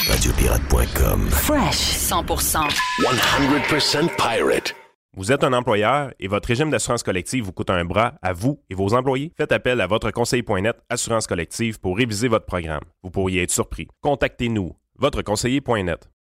[0.09, 1.29] Radiopirate.com.
[1.29, 2.69] Fresh 100%.
[3.01, 4.75] 100% pirate.
[5.17, 8.59] Vous êtes un employeur et votre régime d'assurance collective vous coûte un bras à vous
[8.69, 9.31] et vos employés?
[9.37, 12.83] Faites appel à votre conseiller.net Assurance collective pour réviser votre programme.
[13.03, 13.87] Vous pourriez être surpris.
[14.01, 16.09] Contactez-nous, votre conseiller.net.